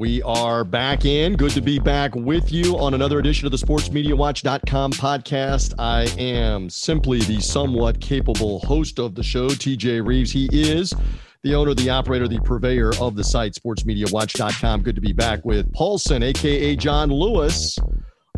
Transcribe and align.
We 0.00 0.22
are 0.22 0.64
back 0.64 1.04
in. 1.04 1.36
Good 1.36 1.50
to 1.50 1.60
be 1.60 1.78
back 1.78 2.14
with 2.14 2.50
you 2.50 2.78
on 2.78 2.94
another 2.94 3.18
edition 3.18 3.44
of 3.44 3.52
the 3.52 3.58
sportsmediawatch.com 3.58 4.92
podcast. 4.92 5.74
I 5.78 6.04
am 6.18 6.70
simply 6.70 7.20
the 7.20 7.38
somewhat 7.42 8.00
capable 8.00 8.60
host 8.60 8.98
of 8.98 9.14
the 9.14 9.22
show, 9.22 9.48
TJ 9.48 10.06
Reeves. 10.06 10.32
He 10.32 10.48
is 10.52 10.94
the 11.42 11.54
owner, 11.54 11.74
the 11.74 11.90
operator, 11.90 12.28
the 12.28 12.40
purveyor 12.40 12.92
of 12.98 13.14
the 13.14 13.22
site, 13.22 13.52
sportsmediawatch.com. 13.52 14.80
Good 14.84 14.94
to 14.94 15.02
be 15.02 15.12
back 15.12 15.44
with 15.44 15.70
Paulson, 15.74 16.22
aka 16.22 16.76
John 16.76 17.10
Lewis 17.10 17.78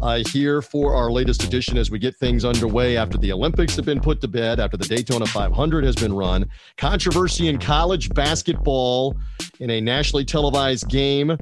uh, 0.03 0.23
here 0.33 0.61
for 0.61 0.95
our 0.95 1.11
latest 1.11 1.45
edition 1.45 1.79
as 1.79 1.91
we 1.91 1.99
get 1.99 2.17
things 2.17 2.45
underway 2.45 2.97
after 2.97 3.17
the 3.17 3.33
Olympics 3.33 3.77
have 3.77 3.85
been 3.85 4.01
put 4.01 4.21
to 4.21 4.29
bed, 4.29 4.59
after 4.59 4.77
the 4.77 4.85
Daytona 4.85 5.25
500 5.27 5.85
has 5.85 5.95
been 5.95 6.13
run. 6.13 6.49
Controversy 6.77 7.49
in 7.49 7.57
college 7.57 8.13
basketball 8.13 9.17
in 9.61 9.71
a 9.71 9.81
nationally 9.81 10.25
televised 10.25 10.89
game 10.89 11.37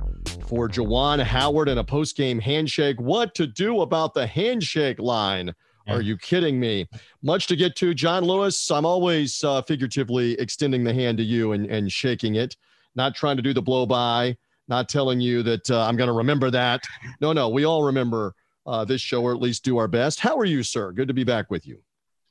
for 0.47 0.69
Juwan 0.69 1.23
Howard 1.23 1.69
and 1.71 1.81
a 1.81 1.85
post 1.85 2.17
game 2.17 2.39
handshake. 2.39 3.01
What 3.01 3.35
to 3.37 3.47
do 3.47 3.81
about 3.81 4.13
the 4.13 4.27
handshake 4.27 4.99
line? 4.99 5.55
Are 5.89 6.03
you 6.03 6.17
kidding 6.19 6.61
me? 6.61 6.87
Much 7.23 7.49
to 7.49 7.57
get 7.57 7.75
to. 7.77 7.95
John 7.95 8.23
Lewis, 8.23 8.71
I'm 8.71 8.87
always 8.87 9.43
uh, 9.43 9.63
figuratively 9.63 10.35
extending 10.35 10.85
the 10.85 10.95
hand 10.95 11.19
to 11.19 11.25
you 11.25 11.51
and, 11.51 11.67
and 11.67 11.91
shaking 11.91 12.37
it, 12.37 12.57
not 12.95 13.17
trying 13.17 13.37
to 13.39 13.43
do 13.43 13.53
the 13.53 13.63
blow 13.63 13.87
by, 13.87 14.37
not 14.69 14.89
telling 14.89 15.21
you 15.21 15.43
that 15.43 15.69
uh, 15.69 15.85
I'm 15.85 15.97
going 15.97 16.07
to 16.07 16.15
remember 16.15 16.49
that. 16.53 16.85
No, 17.21 17.33
no, 17.33 17.49
we 17.49 17.65
all 17.65 17.83
remember 17.83 18.35
uh, 18.71 18.85
this 18.85 19.01
show, 19.01 19.23
or 19.23 19.33
at 19.33 19.41
least 19.41 19.65
do 19.65 19.79
our 19.79 19.89
best. 19.89 20.21
How 20.21 20.39
are 20.39 20.45
you, 20.45 20.63
sir? 20.63 20.93
Good 20.93 21.09
to 21.09 21.15
be 21.15 21.25
back 21.25 21.51
with 21.51 21.67
you. 21.67 21.81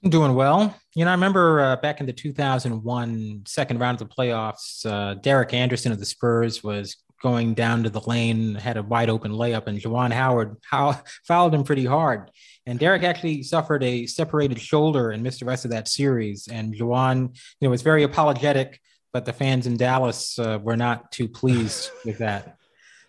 I'm 0.03 0.09
doing 0.09 0.33
well. 0.33 0.73
You 0.95 1.03
know, 1.03 1.11
I 1.11 1.13
remember 1.13 1.59
uh, 1.59 1.75
back 1.75 1.99
in 1.99 2.05
the 2.05 2.13
2001 2.13 3.43
second 3.45 3.79
round 3.79 4.01
of 4.01 4.07
the 4.07 4.15
playoffs, 4.15 4.85
uh, 4.85 5.15
Derek 5.15 5.53
Anderson 5.53 5.91
of 5.91 5.99
the 5.99 6.05
Spurs 6.05 6.63
was 6.63 6.95
going 7.21 7.53
down 7.53 7.83
to 7.83 7.89
the 7.89 7.99
lane, 7.99 8.55
had 8.55 8.77
a 8.77 8.83
wide 8.83 9.09
open 9.09 9.33
layup, 9.33 9.67
and 9.67 9.77
Juwan 9.77 10.13
Howard 10.13 10.55
how, 10.63 11.01
fouled 11.27 11.53
him 11.53 11.65
pretty 11.65 11.85
hard. 11.85 12.31
And 12.65 12.79
Derek 12.79 13.03
actually 13.03 13.43
suffered 13.43 13.83
a 13.83 14.05
separated 14.05 14.61
shoulder 14.61 15.11
and 15.11 15.21
missed 15.21 15.41
the 15.41 15.45
rest 15.45 15.65
of 15.65 15.71
that 15.71 15.89
series. 15.89 16.47
And 16.47 16.73
Juwan, 16.73 17.35
you 17.59 17.67
know, 17.67 17.69
was 17.69 17.81
very 17.81 18.03
apologetic, 18.03 18.79
but 19.11 19.25
the 19.25 19.33
fans 19.33 19.67
in 19.67 19.75
Dallas 19.75 20.39
uh, 20.39 20.59
were 20.61 20.77
not 20.77 21.11
too 21.11 21.27
pleased 21.27 21.91
with 22.05 22.19
that. 22.19 22.55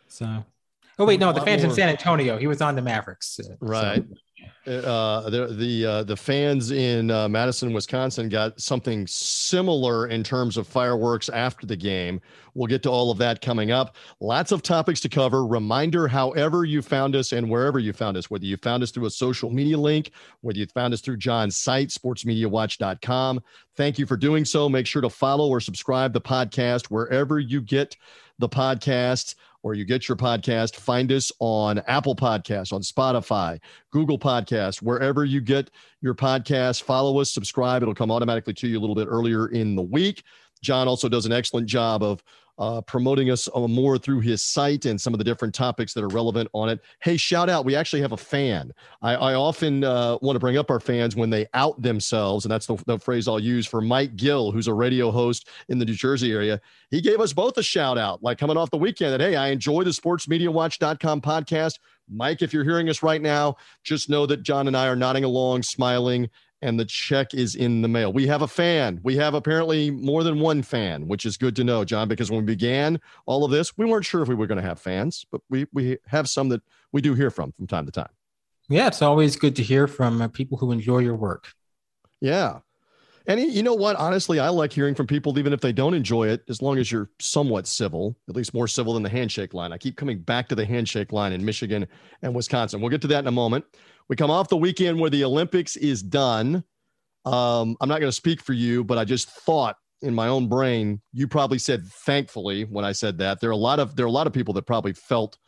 So 0.08 0.44
Oh 1.00 1.06
wait, 1.06 1.18
no, 1.18 1.32
the 1.32 1.40
fans 1.40 1.62
more... 1.62 1.70
in 1.70 1.74
San 1.74 1.88
Antonio. 1.88 2.36
He 2.36 2.46
was 2.46 2.60
on 2.60 2.76
the 2.76 2.82
Mavericks. 2.82 3.40
Right. 3.58 4.04
Uh, 4.66 5.30
the 5.30 5.46
the 5.46 5.86
uh, 5.86 6.02
the 6.02 6.16
fans 6.16 6.70
in 6.70 7.10
uh, 7.10 7.26
Madison, 7.26 7.72
Wisconsin, 7.72 8.28
got 8.28 8.60
something 8.60 9.06
similar 9.06 10.08
in 10.08 10.22
terms 10.22 10.58
of 10.58 10.66
fireworks 10.66 11.30
after 11.30 11.66
the 11.66 11.74
game. 11.74 12.20
We'll 12.52 12.66
get 12.66 12.82
to 12.82 12.90
all 12.90 13.10
of 13.10 13.16
that 13.16 13.40
coming 13.40 13.70
up. 13.70 13.96
Lots 14.20 14.52
of 14.52 14.62
topics 14.62 15.00
to 15.00 15.08
cover. 15.08 15.46
Reminder: 15.46 16.06
however 16.06 16.66
you 16.66 16.82
found 16.82 17.16
us 17.16 17.32
and 17.32 17.48
wherever 17.48 17.78
you 17.78 17.94
found 17.94 18.18
us, 18.18 18.30
whether 18.30 18.44
you 18.44 18.58
found 18.58 18.82
us 18.82 18.90
through 18.90 19.06
a 19.06 19.10
social 19.10 19.48
media 19.48 19.78
link, 19.78 20.10
whether 20.42 20.58
you 20.58 20.66
found 20.66 20.92
us 20.92 21.00
through 21.00 21.16
John's 21.16 21.56
site, 21.56 21.88
sportsmediawatch.com. 21.88 23.40
Thank 23.74 23.98
you 23.98 24.04
for 24.04 24.18
doing 24.18 24.44
so. 24.44 24.68
Make 24.68 24.86
sure 24.86 25.00
to 25.00 25.10
follow 25.10 25.48
or 25.48 25.60
subscribe 25.60 26.12
the 26.12 26.20
podcast 26.20 26.88
wherever 26.88 27.38
you 27.40 27.62
get 27.62 27.96
the 28.38 28.48
podcasts 28.48 29.34
or 29.62 29.74
you 29.74 29.84
get 29.84 30.08
your 30.08 30.16
podcast, 30.16 30.76
find 30.76 31.12
us 31.12 31.30
on 31.38 31.78
Apple 31.86 32.16
Podcasts, 32.16 32.72
on 32.72 32.82
Spotify, 32.82 33.60
Google 33.90 34.18
Podcasts, 34.18 34.80
wherever 34.80 35.24
you 35.24 35.40
get 35.40 35.70
your 36.00 36.14
podcast. 36.14 36.82
Follow 36.82 37.20
us, 37.20 37.30
subscribe. 37.30 37.82
It'll 37.82 37.94
come 37.94 38.10
automatically 38.10 38.54
to 38.54 38.68
you 38.68 38.78
a 38.78 38.80
little 38.80 38.94
bit 38.94 39.08
earlier 39.08 39.48
in 39.48 39.76
the 39.76 39.82
week. 39.82 40.22
John 40.62 40.88
also 40.88 41.08
does 41.08 41.26
an 41.26 41.32
excellent 41.32 41.66
job 41.66 42.02
of 42.02 42.22
uh, 42.60 42.82
promoting 42.82 43.30
us 43.30 43.48
uh, 43.54 43.66
more 43.66 43.96
through 43.96 44.20
his 44.20 44.42
site 44.42 44.84
and 44.84 45.00
some 45.00 45.14
of 45.14 45.18
the 45.18 45.24
different 45.24 45.54
topics 45.54 45.94
that 45.94 46.04
are 46.04 46.08
relevant 46.08 46.48
on 46.52 46.68
it. 46.68 46.78
Hey, 47.02 47.16
shout 47.16 47.48
out! 47.48 47.64
We 47.64 47.74
actually 47.74 48.02
have 48.02 48.12
a 48.12 48.18
fan. 48.18 48.72
I, 49.00 49.14
I 49.14 49.34
often 49.34 49.82
uh, 49.82 50.18
want 50.20 50.36
to 50.36 50.40
bring 50.40 50.58
up 50.58 50.70
our 50.70 50.78
fans 50.78 51.16
when 51.16 51.30
they 51.30 51.46
out 51.54 51.80
themselves, 51.80 52.44
and 52.44 52.52
that's 52.52 52.66
the, 52.66 52.76
the, 52.86 52.98
phrase 52.98 53.26
I'll 53.26 53.40
use 53.40 53.66
for 53.66 53.80
Mike 53.80 54.14
Gill, 54.16 54.52
who's 54.52 54.68
a 54.68 54.74
radio 54.74 55.10
host 55.10 55.48
in 55.70 55.78
the 55.78 55.86
New 55.86 55.94
Jersey 55.94 56.32
area. 56.32 56.60
He 56.90 57.00
gave 57.00 57.18
us 57.18 57.32
both 57.32 57.56
a 57.56 57.62
shout 57.62 57.96
out, 57.96 58.22
like 58.22 58.36
coming 58.36 58.58
off 58.58 58.70
the 58.70 58.76
weekend, 58.76 59.14
that 59.14 59.20
hey, 59.20 59.36
I 59.36 59.48
enjoy 59.48 59.84
the 59.84 59.90
SportsMediaWatch.com 59.90 61.22
podcast. 61.22 61.78
Mike, 62.12 62.42
if 62.42 62.52
you're 62.52 62.64
hearing 62.64 62.90
us 62.90 63.02
right 63.02 63.22
now, 63.22 63.56
just 63.84 64.10
know 64.10 64.26
that 64.26 64.42
John 64.42 64.66
and 64.66 64.76
I 64.76 64.86
are 64.88 64.96
nodding 64.96 65.24
along, 65.24 65.62
smiling, 65.62 66.28
and 66.62 66.78
the 66.78 66.84
check 66.84 67.34
is 67.34 67.54
in 67.54 67.82
the 67.82 67.88
mail. 67.88 68.12
We 68.12 68.26
have 68.26 68.42
a 68.42 68.48
fan. 68.48 69.00
We 69.02 69.16
have 69.16 69.34
apparently 69.34 69.90
more 69.90 70.22
than 70.22 70.40
one 70.40 70.62
fan, 70.62 71.08
which 71.08 71.24
is 71.24 71.36
good 71.36 71.56
to 71.56 71.64
know, 71.64 71.84
John, 71.84 72.08
because 72.08 72.30
when 72.30 72.40
we 72.40 72.46
began 72.46 73.00
all 73.26 73.44
of 73.44 73.50
this, 73.50 73.76
we 73.78 73.86
weren't 73.86 74.04
sure 74.04 74.22
if 74.22 74.28
we 74.28 74.34
were 74.34 74.46
going 74.46 74.60
to 74.60 74.66
have 74.66 74.80
fans, 74.80 75.24
but 75.30 75.40
we, 75.48 75.66
we 75.72 75.98
have 76.06 76.28
some 76.28 76.48
that 76.50 76.62
we 76.92 77.00
do 77.00 77.14
hear 77.14 77.30
from 77.30 77.52
from 77.52 77.66
time 77.66 77.86
to 77.86 77.92
time. 77.92 78.10
Yeah, 78.68 78.86
it's 78.86 79.02
always 79.02 79.36
good 79.36 79.56
to 79.56 79.62
hear 79.62 79.86
from 79.88 80.22
uh, 80.22 80.28
people 80.28 80.56
who 80.58 80.70
enjoy 80.70 80.98
your 80.98 81.16
work. 81.16 81.52
Yeah. 82.20 82.60
And 83.26 83.40
you 83.40 83.62
know 83.62 83.74
what? 83.74 83.96
Honestly, 83.96 84.40
I 84.40 84.48
like 84.48 84.72
hearing 84.72 84.94
from 84.94 85.06
people, 85.06 85.38
even 85.38 85.52
if 85.52 85.60
they 85.60 85.72
don't 85.72 85.94
enjoy 85.94 86.28
it, 86.28 86.42
as 86.48 86.62
long 86.62 86.78
as 86.78 86.90
you're 86.90 87.10
somewhat 87.20 87.66
civil, 87.66 88.16
at 88.28 88.34
least 88.34 88.54
more 88.54 88.66
civil 88.66 88.94
than 88.94 89.02
the 89.02 89.10
handshake 89.10 89.54
line. 89.54 89.72
I 89.72 89.78
keep 89.78 89.96
coming 89.96 90.18
back 90.18 90.48
to 90.48 90.54
the 90.54 90.64
handshake 90.64 91.12
line 91.12 91.32
in 91.32 91.44
Michigan 91.44 91.86
and 92.22 92.34
Wisconsin. 92.34 92.80
We'll 92.80 92.90
get 92.90 93.02
to 93.02 93.08
that 93.08 93.20
in 93.20 93.26
a 93.26 93.32
moment. 93.32 93.64
We 94.10 94.16
come 94.16 94.30
off 94.30 94.48
the 94.48 94.56
weekend 94.56 94.98
where 94.98 95.08
the 95.08 95.22
Olympics 95.22 95.76
is 95.76 96.02
done. 96.02 96.64
Um, 97.24 97.76
I'm 97.80 97.88
not 97.88 98.00
going 98.00 98.08
to 98.08 98.12
speak 98.12 98.42
for 98.42 98.52
you, 98.52 98.82
but 98.82 98.98
I 98.98 99.04
just 99.04 99.30
thought 99.30 99.76
in 100.02 100.12
my 100.12 100.26
own 100.26 100.48
brain, 100.48 101.00
you 101.12 101.28
probably 101.28 101.58
said 101.58 101.86
thankfully 101.86 102.64
when 102.64 102.84
I 102.84 102.90
said 102.90 103.18
that. 103.18 103.40
There 103.40 103.50
are 103.50 103.52
a 103.52 103.56
lot 103.56 103.78
of 103.78 103.94
there 103.94 104.04
are 104.04 104.08
a 104.08 104.12
lot 104.12 104.26
of 104.26 104.32
people 104.32 104.52
that 104.54 104.66
probably 104.66 104.94
felt 104.94 105.38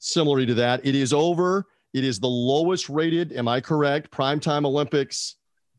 similarly 0.00 0.44
to 0.44 0.54
that. 0.54 0.84
It 0.84 0.94
is 0.94 1.14
over. 1.14 1.64
It 1.94 2.04
is 2.04 2.20
the 2.20 2.28
lowest 2.28 2.90
rated, 2.90 3.32
am 3.32 3.48
I 3.48 3.58
correct? 3.62 4.10
Primetime 4.10 4.66
Olympics 4.66 5.36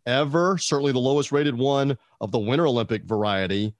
ever. 0.07 0.57
Certainly 0.57 0.93
the 0.93 0.99
lowest 0.99 1.31
rated 1.31 1.55
one 1.55 1.95
of 2.21 2.31
the 2.31 2.39
Winter 2.39 2.65
Olympic 2.65 3.03
variety. 3.03 3.75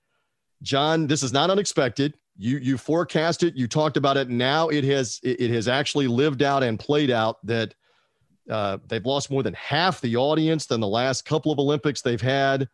John, 0.62 1.08
this 1.08 1.24
is 1.24 1.34
not 1.34 1.50
unexpected. 1.50 2.14
You 2.38 2.60
you 2.60 2.78
forecast 2.78 3.42
it, 3.42 3.56
you 3.56 3.68
talked 3.68 3.98
about 3.98 4.18
it. 4.18 4.30
Now 4.30 4.70
it 4.70 4.84
has 4.84 5.20
it, 5.24 5.42
it 5.42 5.50
has 5.50 5.68
actually 5.68 6.06
lived 6.06 6.44
out 6.44 6.62
and 6.62 6.78
played 6.78 7.10
out 7.10 7.38
that 7.48 7.74
uh, 8.50 8.78
they've 8.88 9.06
lost 9.06 9.32
more 9.32 9.44
than 9.44 9.54
half 9.54 10.02
the 10.02 10.18
audience 10.18 10.66
than 10.66 10.80
the 10.80 10.88
last 10.88 11.26
couple 11.26 11.52
of 11.52 11.60
Olympics 11.60 12.02
they've 12.02 12.22
had. 12.22 12.68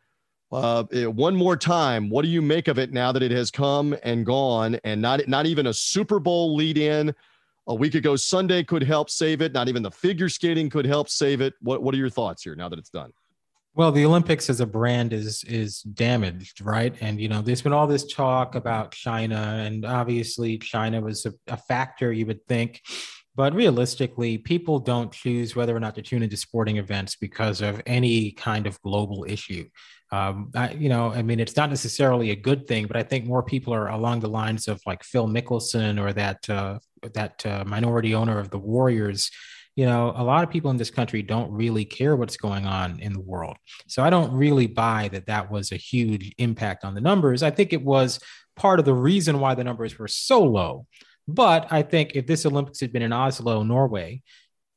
Uh, 0.52 0.84
one 0.84 1.36
more 1.36 1.58
time, 1.58 2.10
what 2.10 2.22
do 2.22 2.30
you 2.30 2.42
make 2.42 2.70
of 2.70 2.80
it 2.80 2.94
now 2.94 3.12
that 3.12 3.22
it 3.22 3.32
has 3.32 3.52
come 3.52 3.96
and 4.04 4.26
gone, 4.26 4.80
and 4.86 5.02
not 5.02 5.28
not 5.28 5.46
even 5.46 5.68
a 5.68 5.74
Super 5.74 6.20
Bowl 6.20 6.56
lead 6.56 6.78
in 6.78 7.14
a 7.68 7.76
week 7.76 7.96
ago 7.96 8.16
Sunday 8.16 8.64
could 8.64 8.84
help 8.84 9.10
save 9.10 9.42
it. 9.42 9.54
Not 9.54 9.68
even 9.68 9.84
the 9.84 9.92
figure 9.92 10.30
skating 10.30 10.70
could 10.70 10.86
help 10.86 11.10
save 11.10 11.42
it. 11.42 11.54
What 11.62 11.84
what 11.84 11.94
are 11.94 11.98
your 11.98 12.10
thoughts 12.10 12.44
here 12.44 12.56
now 12.56 12.70
that 12.70 12.80
it's 12.80 12.90
done? 12.90 13.12
Well, 13.76 13.92
the 13.92 14.06
Olympics 14.06 14.50
as 14.50 14.60
a 14.60 14.66
brand 14.66 15.14
is 15.14 15.44
is 15.44 15.82
damaged, 15.82 16.62
right? 16.62 16.96
And 17.02 17.20
you 17.20 17.28
know, 17.28 17.42
there's 17.42 17.62
been 17.62 17.74
all 17.74 17.86
this 17.86 18.12
talk 18.12 18.56
about 18.56 18.92
China, 18.92 19.62
and 19.64 19.86
obviously 19.86 20.58
China 20.58 21.02
was 21.02 21.26
a, 21.26 21.34
a 21.48 21.58
factor 21.58 22.12
you 22.12 22.26
would 22.26 22.44
think 22.48 22.82
but 23.38 23.54
realistically, 23.54 24.40
people 24.40 24.80
don't 24.80 25.12
choose 25.12 25.56
whether 25.56 25.76
or 25.76 25.80
not 25.80 25.94
to 25.94 26.02
tune 26.02 26.24
into 26.24 26.36
sporting 26.36 26.78
events 26.78 27.16
because 27.16 27.62
of 27.62 27.80
any 27.86 28.32
kind 28.32 28.66
of 28.66 28.82
global 28.82 29.28
issue. 29.30 29.70
Um, 30.12 30.50
I, 30.56 30.72
you 30.72 30.90
know, 30.90 31.12
I 31.12 31.22
mean, 31.22 31.40
it's 31.40 31.56
not 31.56 31.70
necessarily 31.70 32.32
a 32.32 32.36
good 32.36 32.68
thing, 32.68 32.88
but 32.88 32.98
I 32.98 33.04
think 33.04 33.26
more 33.26 33.44
people 33.44 33.76
are 33.76 33.90
along 33.90 34.22
the 34.22 34.28
lines 34.28 34.68
of 34.68 34.82
like 34.88 35.04
Phil 35.04 35.28
Mickelson 35.28 36.02
or 36.02 36.14
that 36.14 36.50
uh, 36.50 36.80
that 37.14 37.46
uh, 37.46 37.64
minority 37.68 38.16
owner 38.16 38.40
of 38.40 38.50
the 38.50 38.58
Warriors. 38.58 39.30
You 39.76 39.86
know, 39.86 40.14
a 40.16 40.24
lot 40.24 40.44
of 40.44 40.50
people 40.50 40.72
in 40.72 40.78
this 40.78 40.90
country 40.90 41.22
don't 41.22 41.52
really 41.52 41.86
care 41.86 42.16
what's 42.16 42.38
going 42.38 42.66
on 42.66 43.00
in 43.00 43.14
the 43.14 43.22
world. 43.22 43.58
So 43.86 44.02
I 44.02 44.10
don't 44.10 44.34
really 44.34 44.66
buy 44.66 45.10
that 45.10 45.28
that 45.28 45.52
was 45.52 45.72
a 45.72 45.78
huge 45.78 46.34
impact 46.40 46.84
on 46.84 46.96
the 46.96 47.02
numbers. 47.02 47.44
I 47.44 47.52
think 47.52 47.72
it 47.72 47.84
was 47.84 48.20
part 48.56 48.80
of 48.80 48.86
the 48.86 48.96
reason 48.96 49.40
why 49.40 49.54
the 49.54 49.64
numbers 49.64 50.00
were 50.00 50.08
so 50.08 50.44
low 50.44 50.88
but 51.28 51.68
I 51.72 51.82
think 51.82 52.12
if 52.16 52.26
this 52.26 52.46
Olympics 52.46 52.80
had 52.80 52.94
been 52.94 53.02
in 53.02 53.14
Oslo, 53.14 53.64
Norway, 53.64 54.22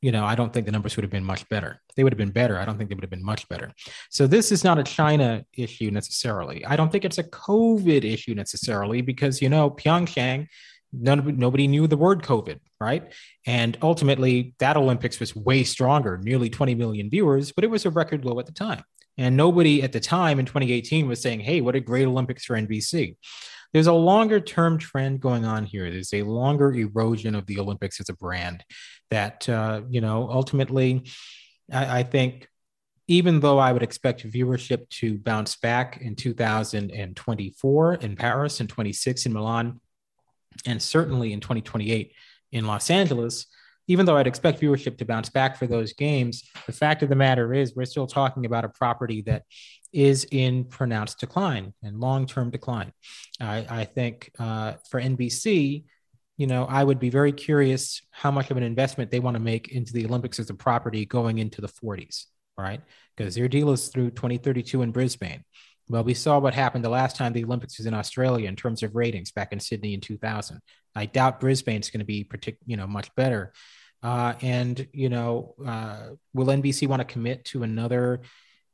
you 0.03 0.13
know, 0.13 0.25
I 0.25 0.35
don't 0.35 0.53
think 0.53 0.67
the 0.67 0.73
numbers 0.73 0.97
would 0.97 1.05
have 1.05 1.11
been 1.11 1.25
much 1.25 1.47
better. 1.49 1.81
They 1.95 2.05
would 2.05 2.13
have 2.13 2.19
been 2.19 2.31
better. 2.31 2.59
I 2.59 2.65
don't 2.65 2.79
think 2.79 2.89
they 2.89 2.95
would 2.95 3.05
have 3.05 3.11
been 3.11 3.25
much 3.25 3.47
better. 3.49 3.71
So 4.09 4.27
this 4.27 4.51
is 4.51 4.65
not 4.65 4.79
a 4.79 4.83
China 4.83 5.45
issue 5.57 5.91
necessarily. 5.91 6.65
I 6.65 6.77
don't 6.77 6.91
think 6.91 7.05
it's 7.05 7.19
a 7.19 7.25
COVID 7.25 8.05
issue 8.05 8.35
necessarily 8.35 9.03
because, 9.03 9.43
you 9.43 9.51
know, 9.51 9.71
Pyeongchang, 9.71 10.47
none, 10.93 11.37
nobody 11.37 11.67
knew 11.67 11.87
the 11.87 11.99
word 11.99 12.23
COVID, 12.23 12.61
right? 12.81 13.13
And 13.47 13.77
ultimately, 13.83 14.55
that 14.59 14.79
Olympics 14.79 15.21
was 15.21 15.37
way 15.37 15.65
stronger, 15.65 16.19
nearly 16.19 16.49
20 16.49 16.75
million 16.75 17.11
viewers, 17.11 17.53
but 17.53 17.65
it 17.65 17.71
was 17.71 17.85
a 17.85 17.91
record 17.91 18.25
low 18.25 18.39
at 18.41 18.47
the 18.47 18.53
time. 18.53 18.83
And 19.19 19.37
nobody 19.37 19.83
at 19.83 19.93
the 19.93 20.01
time 20.01 20.39
in 20.39 20.47
2018 20.47 21.07
was 21.07 21.21
saying, 21.21 21.41
hey, 21.41 21.61
what 21.61 21.75
a 21.77 21.81
great 21.81 22.07
Olympics 22.07 22.47
for 22.47 22.57
NBC 22.57 23.17
there's 23.73 23.87
a 23.87 23.93
longer 23.93 24.41
term 24.41 24.79
trend 24.79 25.21
going 25.21 25.45
on 25.45 25.65
here. 25.65 25.91
There's 25.91 26.13
a 26.13 26.23
longer 26.23 26.73
erosion 26.73 27.35
of 27.35 27.47
the 27.47 27.59
Olympics 27.59 28.01
as 28.01 28.09
a 28.09 28.15
brand 28.15 28.65
that, 29.11 29.49
uh, 29.49 29.83
you 29.89 30.01
know, 30.01 30.29
ultimately, 30.31 31.05
I, 31.73 32.01
I 32.01 32.03
think 32.03 32.49
even 33.07 33.41
though 33.41 33.59
I 33.59 33.73
would 33.73 33.83
expect 33.83 34.29
viewership 34.29 34.89
to 34.89 35.19
bounce 35.19 35.57
back 35.57 35.99
in 36.01 36.15
2024 36.15 37.95
in 37.95 38.17
Paris 38.17 38.61
and 38.61 38.69
26 38.69 39.27
in 39.27 39.33
Milan, 39.33 39.81
and 40.67 40.81
certainly 40.81 41.33
in 41.33 41.41
2028 41.41 42.13
in 42.53 42.67
Los 42.67 42.91
Angeles, 42.91 43.47
even 43.89 44.07
though 44.07 44.17
I'd 44.17 44.29
expect 44.29 44.61
viewership 44.61 44.99
to 44.99 45.05
bounce 45.05 45.29
back 45.29 45.57
for 45.57 45.67
those 45.67 45.93
games, 45.93 46.49
the 46.67 46.73
fact 46.73 47.03
of 47.03 47.09
the 47.09 47.17
matter 47.17 47.53
is 47.53 47.75
we're 47.75 47.85
still 47.85 48.07
talking 48.07 48.47
about 48.47 48.65
a 48.65 48.69
property 48.69 49.23
that 49.23 49.43
is 49.93 50.27
in 50.31 50.65
pronounced 50.65 51.19
decline 51.19 51.75
and 51.83 52.01
long-term 52.01 52.51
decline. 52.51 52.93
I, 53.41 53.67
I 53.69 53.85
think 53.85 54.31
uh, 54.39 54.75
for 54.89 55.01
NBC, 55.01 55.85
you 56.37 56.47
know, 56.47 56.65
I 56.65 56.83
would 56.83 56.99
be 56.99 57.11
very 57.11 57.33
curious 57.33 58.01
how 58.11 58.31
much 58.31 58.51
of 58.51 58.57
an 58.57 58.63
investment 58.63 59.11
they 59.11 59.21
want 59.21 59.35
to 59.35 59.43
make 59.43 59.69
into 59.69 59.93
the 59.93 60.07
Olympics 60.07 60.39
as 60.39 60.49
a 60.49 60.55
property 60.55 61.05
going 61.05 61.39
into 61.39 61.61
the 61.61 61.69
40s, 61.69 62.25
right? 62.57 62.81
Because 63.17 63.35
their 63.35 63.49
deal 63.49 63.71
is 63.73 63.89
through 63.89 64.11
2032 64.13 64.83
in 64.83 64.91
Brisbane. 64.91 65.45
Well, 65.89 66.05
we 66.05 66.15
saw 66.15 66.39
what 66.39 66.55
happened 66.55 66.85
the 66.85 66.89
last 66.89 67.17
time 67.17 67.33
the 67.33 67.45
Olympics 67.45 67.79
was 67.79 67.87
in 67.87 67.95
Australia 67.95 68.49
in 68.49 68.57
terms 68.57 68.83
of 68.83 68.95
ratings 68.95 69.33
back 69.33 69.53
in 69.53 69.59
Sydney 69.59 69.93
in 69.93 70.01
2000. 70.01 70.61
I 70.95 71.07
doubt 71.07 71.41
Brisbane's 71.41 71.91
going 71.91 71.99
to 71.99 72.07
be 72.07 72.25
partic- 72.25 72.59
you 72.65 72.77
know, 72.77 72.87
much 72.87 73.15
better. 73.17 73.53
Uh, 74.03 74.35
and 74.41 74.87
you 74.93 75.09
know, 75.09 75.55
uh, 75.67 76.11
will 76.33 76.47
NBC 76.47 76.89
want 76.89 77.01
to 77.01 77.05
commit 77.05 77.45
to 77.47 77.65
another 77.65 78.21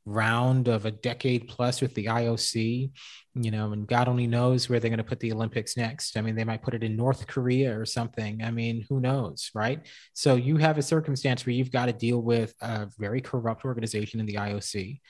round 0.07 0.69
of 0.69 0.87
a 0.87 0.91
decade 0.91 1.49
plus 1.49 1.81
with 1.81 1.93
the 1.95 2.07
IOC, 2.07 2.91
you 3.35 3.51
know, 3.51 3.73
and 3.73 3.87
God 3.87 4.07
only 4.09 4.29
knows 4.29 4.69
where 4.69 4.79
they're 4.79 4.89
going 4.89 4.99
to 4.99 5.05
put 5.05 5.19
the 5.21 5.33
Olympics 5.33 5.77
next. 5.77 6.17
I 6.17 6.21
mean, 6.21 6.37
they 6.37 6.45
might 6.45 6.63
put 6.63 6.75
it 6.75 6.85
in 6.85 6.97
North 6.97 7.27
Korea 7.27 7.79
or 7.79 7.85
something. 7.85 8.43
I 8.43 8.53
mean, 8.53 8.87
who 8.89 9.01
knows, 9.01 9.51
right? 9.53 9.85
So 10.15 10.37
you 10.37 10.57
have 10.59 10.79
a 10.79 10.83
circumstance 10.83 11.45
where 11.45 11.55
you've 11.55 11.73
got 11.73 11.87
to 11.87 11.93
deal 11.93 12.23
with 12.23 12.55
a 12.61 12.89
very 12.99 13.21
corrupt 13.21 13.65
organization 13.65 14.21
in 14.21 14.27
the 14.27 14.35
IOC, 14.35 15.01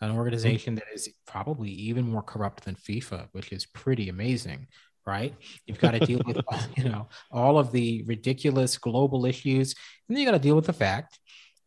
an 0.00 0.10
organization 0.10 0.74
that 0.76 0.86
is 0.92 1.10
probably 1.26 1.70
even 1.70 2.08
more 2.08 2.22
corrupt 2.22 2.64
than 2.64 2.76
FIFA, 2.76 3.28
which 3.32 3.52
is 3.52 3.66
pretty 3.66 4.08
amazing. 4.08 4.66
Right, 5.06 5.36
you've 5.66 5.78
got 5.78 5.92
to 5.92 6.00
deal 6.00 6.20
with 6.26 6.40
you 6.76 6.82
know 6.82 7.06
all 7.30 7.60
of 7.60 7.70
the 7.70 8.02
ridiculous 8.08 8.76
global 8.76 9.24
issues, 9.24 9.76
and 10.08 10.16
then 10.16 10.20
you 10.20 10.26
got 10.26 10.32
to 10.32 10.40
deal 10.40 10.56
with 10.56 10.66
the 10.66 10.72
fact 10.72 11.20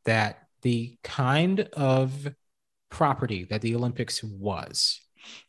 that 0.04 0.40
the 0.62 0.98
kind 1.06 1.62
of 1.72 2.28
property 2.90 3.46
that 3.50 3.62
the 3.62 3.76
Olympics 3.76 4.24
was, 4.24 5.00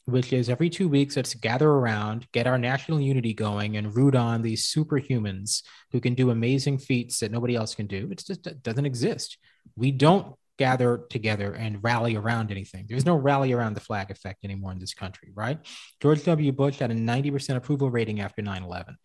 which 0.04 0.32
is 0.32 0.48
every 0.48 0.70
two 0.70 0.88
weeks, 0.88 1.16
let's 1.16 1.34
gather 1.34 1.68
around, 1.68 2.26
get 2.32 2.46
our 2.46 2.58
national 2.58 3.00
unity 3.00 3.34
going, 3.34 3.76
and 3.76 3.96
root 3.96 4.14
on 4.14 4.42
these 4.42 4.66
superhumans 4.66 5.62
who 5.92 6.00
can 6.00 6.14
do 6.14 6.30
amazing 6.30 6.78
feats 6.78 7.20
that 7.20 7.32
nobody 7.32 7.56
else 7.56 7.74
can 7.74 7.86
do. 7.86 8.08
It 8.10 8.22
just 8.26 8.62
doesn't 8.62 8.86
exist. 8.86 9.38
We 9.76 9.92
don't 9.92 10.34
gather 10.60 11.06
together 11.08 11.54
and 11.54 11.82
rally 11.82 12.16
around 12.16 12.50
anything. 12.50 12.84
There's 12.86 13.06
no 13.06 13.16
rally 13.16 13.52
around 13.52 13.72
the 13.72 13.80
flag 13.80 14.10
effect 14.10 14.44
anymore 14.44 14.72
in 14.72 14.78
this 14.78 14.92
country, 14.92 15.30
right? 15.34 15.58
George 16.02 16.22
W. 16.24 16.52
Bush 16.52 16.78
had 16.78 16.90
a 16.90 16.94
90% 16.94 17.56
approval 17.56 17.90
rating 17.90 18.20
after 18.20 18.42
9 18.42 18.62
11. 18.62 18.96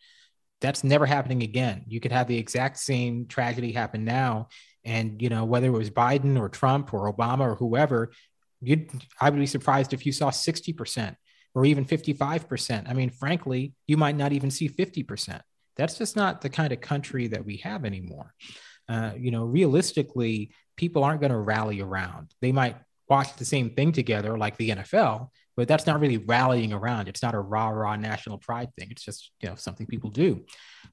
That's 0.60 0.84
never 0.84 1.06
happening 1.06 1.44
again. 1.44 1.86
You 1.88 2.02
could 2.02 2.12
have 2.12 2.28
the 2.28 2.38
exact 2.38 2.78
same 2.78 3.28
tragedy 3.28 3.72
happen 3.72 4.04
now 4.04 4.50
and 4.86 5.22
you 5.22 5.30
know 5.30 5.46
whether 5.46 5.68
it 5.68 5.72
was 5.72 5.90
Biden 5.90 6.40
or 6.40 6.50
Trump 6.50 6.94
or 6.94 7.12
Obama 7.12 7.42
or 7.42 7.56
whoever, 7.56 8.12
you'd 8.62 8.90
I 9.20 9.30
would 9.30 9.40
be 9.40 9.48
surprised 9.48 9.94
if 9.94 10.06
you 10.06 10.12
saw 10.12 10.30
60% 10.30 11.16
or 11.54 11.66
even 11.66 11.86
55%. 11.86 12.90
I 12.90 12.94
mean, 12.94 13.10
frankly, 13.10 13.74
you 13.88 13.98
might 13.98 14.18
not 14.18 14.34
even 14.34 14.52
see 14.52 14.70
50%. 14.70 15.42
That's 15.78 15.98
just 15.98 16.16
not 16.16 16.42
the 16.42 16.50
kind 16.50 16.72
of 16.72 16.82
country 16.82 17.28
that 17.28 17.46
we 17.46 17.58
have 17.58 17.86
anymore. 17.86 18.34
Uh, 18.88 19.12
you 19.18 19.32
know, 19.32 19.46
realistically, 19.46 20.52
people 20.78 21.04
aren't 21.04 21.22
going 21.22 21.32
to 21.32 21.38
rally 21.38 21.82
around. 21.82 22.32
They 22.42 22.52
might 22.52 22.78
watch 23.10 23.36
the 23.36 23.46
same 23.46 23.72
thing 23.72 23.92
together, 23.92 24.38
like 24.38 24.58
the 24.58 24.70
NFL, 24.70 25.30
but 25.56 25.68
that's 25.68 25.86
not 25.86 26.00
really 26.00 26.18
rallying 26.18 26.74
around. 26.74 27.08
It's 27.08 27.24
not 27.24 27.36
a 27.36 27.40
rah 27.40 27.70
rah 27.70 27.96
national 27.96 28.38
pride 28.38 28.70
thing. 28.78 28.90
It's 28.92 29.04
just 29.04 29.32
you 29.42 29.50
know 29.50 29.56
something 29.56 29.88
people 29.88 30.10
do. 30.10 30.46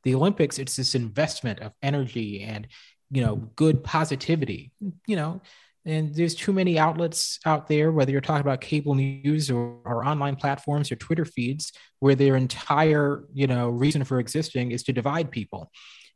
The 0.05 0.15
Olympics, 0.15 0.59
it's 0.59 0.77
this 0.77 0.95
investment 0.95 1.61
of 1.61 1.73
energy 1.83 2.43
and 2.43 2.67
you 3.13 3.23
know 3.23 3.37
good 3.55 3.85
positivity 3.85 4.73
you 5.07 5.15
know 5.15 5.41
and 5.85 6.15
there's 6.15 6.35
too 6.35 6.53
many 6.53 6.79
outlets 6.79 7.39
out 7.45 7.69
there 7.69 7.93
whether 7.93 8.11
you're 8.11 8.21
talking 8.21 8.41
about 8.41 8.61
cable 8.61 8.95
news 8.95 9.51
or, 9.51 9.79
or 9.85 10.05
online 10.05 10.35
platforms 10.35 10.91
or 10.91 10.97
twitter 10.97 11.25
feeds 11.25 11.73
where 12.01 12.17
their 12.17 12.35
entire 12.35 13.25
you 13.33 13.47
know 13.47 13.69
reason 13.69 14.03
for 14.03 14.19
existing 14.19 14.73
is 14.73 14.83
to 14.83 14.93
divide 14.93 15.31
people 15.31 15.71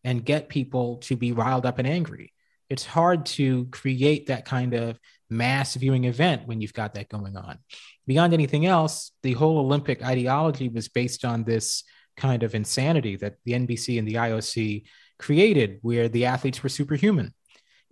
and 0.06 0.24
get 0.24 0.48
people 0.48 0.98
to 0.98 1.16
be 1.16 1.32
riled 1.32 1.66
up 1.66 1.80
and 1.80 1.88
angry. 1.88 2.32
It's 2.70 2.86
hard 2.86 3.26
to 3.26 3.66
create 3.66 4.28
that 4.28 4.44
kind 4.44 4.72
of 4.72 4.98
mass 5.28 5.74
viewing 5.74 6.04
event 6.04 6.46
when 6.46 6.60
you've 6.60 6.72
got 6.72 6.94
that 6.94 7.08
going 7.08 7.36
on. 7.36 7.58
Beyond 8.06 8.32
anything 8.32 8.66
else 8.66 9.10
the 9.24 9.32
whole 9.32 9.58
olympic 9.58 10.04
ideology 10.04 10.68
was 10.68 10.88
based 10.88 11.24
on 11.24 11.42
this 11.42 11.82
kind 12.16 12.44
of 12.44 12.54
insanity 12.54 13.16
that 13.16 13.34
the 13.44 13.52
nbc 13.52 13.98
and 13.98 14.06
the 14.08 14.14
ioc 14.14 14.84
created 15.18 15.78
where 15.82 16.08
the 16.08 16.26
athletes 16.26 16.62
were 16.62 16.68
superhuman. 16.68 17.34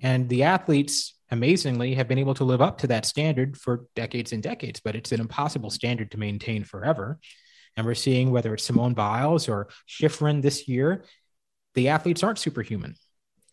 And 0.02 0.28
the 0.28 0.42
athletes, 0.42 1.14
amazingly, 1.30 1.94
have 1.94 2.08
been 2.08 2.18
able 2.18 2.34
to 2.34 2.44
live 2.44 2.60
up 2.60 2.78
to 2.78 2.86
that 2.88 3.06
standard 3.06 3.56
for 3.56 3.86
decades 3.94 4.32
and 4.32 4.42
decades, 4.42 4.80
but 4.80 4.96
it's 4.96 5.12
an 5.12 5.20
impossible 5.20 5.70
standard 5.70 6.10
to 6.10 6.18
maintain 6.18 6.64
forever. 6.64 7.18
And 7.76 7.86
we're 7.86 7.94
seeing 7.94 8.30
whether 8.30 8.54
it's 8.54 8.64
Simone 8.64 8.94
Biles 8.94 9.48
or 9.48 9.68
Shiffrin 9.88 10.42
this 10.42 10.68
year, 10.68 11.04
the 11.74 11.88
athletes 11.88 12.22
aren't 12.22 12.38
superhuman. 12.38 12.94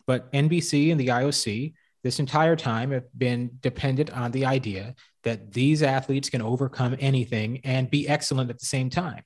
But 0.05 0.31
NBC 0.31 0.91
and 0.91 0.99
the 0.99 1.07
IOC 1.07 1.73
this 2.03 2.19
entire 2.19 2.55
time 2.55 2.91
have 2.91 3.05
been 3.15 3.51
dependent 3.61 4.11
on 4.11 4.31
the 4.31 4.45
idea 4.45 4.95
that 5.23 5.51
these 5.53 5.83
athletes 5.83 6.29
can 6.29 6.41
overcome 6.41 6.95
anything 6.99 7.61
and 7.63 7.91
be 7.91 8.07
excellent 8.07 8.49
at 8.49 8.59
the 8.59 8.65
same 8.65 8.89
time, 8.89 9.23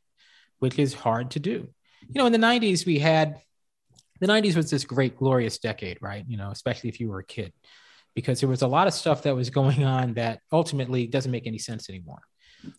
which 0.60 0.78
is 0.78 0.94
hard 0.94 1.32
to 1.32 1.40
do. 1.40 1.70
You 2.02 2.16
know, 2.16 2.26
in 2.26 2.34
the 2.34 2.38
90s, 2.38 2.86
we 2.86 3.00
had 3.00 3.42
the 4.20 4.28
90s 4.28 4.56
was 4.56 4.70
this 4.70 4.86
great 4.86 5.18
glorious 5.18 5.58
decade 5.58 5.98
right? 6.02 6.26
You 6.28 6.38
know 6.38 6.52
especially 6.52 6.90
if 6.90 7.00
you 7.00 7.10
were 7.10 7.20
a 7.20 7.26
kid 7.26 7.54
because 8.16 8.40
there 8.40 8.50
was 8.50 8.62
a 8.62 8.68
lot 8.68 8.88
of 8.88 8.94
stuff 8.94 9.24
that 9.24 9.36
was 9.36 9.50
going 9.62 9.84
on 9.84 10.14
that 10.16 10.40
ultimately 10.52 11.08
doesn't 11.08 11.32
make 11.32 11.48
any 11.48 11.60
sense 11.60 11.90
anymore. 11.90 12.22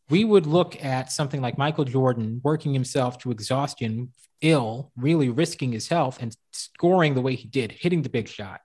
We 0.09 0.25
would 0.25 0.47
look 0.47 0.85
at 0.85 1.13
something 1.13 1.41
like 1.41 1.59
michael 1.59 1.85
jordan 1.85 2.41
working 2.43 2.75
himself 2.75 3.19
to 3.19 3.31
exhaustion 3.31 4.13
ill 4.41 4.93
really 4.97 5.29
risking 5.29 5.73
his 5.73 5.89
health 5.89 6.19
and 6.21 6.37
scoring 6.53 7.15
the 7.15 7.21
way 7.21 7.35
he 7.35 7.49
did 7.49 7.73
hitting 7.73 8.03
the 8.03 8.09
big 8.09 8.29
shot. 8.29 8.61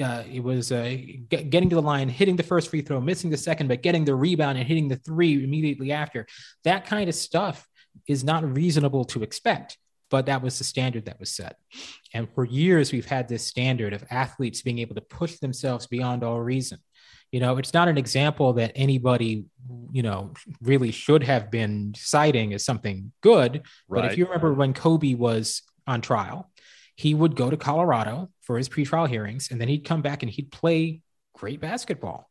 Uh, 0.00 0.22
it 0.30 0.40
was 0.40 0.70
uh, 0.70 0.96
get, 1.28 1.50
getting 1.50 1.70
to 1.70 1.76
the 1.76 1.82
line, 1.82 2.08
hitting 2.08 2.36
the 2.36 2.42
first 2.42 2.70
free 2.70 2.82
throw, 2.82 3.00
missing 3.00 3.30
the 3.30 3.36
second, 3.36 3.68
but 3.68 3.82
getting 3.82 4.04
the 4.04 4.14
rebound 4.14 4.58
and 4.58 4.66
hitting 4.66 4.86
the 4.86 4.96
three 4.96 5.42
immediately 5.42 5.92
after. 5.92 6.26
That 6.64 6.86
kind 6.86 7.08
of 7.08 7.14
stuff 7.14 7.66
is 8.06 8.22
not 8.22 8.44
reasonable 8.44 9.06
to 9.06 9.22
expect 9.22 9.76
but 10.10 10.26
that 10.26 10.42
was 10.42 10.58
the 10.58 10.64
standard 10.64 11.06
that 11.06 11.20
was 11.20 11.34
set. 11.34 11.56
And 12.14 12.28
for 12.34 12.44
years, 12.44 12.92
we've 12.92 13.06
had 13.06 13.28
this 13.28 13.46
standard 13.46 13.92
of 13.92 14.04
athletes 14.10 14.62
being 14.62 14.78
able 14.78 14.94
to 14.94 15.00
push 15.00 15.38
themselves 15.38 15.86
beyond 15.86 16.24
all 16.24 16.40
reason. 16.40 16.78
You 17.32 17.40
know, 17.40 17.58
it's 17.58 17.74
not 17.74 17.88
an 17.88 17.98
example 17.98 18.54
that 18.54 18.72
anybody, 18.74 19.44
you 19.92 20.02
know, 20.02 20.32
really 20.62 20.90
should 20.92 21.22
have 21.24 21.50
been 21.50 21.92
citing 21.94 22.54
as 22.54 22.64
something 22.64 23.12
good. 23.20 23.62
Right. 23.86 24.02
But 24.02 24.12
if 24.12 24.18
you 24.18 24.24
remember 24.24 24.54
when 24.54 24.72
Kobe 24.72 25.14
was 25.14 25.62
on 25.86 26.00
trial, 26.00 26.50
he 26.96 27.14
would 27.14 27.36
go 27.36 27.50
to 27.50 27.56
Colorado 27.56 28.30
for 28.40 28.56
his 28.56 28.68
pretrial 28.68 29.08
hearings, 29.08 29.50
and 29.50 29.60
then 29.60 29.68
he'd 29.68 29.84
come 29.84 30.02
back 30.02 30.22
and 30.22 30.32
he'd 30.32 30.50
play 30.50 31.00
great 31.34 31.60
basketball, 31.60 32.30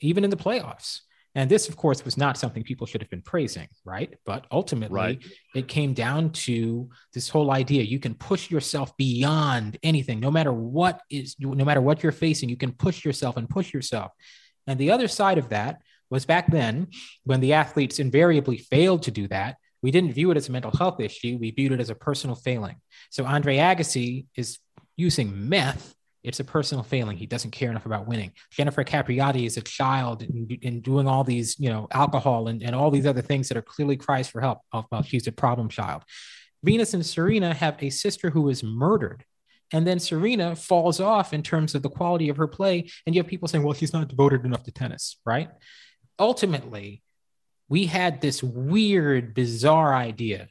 even 0.00 0.24
in 0.24 0.30
the 0.30 0.36
playoffs. 0.36 1.00
And 1.38 1.48
this, 1.48 1.68
of 1.68 1.76
course, 1.76 2.04
was 2.04 2.16
not 2.16 2.36
something 2.36 2.64
people 2.64 2.84
should 2.84 3.00
have 3.00 3.10
been 3.10 3.22
praising, 3.22 3.68
right? 3.84 4.12
But 4.26 4.48
ultimately, 4.50 4.96
right. 4.96 5.24
it 5.54 5.68
came 5.68 5.94
down 5.94 6.30
to 6.30 6.90
this 7.14 7.28
whole 7.28 7.52
idea 7.52 7.84
you 7.84 8.00
can 8.00 8.14
push 8.14 8.50
yourself 8.50 8.96
beyond 8.96 9.78
anything, 9.84 10.18
no 10.18 10.32
matter 10.32 10.52
what 10.52 11.00
is, 11.08 11.36
no 11.38 11.64
matter 11.64 11.80
what 11.80 12.02
you're 12.02 12.10
facing, 12.10 12.48
you 12.48 12.56
can 12.56 12.72
push 12.72 13.04
yourself 13.04 13.36
and 13.36 13.48
push 13.48 13.72
yourself. 13.72 14.10
And 14.66 14.80
the 14.80 14.90
other 14.90 15.06
side 15.06 15.38
of 15.38 15.50
that 15.50 15.80
was 16.10 16.26
back 16.26 16.50
then 16.50 16.88
when 17.22 17.38
the 17.38 17.52
athletes 17.52 18.00
invariably 18.00 18.58
failed 18.58 19.04
to 19.04 19.12
do 19.12 19.28
that. 19.28 19.58
We 19.80 19.92
didn't 19.92 20.14
view 20.14 20.32
it 20.32 20.36
as 20.36 20.48
a 20.48 20.52
mental 20.52 20.72
health 20.72 20.98
issue. 20.98 21.38
We 21.40 21.52
viewed 21.52 21.70
it 21.70 21.78
as 21.78 21.88
a 21.88 21.94
personal 21.94 22.34
failing. 22.34 22.80
So 23.10 23.24
Andre 23.24 23.58
Agassi 23.58 24.26
is 24.34 24.58
using 24.96 25.48
meth 25.48 25.94
It's 26.24 26.40
a 26.40 26.44
personal 26.44 26.82
failing. 26.82 27.16
He 27.16 27.26
doesn't 27.26 27.52
care 27.52 27.70
enough 27.70 27.86
about 27.86 28.08
winning. 28.08 28.32
Jennifer 28.50 28.84
Capriati 28.84 29.46
is 29.46 29.56
a 29.56 29.60
child 29.60 30.22
and, 30.22 30.58
and 30.62 30.82
doing 30.82 31.06
all 31.06 31.24
these, 31.24 31.58
you 31.58 31.70
know, 31.70 31.86
alcohol 31.92 32.48
and, 32.48 32.62
and 32.62 32.74
all 32.74 32.90
these 32.90 33.06
other 33.06 33.22
things 33.22 33.48
that 33.48 33.56
are 33.56 33.62
clearly 33.62 33.96
cries 33.96 34.28
for 34.28 34.40
help. 34.40 34.58
Oh, 34.72 34.84
well, 34.90 35.02
she's 35.02 35.26
a 35.26 35.32
problem 35.32 35.68
child. 35.68 36.02
Venus 36.62 36.92
and 36.92 37.06
Serena 37.06 37.54
have 37.54 37.76
a 37.80 37.90
sister 37.90 38.30
who 38.30 38.48
is 38.48 38.64
murdered. 38.64 39.24
And 39.72 39.86
then 39.86 39.98
Serena 39.98 40.56
falls 40.56 40.98
off 40.98 41.32
in 41.32 41.42
terms 41.42 41.74
of 41.74 41.82
the 41.82 41.90
quality 41.90 42.30
of 42.30 42.36
her 42.38 42.48
play. 42.48 42.88
And 43.06 43.14
you 43.14 43.22
have 43.22 43.28
people 43.28 43.48
saying, 43.48 43.62
well, 43.62 43.74
she's 43.74 43.92
not 43.92 44.08
devoted 44.08 44.44
enough 44.44 44.64
to 44.64 44.72
tennis, 44.72 45.18
right? 45.24 45.50
Ultimately, 46.18 47.02
we 47.68 47.86
had 47.86 48.20
this 48.20 48.42
weird, 48.42 49.34
bizarre 49.34 49.94
idea 49.94 50.48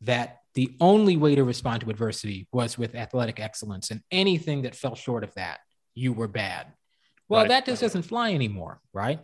that 0.00 0.38
the 0.54 0.74
only 0.80 1.16
way 1.16 1.34
to 1.34 1.44
respond 1.44 1.80
to 1.82 1.90
adversity 1.90 2.46
was 2.52 2.78
with 2.78 2.94
athletic 2.94 3.40
excellence, 3.40 3.90
and 3.90 4.00
anything 4.10 4.62
that 4.62 4.74
fell 4.74 4.94
short 4.94 5.24
of 5.24 5.34
that, 5.34 5.60
you 5.94 6.12
were 6.12 6.28
bad. 6.28 6.68
Well, 7.28 7.42
right. 7.42 7.48
that 7.48 7.66
just 7.66 7.80
doesn't 7.80 8.02
fly 8.02 8.34
anymore, 8.34 8.80
right? 8.92 9.20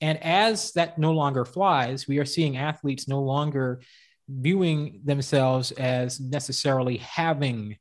And 0.00 0.22
as 0.22 0.72
that 0.72 0.98
no 0.98 1.12
longer 1.12 1.44
flies, 1.44 2.08
we 2.08 2.18
are 2.18 2.24
seeing 2.24 2.56
athletes 2.56 3.06
no 3.08 3.20
longer 3.20 3.80
viewing 4.28 5.00
themselves 5.04 5.70
as 5.72 6.18
necessarily 6.20 6.96
having 6.98 7.76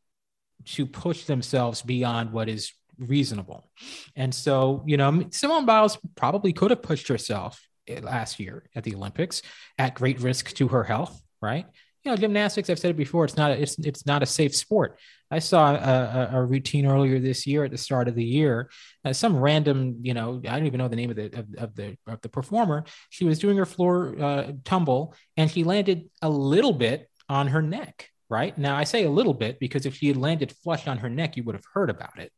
to 0.65 0.85
push 0.85 1.25
themselves 1.25 1.81
beyond 1.81 2.31
what 2.31 2.49
is 2.49 2.71
reasonable. 2.97 3.69
And 4.15 4.33
so, 4.33 4.83
you 4.85 4.97
know, 4.97 5.25
Simone 5.31 5.65
Biles 5.65 5.97
probably 6.15 6.53
could 6.53 6.69
have 6.69 6.81
pushed 6.81 7.07
herself 7.07 7.59
eh, 7.87 7.99
last 8.01 8.39
year 8.39 8.69
at 8.75 8.83
the 8.83 8.95
Olympics 8.95 9.41
at 9.77 9.95
great 9.95 10.19
risk 10.19 10.53
to 10.55 10.69
her 10.69 10.83
health, 10.83 11.21
right? 11.41 11.65
You 12.03 12.11
know, 12.11 12.17
gymnastics. 12.17 12.69
I've 12.69 12.79
said 12.79 12.91
it 12.91 12.97
before. 12.97 13.23
It's 13.23 13.37
not. 13.37 13.51
A, 13.51 13.61
it's 13.61 13.77
it's 13.79 14.05
not 14.05 14.23
a 14.23 14.25
safe 14.25 14.53
sport. 14.53 14.99
I 15.31 15.39
saw 15.39 15.73
a, 15.73 16.29
a, 16.33 16.43
routine 16.43 16.85
earlier 16.85 17.17
this 17.17 17.47
year 17.47 17.63
at 17.63 17.71
the 17.71 17.77
start 17.77 18.07
of 18.07 18.13
the 18.13 18.23
year. 18.23 18.69
Uh, 19.03 19.13
some 19.13 19.35
random, 19.35 19.97
you 20.01 20.13
know, 20.13 20.41
I 20.47 20.57
don't 20.57 20.67
even 20.67 20.77
know 20.77 20.89
the 20.89 20.95
name 20.95 21.09
of 21.09 21.15
the 21.15 21.25
of, 21.27 21.47
of 21.57 21.75
the 21.75 21.97
of 22.05 22.21
the 22.21 22.29
performer. 22.29 22.83
She 23.09 23.23
was 23.25 23.39
doing 23.39 23.57
her 23.57 23.65
floor 23.65 24.15
uh, 24.21 24.51
tumble, 24.65 25.15
and 25.37 25.49
she 25.49 25.63
landed 25.63 26.09
a 26.21 26.29
little 26.29 26.73
bit 26.73 27.09
on 27.29 27.47
her 27.47 27.61
neck. 27.61 28.09
Right 28.29 28.57
now, 28.57 28.75
I 28.75 28.83
say 28.83 29.05
a 29.05 29.09
little 29.09 29.33
bit 29.33 29.59
because 29.59 29.85
if 29.85 29.95
she 29.95 30.07
had 30.07 30.17
landed 30.17 30.51
flush 30.63 30.87
on 30.87 30.97
her 30.99 31.09
neck, 31.09 31.37
you 31.37 31.43
would 31.43 31.55
have 31.55 31.65
heard 31.73 31.89
about 31.89 32.19
it. 32.19 32.31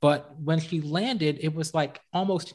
But 0.00 0.40
when 0.40 0.60
she 0.60 0.80
landed, 0.80 1.38
it 1.40 1.54
was 1.54 1.74
like 1.74 2.00
almost 2.12 2.54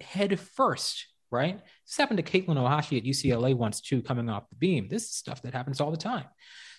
head 0.00 0.38
first 0.38 1.06
right? 1.32 1.58
This 1.86 1.96
happened 1.96 2.18
to 2.18 2.22
Katelyn 2.22 2.56
Ohashi 2.56 2.98
at 2.98 3.04
UCLA 3.04 3.56
once 3.56 3.80
too, 3.80 4.02
coming 4.02 4.28
off 4.28 4.48
the 4.50 4.56
beam. 4.56 4.88
This 4.88 5.04
is 5.04 5.16
stuff 5.16 5.42
that 5.42 5.54
happens 5.54 5.80
all 5.80 5.90
the 5.90 5.96
time. 5.96 6.26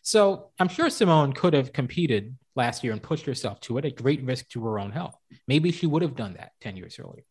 So 0.04 0.52
I'm 0.60 0.68
sure 0.68 0.90
Simone 0.90 1.34
could 1.34 1.54
have 1.54 1.74
competed 1.74 2.38
last 2.56 2.84
year 2.84 2.94
and 2.94 3.02
pushed 3.02 3.26
herself 3.26 3.60
to 3.62 3.78
it 3.80 3.86
at 3.86 3.96
great 3.96 4.24
risk 4.24 4.50
to 4.50 4.64
her 4.66 4.78
own 4.78 4.92
health. 4.92 5.16
Maybe 5.48 5.72
she 5.72 5.88
would 5.88 6.04
have 6.04 6.16
done 6.16 6.34
that 6.34 6.52
10 6.62 6.78
years 6.78 7.00
earlier, 7.00 7.24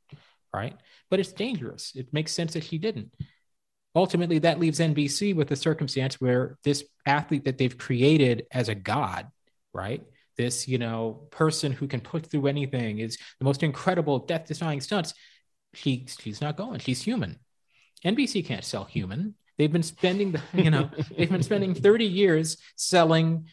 right? 0.52 0.76
But 1.10 1.20
it's 1.20 1.32
dangerous. 1.32 1.92
It 1.94 2.12
makes 2.12 2.32
sense 2.32 2.54
that 2.54 2.64
she 2.64 2.78
didn't. 2.78 3.12
Ultimately, 3.94 4.38
that 4.40 4.58
leaves 4.58 4.80
NBC 4.80 5.36
with 5.36 5.50
a 5.50 5.56
circumstance 5.56 6.20
where 6.20 6.56
this 6.64 6.82
athlete 7.06 7.44
that 7.44 7.58
they've 7.58 7.76
created 7.76 8.46
as 8.50 8.70
a 8.70 8.74
god, 8.74 9.28
right? 9.74 10.02
This, 10.38 10.66
you 10.66 10.78
know, 10.78 11.28
person 11.30 11.72
who 11.72 11.86
can 11.86 12.00
put 12.00 12.26
through 12.26 12.46
anything 12.46 13.00
is 13.00 13.18
the 13.38 13.44
most 13.44 13.62
incredible 13.62 14.20
death 14.20 14.46
defying 14.46 14.80
stunts 14.80 15.12
she 15.74 16.06
she's 16.20 16.40
not 16.40 16.56
going. 16.56 16.80
She's 16.80 17.02
human. 17.02 17.38
NBC 18.04 18.44
can't 18.44 18.64
sell 18.64 18.84
human. 18.84 19.34
They've 19.58 19.72
been 19.72 19.82
spending 19.82 20.32
the 20.32 20.40
you 20.54 20.70
know 20.70 20.90
they've 21.16 21.30
been 21.30 21.42
spending 21.42 21.74
30 21.74 22.04
years 22.04 22.58
selling 22.76 23.48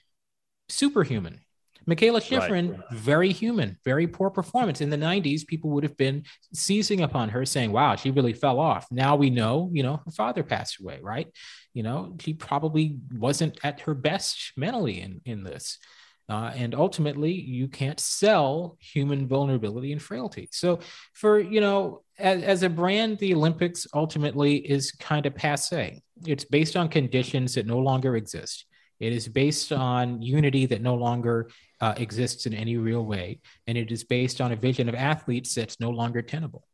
superhuman. 0.69 1.41
Mikaela 1.89 2.21
Shiffrin, 2.21 2.77
right. 2.77 2.91
very 2.91 3.31
human, 3.31 3.77
very 3.83 4.05
poor 4.05 4.29
performance. 4.29 4.79
In 4.79 4.91
the 4.91 4.97
90s, 4.97 5.47
people 5.47 5.71
would 5.71 5.83
have 5.83 5.97
been 5.97 6.23
seizing 6.53 7.01
upon 7.01 7.29
her 7.29 7.45
saying, 7.45 7.71
wow, 7.71 7.95
she 7.95 8.11
really 8.11 8.33
fell 8.33 8.59
off. 8.59 8.85
Now 8.91 9.15
we 9.15 9.31
know, 9.31 9.71
you 9.73 9.81
know, 9.81 9.99
her 10.05 10.11
father 10.11 10.43
passed 10.43 10.79
away, 10.79 10.99
right? 11.01 11.27
You 11.73 11.81
know, 11.81 12.15
she 12.19 12.33
probably 12.33 12.99
wasn't 13.11 13.57
at 13.63 13.81
her 13.81 13.95
best 13.95 14.53
mentally 14.55 15.01
in, 15.01 15.21
in 15.25 15.43
this. 15.43 15.79
Uh, 16.29 16.51
and 16.55 16.75
ultimately, 16.75 17.31
you 17.31 17.67
can't 17.67 17.99
sell 17.99 18.77
human 18.79 19.27
vulnerability 19.27 19.91
and 19.91 20.01
frailty. 20.01 20.47
So, 20.51 20.79
for 21.13 21.39
you 21.39 21.59
know, 21.59 22.03
as, 22.19 22.43
as 22.43 22.63
a 22.63 22.69
brand, 22.69 23.17
the 23.17 23.33
Olympics 23.33 23.87
ultimately 23.95 24.57
is 24.57 24.91
kind 24.91 25.25
of 25.25 25.33
passe. 25.33 26.03
It's 26.25 26.45
based 26.45 26.75
on 26.75 26.87
conditions 26.87 27.55
that 27.55 27.65
no 27.65 27.79
longer 27.79 28.15
exist. 28.15 28.65
It 28.99 29.13
is 29.13 29.27
based 29.27 29.71
on 29.71 30.21
unity 30.21 30.65
that 30.67 30.81
no 30.81 30.95
longer 30.95 31.49
uh, 31.81 31.95
exists 31.97 32.45
in 32.45 32.53
any 32.53 32.77
real 32.77 33.05
way, 33.05 33.39
and 33.65 33.77
it 33.77 33.91
is 33.91 34.03
based 34.03 34.39
on 34.39 34.51
a 34.51 34.55
vision 34.55 34.87
of 34.87 34.95
athletes 34.95 35.55
that's 35.55 35.79
no 35.79 35.89
longer 35.89 36.21
tenable. 36.21 36.65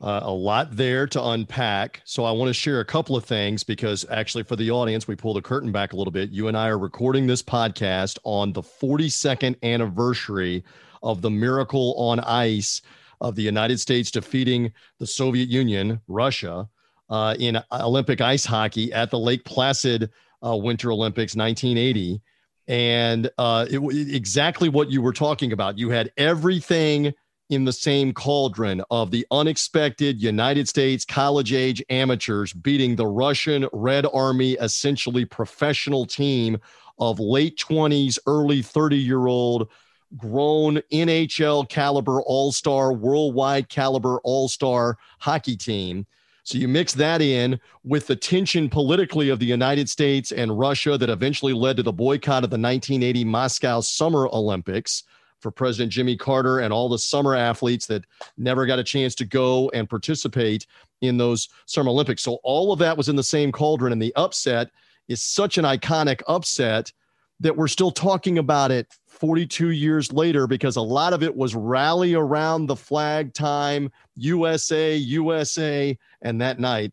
Uh, 0.00 0.20
a 0.22 0.32
lot 0.32 0.74
there 0.74 1.06
to 1.06 1.22
unpack. 1.22 2.00
So 2.04 2.24
I 2.24 2.32
want 2.32 2.48
to 2.48 2.54
share 2.54 2.80
a 2.80 2.84
couple 2.86 3.16
of 3.16 3.24
things 3.26 3.62
because 3.62 4.06
actually, 4.10 4.44
for 4.44 4.56
the 4.56 4.70
audience, 4.70 5.06
we 5.06 5.14
pull 5.14 5.34
the 5.34 5.42
curtain 5.42 5.72
back 5.72 5.92
a 5.92 5.96
little 5.96 6.10
bit. 6.10 6.30
You 6.30 6.48
and 6.48 6.56
I 6.56 6.68
are 6.68 6.78
recording 6.78 7.26
this 7.26 7.42
podcast 7.42 8.18
on 8.24 8.54
the 8.54 8.62
42nd 8.62 9.56
anniversary 9.62 10.64
of 11.02 11.20
the 11.20 11.30
miracle 11.30 11.94
on 11.98 12.18
ice 12.20 12.80
of 13.20 13.34
the 13.34 13.42
United 13.42 13.78
States 13.78 14.10
defeating 14.10 14.72
the 14.98 15.06
Soviet 15.06 15.50
Union, 15.50 16.00
Russia, 16.08 16.68
uh, 17.10 17.34
in 17.38 17.60
Olympic 17.72 18.20
ice 18.20 18.44
hockey 18.44 18.92
at 18.92 19.10
the 19.10 19.18
Lake 19.18 19.44
Placid 19.44 20.10
uh, 20.44 20.56
Winter 20.56 20.92
Olympics 20.92 21.36
1980. 21.36 22.22
And 22.68 23.30
uh, 23.36 23.66
it, 23.68 24.14
exactly 24.14 24.68
what 24.68 24.90
you 24.90 25.02
were 25.02 25.12
talking 25.12 25.52
about. 25.52 25.76
You 25.76 25.90
had 25.90 26.12
everything 26.16 27.12
in 27.50 27.64
the 27.64 27.72
same 27.72 28.12
cauldron 28.14 28.82
of 28.90 29.10
the 29.10 29.26
unexpected 29.32 30.22
United 30.22 30.68
States 30.68 31.04
college 31.04 31.52
age 31.52 31.82
amateurs 31.90 32.52
beating 32.52 32.94
the 32.94 33.06
Russian 33.06 33.68
Red 33.72 34.06
Army, 34.14 34.52
essentially 34.52 35.24
professional 35.24 36.06
team 36.06 36.58
of 37.00 37.18
late 37.18 37.58
20s, 37.58 38.18
early 38.26 38.62
30 38.62 38.96
year 38.96 39.26
old, 39.26 39.68
grown 40.16 40.76
NHL 40.92 41.68
caliber 41.68 42.22
all 42.22 42.52
star, 42.52 42.92
worldwide 42.92 43.68
caliber 43.68 44.20
all 44.22 44.48
star 44.48 44.96
hockey 45.18 45.56
team. 45.56 46.06
So 46.44 46.56
you 46.56 46.68
mix 46.68 46.94
that 46.94 47.20
in 47.20 47.60
with 47.84 48.06
the 48.06 48.16
tension 48.16 48.68
politically 48.68 49.28
of 49.28 49.40
the 49.40 49.46
United 49.46 49.88
States 49.88 50.32
and 50.32 50.58
Russia 50.58 50.96
that 50.96 51.10
eventually 51.10 51.52
led 51.52 51.76
to 51.76 51.82
the 51.82 51.92
boycott 51.92 52.44
of 52.44 52.50
the 52.50 52.54
1980 52.54 53.24
Moscow 53.24 53.80
Summer 53.80 54.28
Olympics 54.32 55.02
for 55.40 55.50
President 55.50 55.92
Jimmy 55.92 56.16
Carter 56.16 56.60
and 56.60 56.72
all 56.72 56.88
the 56.88 56.98
summer 56.98 57.34
athletes 57.34 57.86
that 57.86 58.04
never 58.36 58.66
got 58.66 58.78
a 58.78 58.84
chance 58.84 59.14
to 59.16 59.24
go 59.24 59.70
and 59.70 59.88
participate 59.88 60.66
in 61.00 61.16
those 61.16 61.48
Summer 61.66 61.90
Olympics. 61.90 62.22
So 62.22 62.38
all 62.42 62.72
of 62.72 62.78
that 62.80 62.96
was 62.96 63.08
in 63.08 63.16
the 63.16 63.22
same 63.22 63.52
cauldron, 63.52 63.92
and 63.92 64.02
the 64.02 64.14
upset 64.16 64.70
is 65.08 65.22
such 65.22 65.58
an 65.58 65.64
iconic 65.64 66.22
upset 66.28 66.92
that 67.40 67.56
we're 67.56 67.68
still 67.68 67.90
talking 67.90 68.38
about 68.38 68.70
it 68.70 68.86
42 69.08 69.70
years 69.70 70.12
later 70.12 70.46
because 70.46 70.76
a 70.76 70.82
lot 70.82 71.12
of 71.12 71.22
it 71.22 71.34
was 71.34 71.54
rally 71.54 72.14
around 72.14 72.66
the 72.66 72.76
flag 72.76 73.32
time, 73.32 73.90
USA, 74.16 74.94
USA, 74.94 75.98
and 76.22 76.40
that 76.40 76.60
night. 76.60 76.92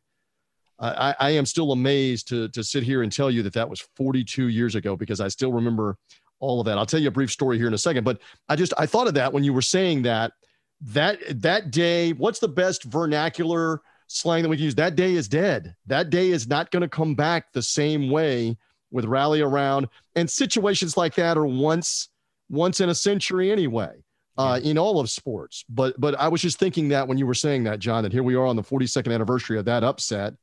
I, 0.79 1.15
I 1.19 1.29
am 1.31 1.45
still 1.45 1.71
amazed 1.71 2.27
to, 2.29 2.49
to 2.49 2.63
sit 2.63 2.83
here 2.83 3.01
and 3.01 3.11
tell 3.11 3.31
you 3.31 3.41
that 3.43 3.53
that 3.53 3.69
was 3.69 3.81
42 3.95 4.47
years 4.47 4.75
ago 4.75 4.95
because 4.95 5.19
I 5.19 5.27
still 5.27 5.51
remember 5.51 5.97
all 6.39 6.59
of 6.59 6.65
that. 6.65 6.77
I'll 6.77 6.85
tell 6.85 6.99
you 6.99 7.07
a 7.07 7.11
brief 7.11 7.31
story 7.31 7.57
here 7.57 7.67
in 7.67 7.73
a 7.73 7.77
second, 7.77 8.03
but 8.03 8.19
I 8.49 8.55
just 8.55 8.73
I 8.77 8.85
thought 8.85 9.07
of 9.07 9.13
that 9.15 9.33
when 9.33 9.43
you 9.43 9.53
were 9.53 9.61
saying 9.61 10.03
that 10.03 10.33
that 10.81 11.19
that 11.41 11.71
day. 11.71 12.13
What's 12.13 12.39
the 12.39 12.47
best 12.47 12.83
vernacular 12.83 13.81
slang 14.07 14.43
that 14.43 14.49
we 14.49 14.57
can 14.57 14.65
use? 14.65 14.75
That 14.75 14.95
day 14.95 15.13
is 15.13 15.27
dead. 15.27 15.75
That 15.87 16.09
day 16.09 16.29
is 16.29 16.47
not 16.47 16.71
going 16.71 16.81
to 16.81 16.89
come 16.89 17.15
back 17.15 17.51
the 17.51 17.61
same 17.61 18.09
way 18.09 18.57
with 18.91 19.05
rally 19.05 19.41
around 19.41 19.87
and 20.15 20.29
situations 20.29 20.95
like 20.95 21.15
that 21.15 21.37
are 21.37 21.45
once 21.45 22.09
once 22.49 22.79
in 22.79 22.89
a 22.89 22.95
century 22.95 23.51
anyway. 23.51 23.91
Uh, 24.39 24.59
in 24.63 24.77
all 24.77 24.99
of 24.99 25.09
sports, 25.09 25.65
but 25.67 25.99
but 25.99 26.13
I 26.19 26.27
was 26.27 26.43
just 26.43 26.59
thinking 26.59 26.89
that 26.89 27.07
when 27.07 27.17
you 27.17 27.25
were 27.25 27.33
saying 27.33 27.63
that, 27.63 27.79
John, 27.79 28.03
that 28.03 28.13
here 28.13 28.21
we 28.21 28.35
are 28.35 28.45
on 28.45 28.55
the 28.55 28.61
42nd 28.61 29.11
anniversary 29.11 29.57
of 29.57 29.65
that 29.65 29.83
upset, 29.83 30.35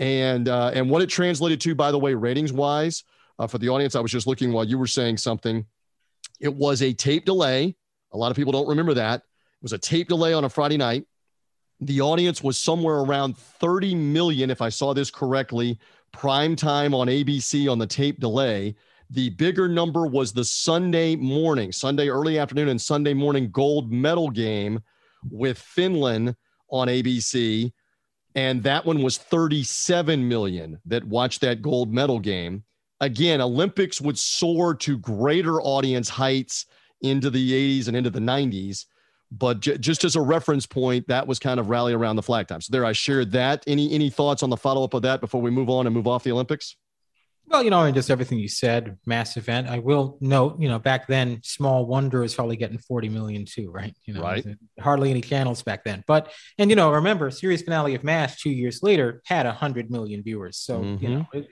and 0.00 0.48
uh, 0.48 0.72
and 0.74 0.90
what 0.90 1.02
it 1.02 1.08
translated 1.08 1.60
to, 1.60 1.76
by 1.76 1.92
the 1.92 2.00
way, 2.00 2.14
ratings 2.14 2.52
wise, 2.52 3.04
uh, 3.42 3.46
for 3.48 3.58
the 3.58 3.68
audience, 3.68 3.96
I 3.96 4.00
was 4.00 4.12
just 4.12 4.28
looking 4.28 4.52
while 4.52 4.64
you 4.64 4.78
were 4.78 4.86
saying 4.86 5.16
something. 5.16 5.66
It 6.38 6.54
was 6.54 6.80
a 6.80 6.92
tape 6.92 7.24
delay. 7.24 7.74
A 8.12 8.16
lot 8.16 8.30
of 8.30 8.36
people 8.36 8.52
don't 8.52 8.68
remember 8.68 8.94
that. 8.94 9.16
It 9.20 9.62
was 9.62 9.72
a 9.72 9.78
tape 9.78 10.08
delay 10.08 10.32
on 10.32 10.44
a 10.44 10.48
Friday 10.48 10.76
night. 10.76 11.04
The 11.80 12.00
audience 12.00 12.40
was 12.40 12.56
somewhere 12.56 12.98
around 12.98 13.36
30 13.36 13.96
million, 13.96 14.48
if 14.48 14.62
I 14.62 14.68
saw 14.68 14.94
this 14.94 15.10
correctly, 15.10 15.80
prime 16.12 16.54
time 16.54 16.94
on 16.94 17.08
ABC 17.08 17.70
on 17.70 17.78
the 17.78 17.86
tape 17.86 18.20
delay. 18.20 18.76
The 19.10 19.30
bigger 19.30 19.66
number 19.66 20.06
was 20.06 20.32
the 20.32 20.44
Sunday 20.44 21.16
morning, 21.16 21.72
Sunday 21.72 22.08
early 22.08 22.38
afternoon, 22.38 22.68
and 22.68 22.80
Sunday 22.80 23.12
morning 23.12 23.50
gold 23.50 23.90
medal 23.90 24.30
game 24.30 24.80
with 25.28 25.58
Finland 25.58 26.36
on 26.70 26.86
ABC. 26.86 27.72
And 28.36 28.62
that 28.62 28.86
one 28.86 29.02
was 29.02 29.18
37 29.18 30.28
million 30.28 30.78
that 30.86 31.04
watched 31.04 31.40
that 31.40 31.60
gold 31.60 31.92
medal 31.92 32.20
game 32.20 32.62
again, 33.02 33.40
Olympics 33.40 34.00
would 34.00 34.18
soar 34.18 34.74
to 34.76 34.96
greater 34.96 35.60
audience 35.60 36.08
heights 36.08 36.66
into 37.02 37.28
the 37.28 37.80
80s 37.80 37.88
and 37.88 37.96
into 37.96 38.10
the 38.10 38.20
90s. 38.20 38.86
But 39.30 39.60
j- 39.60 39.76
just 39.78 40.04
as 40.04 40.14
a 40.14 40.20
reference 40.20 40.66
point, 40.66 41.08
that 41.08 41.26
was 41.26 41.38
kind 41.38 41.58
of 41.58 41.68
rally 41.68 41.92
around 41.92 42.16
the 42.16 42.22
flag 42.22 42.46
time. 42.46 42.60
So 42.60 42.70
there, 42.70 42.84
I 42.84 42.92
shared 42.92 43.32
that. 43.32 43.64
Any 43.66 43.92
any 43.92 44.08
thoughts 44.08 44.42
on 44.42 44.50
the 44.50 44.56
follow 44.56 44.84
up 44.84 44.94
of 44.94 45.02
that 45.02 45.20
before 45.20 45.40
we 45.40 45.50
move 45.50 45.68
on 45.68 45.86
and 45.86 45.94
move 45.94 46.06
off 46.06 46.22
the 46.22 46.32
Olympics? 46.32 46.76
Well, 47.46 47.62
you 47.62 47.70
know, 47.70 47.82
and 47.82 47.94
just 47.94 48.10
everything 48.10 48.38
you 48.38 48.48
said, 48.48 48.96
mass 49.04 49.36
event. 49.36 49.68
I 49.68 49.78
will 49.78 50.16
note, 50.22 50.58
you 50.58 50.68
know, 50.68 50.78
back 50.78 51.06
then, 51.06 51.40
Small 51.42 51.84
Wonder 51.84 52.24
is 52.24 52.34
probably 52.34 52.56
getting 52.56 52.78
40 52.78 53.10
million 53.10 53.44
too, 53.44 53.70
right? 53.70 53.94
You 54.06 54.14
know, 54.14 54.22
right. 54.22 54.46
hardly 54.80 55.10
any 55.10 55.20
channels 55.20 55.62
back 55.62 55.84
then. 55.84 56.02
But, 56.06 56.32
and, 56.56 56.70
you 56.70 56.76
know, 56.76 56.92
remember, 56.92 57.30
series 57.30 57.60
finale 57.60 57.94
of 57.94 58.04
MASH 58.04 58.40
two 58.40 58.50
years 58.50 58.82
later 58.82 59.20
had 59.26 59.44
100 59.44 59.90
million 59.90 60.22
viewers. 60.22 60.56
So, 60.56 60.80
mm-hmm. 60.80 61.04
you 61.04 61.10
know, 61.10 61.26
it, 61.34 61.48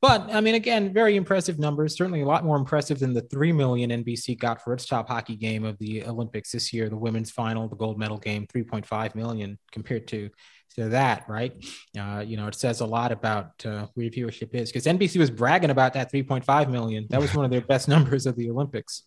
but 0.00 0.32
I 0.32 0.40
mean, 0.40 0.54
again, 0.54 0.94
very 0.94 1.16
impressive 1.16 1.58
numbers, 1.58 1.96
certainly 1.96 2.22
a 2.22 2.26
lot 2.26 2.44
more 2.44 2.56
impressive 2.56 3.00
than 3.00 3.12
the 3.12 3.20
3 3.20 3.52
million 3.52 3.90
NBC 3.90 4.38
got 4.38 4.62
for 4.62 4.72
its 4.72 4.86
top 4.86 5.08
hockey 5.08 5.36
game 5.36 5.64
of 5.64 5.78
the 5.78 6.04
Olympics 6.04 6.52
this 6.52 6.72
year, 6.72 6.88
the 6.88 6.96
women's 6.96 7.30
final, 7.30 7.68
the 7.68 7.76
gold 7.76 7.98
medal 7.98 8.16
game, 8.16 8.46
3.5 8.46 9.14
million 9.14 9.58
compared 9.70 10.08
to 10.08 10.30
to 10.74 10.88
that, 10.90 11.28
right? 11.28 11.52
Uh, 11.98 12.24
you 12.26 12.36
know, 12.36 12.46
it 12.46 12.54
says 12.54 12.80
a 12.80 12.86
lot 12.86 13.12
about 13.12 13.64
uh, 13.64 13.86
where 13.94 14.08
viewership 14.08 14.54
is 14.54 14.72
because 14.72 14.86
NBC 14.86 15.18
was 15.18 15.30
bragging 15.30 15.70
about 15.70 15.94
that 15.94 16.12
3.5 16.12 16.70
million. 16.70 17.06
That 17.10 17.20
was 17.20 17.34
one 17.34 17.44
of 17.44 17.50
their 17.50 17.60
best 17.60 17.88
numbers 17.94 18.26
of 18.26 18.36
the 18.36 18.50
Olympics. 18.50 19.02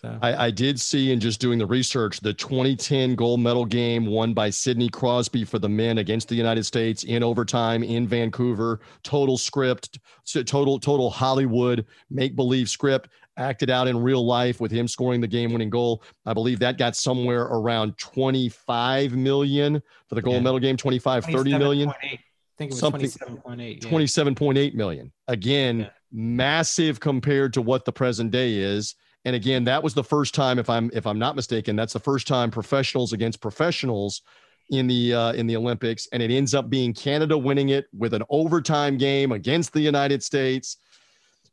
So 0.00 0.18
I, 0.22 0.46
I, 0.46 0.50
did 0.50 0.80
see 0.80 1.12
in 1.12 1.20
just 1.20 1.40
doing 1.40 1.58
the 1.58 1.66
research 1.66 2.20
the 2.20 2.34
2010 2.34 3.14
gold 3.14 3.40
medal 3.40 3.64
game 3.64 4.06
won 4.06 4.34
by 4.34 4.50
Sidney 4.50 4.88
Crosby 4.88 5.44
for 5.44 5.58
the 5.58 5.68
men 5.68 5.98
against 5.98 6.28
the 6.28 6.34
United 6.34 6.64
States 6.64 7.04
in 7.04 7.22
overtime 7.22 7.84
in 7.84 8.08
Vancouver. 8.08 8.80
Total 9.04 9.38
script, 9.38 10.00
total 10.26 10.80
total 10.80 11.10
Hollywood 11.10 11.86
make 12.10 12.34
believe 12.34 12.68
script 12.68 13.08
acted 13.36 13.70
out 13.70 13.88
in 13.88 13.96
real 13.96 14.24
life 14.24 14.60
with 14.60 14.70
him 14.70 14.88
scoring 14.88 15.20
the 15.20 15.28
game 15.28 15.52
winning 15.52 15.70
goal. 15.70 16.02
I 16.26 16.34
believe 16.34 16.58
that 16.60 16.78
got 16.78 16.96
somewhere 16.96 17.42
around 17.42 17.96
25 17.98 19.14
million 19.14 19.82
for 20.08 20.14
the 20.14 20.22
gold 20.22 20.36
yeah. 20.36 20.42
medal 20.42 20.58
game, 20.58 20.76
25, 20.76 21.24
30 21.24 21.58
million. 21.58 21.88
I 21.88 22.18
think 22.58 22.70
it 22.70 22.74
was 22.74 22.78
Something, 22.80 23.02
27.8. 23.02 23.82
Yeah. 23.82 23.90
27.8 23.90 24.74
million. 24.74 25.12
Again, 25.28 25.80
yeah. 25.80 25.88
massive 26.12 27.00
compared 27.00 27.52
to 27.54 27.62
what 27.62 27.84
the 27.84 27.92
present 27.92 28.30
day 28.30 28.54
is. 28.54 28.94
And 29.24 29.34
again, 29.34 29.64
that 29.64 29.82
was 29.82 29.94
the 29.94 30.04
first 30.04 30.34
time, 30.34 30.58
if 30.58 30.68
I'm 30.68 30.90
if 30.92 31.06
I'm 31.06 31.18
not 31.18 31.36
mistaken, 31.36 31.76
that's 31.76 31.94
the 31.94 32.00
first 32.00 32.26
time 32.26 32.50
professionals 32.50 33.12
against 33.12 33.40
professionals 33.40 34.22
in 34.70 34.86
the 34.86 35.14
uh, 35.14 35.32
in 35.32 35.46
the 35.46 35.56
Olympics, 35.56 36.08
and 36.12 36.22
it 36.22 36.30
ends 36.30 36.54
up 36.54 36.68
being 36.68 36.92
Canada 36.92 37.36
winning 37.36 37.70
it 37.70 37.86
with 37.96 38.14
an 38.14 38.22
overtime 38.28 38.98
game 38.98 39.32
against 39.32 39.72
the 39.72 39.80
United 39.80 40.22
States 40.22 40.78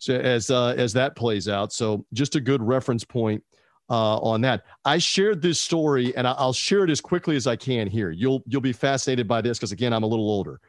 so 0.02 0.16
as 0.16 0.50
uh, 0.50 0.74
as 0.78 0.94
that 0.94 1.16
plays 1.16 1.48
out. 1.48 1.72
So 1.72 2.06
just 2.12 2.36
a 2.36 2.42
good 2.42 2.62
reference 2.64 3.04
point 3.04 3.44
uh, 3.88 4.18
on 4.18 4.42
that. 4.42 4.64
I 4.84 4.98
shared 4.98 5.44
this 5.44 5.62
story, 5.62 6.16
and 6.18 6.28
I'll 6.28 6.54
share 6.54 6.84
it 6.84 6.90
as 6.90 7.00
quickly 7.00 7.36
as 7.36 7.46
I 7.46 7.56
can 7.56 7.88
here. 7.88 8.10
You'll 8.10 8.42
you'll 8.48 8.62
be 8.62 8.74
fascinated 8.74 9.28
by 9.28 9.42
this 9.42 9.60
because 9.60 9.72
again, 9.72 9.94
I'm 9.94 10.02
a 10.02 10.08
little 10.08 10.30
older. 10.30 10.60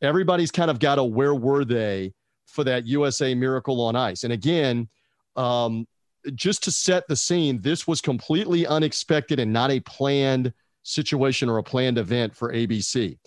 Everybody's 0.00 0.50
kind 0.50 0.70
of 0.70 0.78
got 0.78 0.98
a 0.98 1.04
where 1.04 1.34
were 1.34 1.66
they 1.66 2.14
for 2.46 2.64
that 2.64 2.86
USA 2.86 3.34
Miracle 3.34 3.80
on 3.82 3.94
Ice, 3.94 4.24
and 4.24 4.32
again. 4.32 4.88
Um, 5.36 5.86
just 6.34 6.62
to 6.64 6.70
set 6.70 7.06
the 7.08 7.16
scene, 7.16 7.60
this 7.60 7.86
was 7.86 8.00
completely 8.00 8.66
unexpected 8.66 9.38
and 9.38 9.52
not 9.52 9.70
a 9.70 9.80
planned 9.80 10.52
situation 10.82 11.48
or 11.48 11.58
a 11.58 11.62
planned 11.62 11.98
event 11.98 12.34
for 12.34 12.52
ABC. 12.52 13.18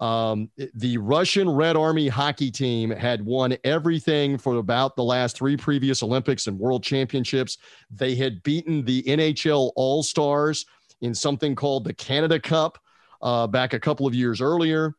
Um, 0.00 0.50
the 0.74 0.98
Russian 0.98 1.48
Red 1.48 1.76
Army 1.76 2.08
hockey 2.08 2.50
team 2.50 2.90
had 2.90 3.24
won 3.24 3.56
everything 3.62 4.36
for 4.38 4.56
about 4.56 4.96
the 4.96 5.04
last 5.04 5.36
three 5.36 5.56
previous 5.56 6.02
Olympics 6.02 6.46
and 6.46 6.58
World 6.58 6.82
Championships. 6.82 7.58
They 7.90 8.16
had 8.16 8.42
beaten 8.42 8.84
the 8.84 9.02
NHL 9.04 9.70
All 9.76 10.02
Stars 10.02 10.66
in 11.00 11.14
something 11.14 11.54
called 11.54 11.84
the 11.84 11.94
Canada 11.94 12.40
Cup 12.40 12.78
uh, 13.22 13.46
back 13.46 13.72
a 13.72 13.80
couple 13.80 14.06
of 14.06 14.14
years 14.14 14.40
earlier. 14.40 14.94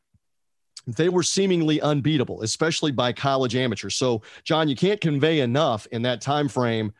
They 0.87 1.09
were 1.09 1.23
seemingly 1.23 1.81
unbeatable, 1.81 2.43
especially 2.43 2.91
by 2.91 3.11
college 3.11 3.55
amateurs. 3.55 3.95
So, 3.95 4.21
John, 4.43 4.69
you 4.69 4.75
can't 4.75 5.01
convey 5.01 5.39
enough 5.39 5.87
in 5.91 6.03
that 6.03 6.21
time 6.21 6.47
frame. 6.47 6.93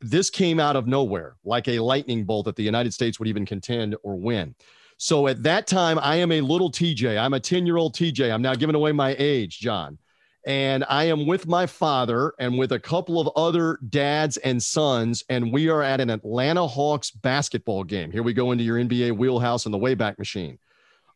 This 0.00 0.30
came 0.30 0.58
out 0.58 0.76
of 0.76 0.86
nowhere, 0.86 1.36
like 1.44 1.68
a 1.68 1.78
lightning 1.78 2.24
bolt 2.24 2.46
that 2.46 2.56
the 2.56 2.62
United 2.62 2.92
States 2.92 3.18
would 3.18 3.28
even 3.28 3.46
contend 3.46 3.96
or 4.02 4.16
win. 4.16 4.54
So 4.96 5.28
at 5.28 5.44
that 5.44 5.66
time, 5.68 5.98
I 6.00 6.16
am 6.16 6.32
a 6.32 6.40
little 6.40 6.70
TJ. 6.70 7.18
I'm 7.18 7.34
a 7.34 7.40
10 7.40 7.66
year 7.66 7.76
old 7.76 7.94
TJ. 7.94 8.32
I'm 8.32 8.42
now 8.42 8.54
giving 8.54 8.74
away 8.74 8.92
my 8.92 9.14
age, 9.18 9.60
John. 9.60 9.98
And 10.44 10.84
I 10.88 11.04
am 11.04 11.26
with 11.26 11.46
my 11.46 11.66
father 11.66 12.32
and 12.38 12.58
with 12.58 12.72
a 12.72 12.80
couple 12.80 13.20
of 13.20 13.28
other 13.36 13.78
dads 13.90 14.38
and 14.38 14.62
sons. 14.62 15.22
And 15.28 15.52
we 15.52 15.68
are 15.68 15.82
at 15.82 16.00
an 16.00 16.10
Atlanta 16.10 16.66
Hawks 16.66 17.10
basketball 17.10 17.84
game. 17.84 18.10
Here 18.10 18.22
we 18.22 18.32
go 18.32 18.50
into 18.50 18.64
your 18.64 18.78
NBA 18.78 19.16
wheelhouse 19.16 19.66
and 19.66 19.74
the 19.74 19.78
Wayback 19.78 20.18
Machine. 20.18 20.58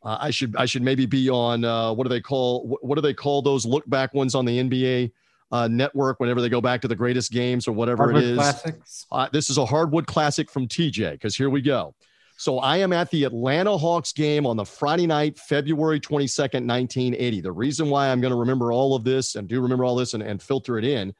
Uh, 0.04 0.18
I 0.20 0.30
should 0.30 0.56
I 0.56 0.66
should 0.66 0.82
maybe 0.82 1.06
be 1.06 1.30
on 1.30 1.64
uh, 1.64 1.92
what 1.92 2.04
do 2.04 2.08
they 2.08 2.20
call 2.20 2.78
what 2.82 2.96
do 2.96 3.00
they 3.00 3.14
call 3.14 3.40
those 3.40 3.64
look 3.64 3.88
back 3.88 4.12
ones 4.14 4.34
on 4.34 4.44
the 4.44 4.58
NBA 4.58 5.12
uh, 5.52 5.68
network 5.68 6.18
whenever 6.18 6.40
they 6.40 6.48
go 6.48 6.60
back 6.60 6.80
to 6.80 6.88
the 6.88 6.96
greatest 6.96 7.30
games 7.30 7.68
or 7.68 7.72
whatever 7.72 8.04
hardwood 8.04 8.24
it 8.24 8.30
is. 8.30 8.36
Classics. 8.38 9.06
Uh, 9.12 9.28
this 9.32 9.50
is 9.50 9.58
a 9.58 9.66
hardwood 9.66 10.06
classic 10.06 10.50
from 10.50 10.66
TJ 10.66 11.12
because 11.12 11.36
here 11.36 11.50
we 11.50 11.60
go. 11.60 11.94
So 12.38 12.58
I 12.58 12.78
am 12.78 12.92
at 12.92 13.10
the 13.10 13.24
Atlanta 13.24 13.76
Hawks 13.76 14.12
game 14.12 14.46
on 14.46 14.56
the 14.56 14.64
Friday 14.64 15.06
night, 15.06 15.38
February 15.38 16.00
22nd, 16.00 16.66
1980. 16.66 17.40
The 17.42 17.52
reason 17.52 17.90
why 17.90 18.08
I'm 18.08 18.20
going 18.20 18.32
to 18.32 18.38
remember 18.38 18.72
all 18.72 18.96
of 18.96 19.04
this 19.04 19.36
and 19.36 19.46
do 19.46 19.60
remember 19.60 19.84
all 19.84 19.94
this 19.94 20.14
and, 20.14 20.22
and 20.22 20.42
filter 20.42 20.78
it 20.78 20.84
in 20.84 21.14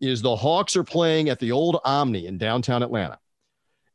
is 0.00 0.22
the 0.22 0.36
Hawks 0.36 0.76
are 0.76 0.84
playing 0.84 1.28
at 1.28 1.40
the 1.40 1.50
old 1.50 1.80
Omni 1.84 2.26
in 2.26 2.38
downtown 2.38 2.82
Atlanta. 2.82 3.18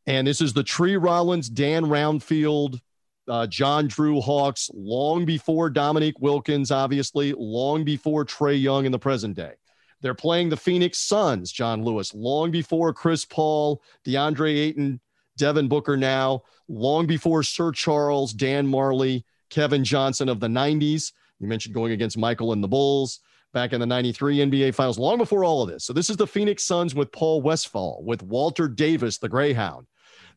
And 0.08 0.28
this 0.28 0.42
is 0.42 0.54
the 0.54 0.64
Tree 0.64 0.98
Rollins, 0.98 1.50
Dan 1.50 1.86
Roundfield, 1.86 2.80
uh, 3.28 3.48
John 3.48 3.88
Drew 3.88 4.20
Hawks, 4.20 4.70
long 4.74 5.26
before 5.26 5.70
Dominique 5.70 6.20
Wilkins, 6.20 6.72
obviously, 6.72 7.34
long 7.38 7.84
before 7.84 8.26
Trae 8.26 8.62
Young 8.62 8.86
in 8.86 8.92
the 8.92 9.00
present 9.00 9.36
day. 9.36 9.54
They're 10.02 10.14
playing 10.14 10.50
the 10.50 10.58
Phoenix 10.58 11.00
Suns, 11.00 11.52
John 11.52 11.84
Lewis, 11.84 12.14
long 12.14 12.52
before 12.52 12.94
Chris 12.94 13.26
Paul, 13.26 13.82
DeAndre 14.06 14.56
Ayton, 14.58 15.00
Devin 15.38 15.68
Booker 15.68 15.98
now, 15.98 16.44
long 16.68 17.06
before 17.08 17.44
Sir 17.44 17.72
Charles, 17.72 18.34
Dan 18.34 18.68
Majerle, 18.68 19.24
Kevin 19.50 19.84
Johnson 19.84 20.30
of 20.30 20.40
the 20.40 20.48
90s. 20.48 21.12
You 21.40 21.48
mentioned 21.48 21.76
going 21.76 21.92
against 21.92 22.18
Michael 22.18 22.54
and 22.54 22.64
the 22.64 22.68
Bulls 22.68 23.20
back 23.54 23.74
in 23.74 23.80
the 23.80 23.86
93 23.86 24.38
NBA 24.38 24.76
Finals, 24.76 25.00
long 25.00 25.18
before 25.18 25.44
all 25.44 25.64
of 25.64 25.70
this. 25.70 25.86
So 25.86 25.94
this 25.94 26.10
is 26.10 26.18
the 26.18 26.28
Phoenix 26.28 26.66
Suns 26.66 26.94
with 26.94 27.12
Paul 27.12 27.42
Westphal, 27.42 28.04
with 28.06 28.22
Walter 28.22 28.68
Davis, 28.68 29.18
the 29.18 29.30
Greyhound. 29.30 29.88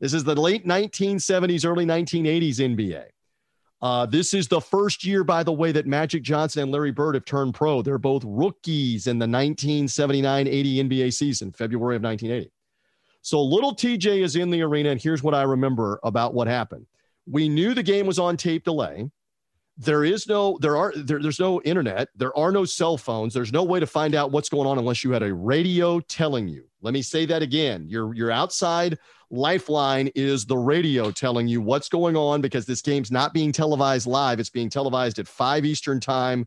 This 0.00 0.14
is 0.14 0.22
the 0.22 0.34
late 0.34 0.64
1970s, 0.64 1.66
early 1.66 1.84
1980s 1.84 2.60
NBA. 2.60 3.04
Uh, 3.80 4.06
this 4.06 4.34
is 4.34 4.48
the 4.48 4.60
first 4.60 5.04
year, 5.04 5.22
by 5.22 5.42
the 5.42 5.52
way, 5.52 5.70
that 5.70 5.86
Magic 5.86 6.22
Johnson 6.22 6.64
and 6.64 6.72
Larry 6.72 6.90
Bird 6.90 7.14
have 7.14 7.24
turned 7.24 7.54
pro. 7.54 7.80
They're 7.80 7.98
both 7.98 8.24
rookies 8.26 9.06
in 9.06 9.18
the 9.18 9.24
1979 9.28 10.48
80 10.48 10.84
NBA 10.84 11.12
season, 11.12 11.52
February 11.52 11.96
of 11.96 12.02
1980. 12.02 12.50
So 13.22 13.42
little 13.42 13.74
TJ 13.74 14.22
is 14.22 14.36
in 14.36 14.50
the 14.50 14.62
arena, 14.62 14.90
and 14.90 15.00
here's 15.00 15.22
what 15.22 15.34
I 15.34 15.42
remember 15.42 16.00
about 16.02 16.34
what 16.34 16.48
happened. 16.48 16.86
We 17.30 17.48
knew 17.48 17.74
the 17.74 17.82
game 17.82 18.06
was 18.06 18.18
on 18.18 18.36
tape 18.36 18.64
delay. 18.64 19.10
There 19.80 20.04
is 20.04 20.26
no, 20.26 20.58
there 20.60 20.76
are, 20.76 20.92
there, 20.96 21.22
there's 21.22 21.38
no 21.38 21.62
internet. 21.62 22.08
There 22.16 22.36
are 22.36 22.50
no 22.50 22.64
cell 22.64 22.96
phones. 22.98 23.32
There's 23.32 23.52
no 23.52 23.62
way 23.62 23.78
to 23.78 23.86
find 23.86 24.14
out 24.16 24.32
what's 24.32 24.48
going 24.48 24.66
on 24.66 24.76
unless 24.76 25.04
you 25.04 25.12
had 25.12 25.22
a 25.22 25.32
radio 25.32 26.00
telling 26.00 26.48
you. 26.48 26.64
Let 26.82 26.94
me 26.94 27.02
say 27.02 27.26
that 27.26 27.42
again. 27.42 27.86
Your 27.88 28.14
your 28.14 28.30
outside 28.30 28.98
lifeline 29.30 30.10
is 30.14 30.46
the 30.46 30.56
radio 30.56 31.10
telling 31.10 31.48
you 31.48 31.60
what's 31.60 31.88
going 31.88 32.16
on 32.16 32.40
because 32.40 32.66
this 32.66 32.82
game's 32.82 33.10
not 33.10 33.32
being 33.32 33.52
televised 33.52 34.06
live. 34.06 34.40
It's 34.40 34.50
being 34.50 34.70
televised 34.70 35.18
at 35.18 35.28
five 35.28 35.64
Eastern 35.64 36.00
time, 36.00 36.46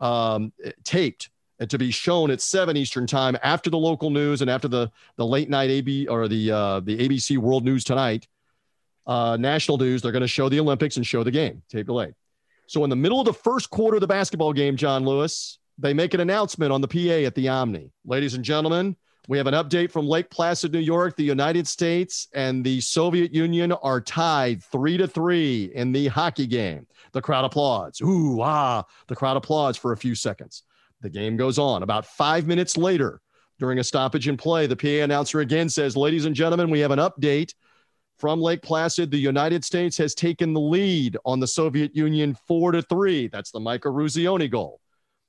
um, 0.00 0.52
taped 0.84 1.30
and 1.58 1.70
to 1.70 1.78
be 1.78 1.90
shown 1.90 2.30
at 2.30 2.40
seven 2.40 2.76
Eastern 2.76 3.06
time 3.06 3.36
after 3.42 3.70
the 3.70 3.78
local 3.78 4.10
news 4.10 4.40
and 4.40 4.50
after 4.50 4.68
the 4.68 4.90
the 5.16 5.26
late 5.26 5.48
night 5.48 5.70
AB 5.70 6.08
or 6.08 6.28
the 6.28 6.50
uh, 6.50 6.80
the 6.80 6.98
ABC 6.98 7.38
World 7.38 7.64
News 7.64 7.84
tonight, 7.84 8.28
uh, 9.06 9.36
national 9.38 9.78
news. 9.78 10.02
They're 10.02 10.12
going 10.12 10.22
to 10.22 10.28
show 10.28 10.48
the 10.48 10.60
Olympics 10.60 10.96
and 10.96 11.06
show 11.06 11.22
the 11.22 11.30
game 11.30 11.62
tape 11.68 11.86
delayed. 11.86 12.14
So 12.72 12.84
in 12.84 12.88
the 12.90 12.96
middle 12.96 13.20
of 13.20 13.26
the 13.26 13.34
first 13.34 13.68
quarter 13.68 13.96
of 13.96 14.00
the 14.00 14.06
basketball 14.06 14.54
game, 14.54 14.78
John 14.78 15.04
Lewis, 15.04 15.58
they 15.76 15.92
make 15.92 16.14
an 16.14 16.20
announcement 16.20 16.72
on 16.72 16.80
the 16.80 16.88
PA 16.88 17.26
at 17.26 17.34
the 17.34 17.46
Omni. 17.50 17.92
Ladies 18.06 18.32
and 18.32 18.42
gentlemen, 18.42 18.96
we 19.28 19.36
have 19.36 19.46
an 19.46 19.52
update 19.52 19.90
from 19.90 20.06
Lake 20.06 20.30
Placid, 20.30 20.72
New 20.72 20.78
York. 20.78 21.14
The 21.14 21.22
United 21.22 21.68
States 21.68 22.28
and 22.32 22.64
the 22.64 22.80
Soviet 22.80 23.34
Union 23.34 23.72
are 23.72 24.00
tied 24.00 24.64
three 24.64 24.96
to 24.96 25.06
three 25.06 25.70
in 25.74 25.92
the 25.92 26.06
hockey 26.06 26.46
game. 26.46 26.86
The 27.12 27.20
crowd 27.20 27.44
applauds. 27.44 28.00
Ooh, 28.00 28.40
ah. 28.40 28.84
The 29.06 29.16
crowd 29.16 29.36
applauds 29.36 29.76
for 29.76 29.92
a 29.92 29.96
few 29.98 30.14
seconds. 30.14 30.62
The 31.02 31.10
game 31.10 31.36
goes 31.36 31.58
on. 31.58 31.82
About 31.82 32.06
five 32.06 32.46
minutes 32.46 32.78
later, 32.78 33.20
during 33.58 33.80
a 33.80 33.84
stoppage 33.84 34.28
in 34.28 34.38
play, 34.38 34.66
the 34.66 34.76
PA 34.76 35.04
announcer 35.04 35.40
again 35.40 35.68
says, 35.68 35.94
Ladies 35.94 36.24
and 36.24 36.34
gentlemen, 36.34 36.70
we 36.70 36.80
have 36.80 36.90
an 36.90 37.00
update 37.00 37.52
from 38.22 38.40
Lake 38.40 38.62
Placid. 38.62 39.10
The 39.10 39.18
United 39.18 39.64
States 39.64 39.96
has 39.96 40.14
taken 40.14 40.52
the 40.52 40.60
lead 40.60 41.16
on 41.24 41.40
the 41.40 41.46
Soviet 41.48 41.96
Union 41.96 42.36
four 42.46 42.70
to 42.70 42.80
three. 42.80 43.26
That's 43.26 43.50
the 43.50 43.58
Mike 43.58 43.80
Eruzione 43.80 44.48
goal. 44.48 44.80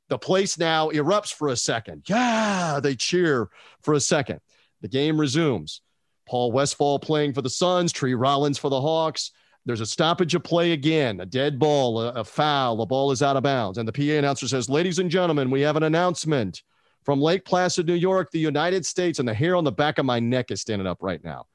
The 0.10 0.20
place 0.20 0.60
now 0.60 0.92
erupts 0.92 1.34
for 1.34 1.48
a 1.48 1.56
second. 1.56 2.04
Yeah, 2.08 2.80
they 2.84 2.96
cheer 2.96 3.50
for 3.82 3.96
a 3.96 4.00
second. 4.00 4.42
The 4.82 4.90
game 4.90 5.20
resumes. 5.20 5.82
Paul 6.30 6.52
Westphal 6.52 7.00
playing 7.00 7.34
for 7.34 7.42
the 7.42 7.50
Suns, 7.50 7.92
Tree 7.92 8.14
Rollins 8.14 8.60
for 8.60 8.70
the 8.70 8.80
Hawks. 8.80 9.32
There's 9.66 9.82
a 9.82 9.88
stoppage 9.88 10.36
of 10.36 10.44
play 10.44 10.74
again, 10.74 11.20
a 11.20 11.26
dead 11.26 11.58
ball, 11.58 12.00
a, 12.00 12.10
a 12.10 12.24
foul, 12.24 12.78
the 12.78 12.86
ball 12.86 13.10
is 13.10 13.24
out 13.24 13.38
of 13.38 13.42
bounds. 13.42 13.80
And 13.80 13.88
the 13.88 13.92
PA 13.92 14.20
announcer 14.20 14.48
says, 14.48 14.70
Ladies 14.70 15.00
and 15.00 15.10
gentlemen, 15.10 15.50
we 15.50 15.62
have 15.62 15.78
an 15.78 15.84
announcement 15.84 16.62
from 17.04 17.20
Lake 17.20 17.44
Placid, 17.44 17.88
New 17.88 17.96
York, 17.96 18.30
the 18.30 18.38
United 18.38 18.86
States. 18.86 19.18
And 19.18 19.28
the 19.28 19.34
hair 19.34 19.56
on 19.56 19.64
the 19.64 19.72
back 19.72 19.98
of 19.98 20.06
my 20.06 20.20
neck 20.20 20.52
is 20.52 20.62
standing 20.62 20.86
up 20.86 21.02
right 21.02 21.24
now. 21.24 21.48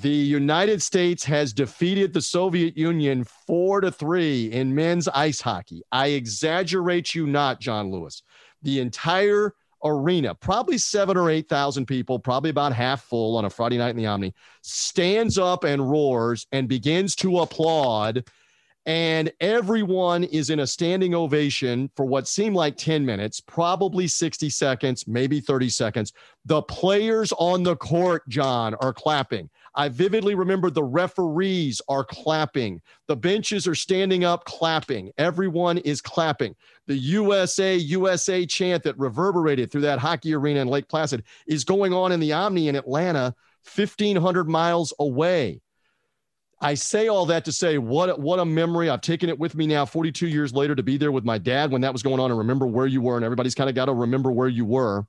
The 0.00 0.08
United 0.08 0.80
States 0.80 1.22
has 1.24 1.52
defeated 1.52 2.14
the 2.14 2.22
Soviet 2.22 2.78
Union 2.78 3.24
four 3.24 3.82
to 3.82 3.92
three 3.92 4.50
in 4.50 4.74
men's 4.74 5.06
ice 5.08 5.42
hockey. 5.42 5.82
I 5.92 6.08
exaggerate 6.08 7.14
you 7.14 7.26
not, 7.26 7.60
John 7.60 7.90
Lewis. 7.90 8.22
The 8.62 8.80
entire 8.80 9.54
arena, 9.84 10.34
probably 10.34 10.78
seven 10.78 11.18
or 11.18 11.28
8,000 11.28 11.84
people, 11.84 12.18
probably 12.18 12.48
about 12.48 12.72
half 12.72 13.02
full 13.02 13.36
on 13.36 13.44
a 13.44 13.50
Friday 13.50 13.76
night 13.76 13.90
in 13.90 13.98
the 13.98 14.06
Omni, 14.06 14.32
stands 14.62 15.36
up 15.36 15.62
and 15.62 15.90
roars 15.90 16.46
and 16.52 16.68
begins 16.68 17.14
to 17.16 17.40
applaud. 17.40 18.24
And 18.86 19.30
everyone 19.40 20.24
is 20.24 20.48
in 20.48 20.60
a 20.60 20.66
standing 20.66 21.14
ovation 21.14 21.90
for 21.96 22.06
what 22.06 22.26
seemed 22.26 22.56
like 22.56 22.78
10 22.78 23.04
minutes, 23.04 23.40
probably 23.40 24.08
60 24.08 24.48
seconds, 24.48 25.06
maybe 25.06 25.38
30 25.38 25.68
seconds. 25.68 26.14
The 26.46 26.62
players 26.62 27.30
on 27.32 27.62
the 27.62 27.76
court, 27.76 28.26
John, 28.30 28.74
are 28.76 28.94
clapping. 28.94 29.50
I 29.74 29.88
vividly 29.88 30.34
remember 30.34 30.70
the 30.70 30.84
referees 30.84 31.80
are 31.88 32.04
clapping. 32.04 32.80
The 33.08 33.16
benches 33.16 33.66
are 33.66 33.74
standing 33.74 34.24
up, 34.24 34.44
clapping. 34.44 35.12
Everyone 35.16 35.78
is 35.78 36.02
clapping. 36.02 36.54
The 36.86 36.96
USA, 36.96 37.76
USA 37.76 38.44
chant 38.44 38.82
that 38.82 38.98
reverberated 38.98 39.70
through 39.70 39.82
that 39.82 39.98
hockey 39.98 40.34
arena 40.34 40.60
in 40.60 40.68
Lake 40.68 40.88
Placid 40.88 41.24
is 41.46 41.64
going 41.64 41.94
on 41.94 42.12
in 42.12 42.20
the 42.20 42.32
Omni 42.32 42.68
in 42.68 42.76
Atlanta, 42.76 43.34
1,500 43.74 44.48
miles 44.48 44.92
away. 44.98 45.62
I 46.60 46.74
say 46.74 47.08
all 47.08 47.26
that 47.26 47.44
to 47.46 47.52
say 47.52 47.78
what 47.78 48.20
what 48.20 48.38
a 48.38 48.44
memory. 48.44 48.88
I've 48.88 49.00
taken 49.00 49.28
it 49.28 49.38
with 49.38 49.56
me 49.56 49.66
now 49.66 49.84
42 49.84 50.28
years 50.28 50.52
later 50.54 50.76
to 50.76 50.82
be 50.82 50.96
there 50.96 51.10
with 51.10 51.24
my 51.24 51.36
dad 51.36 51.72
when 51.72 51.80
that 51.80 51.92
was 51.92 52.04
going 52.04 52.20
on 52.20 52.30
and 52.30 52.38
remember 52.38 52.68
where 52.68 52.86
you 52.86 53.00
were 53.00 53.16
and 53.16 53.24
everybody's 53.24 53.56
kind 53.56 53.68
of 53.68 53.74
got 53.74 53.86
to 53.86 53.92
remember 53.92 54.30
where 54.30 54.48
you 54.48 54.64
were. 54.64 55.04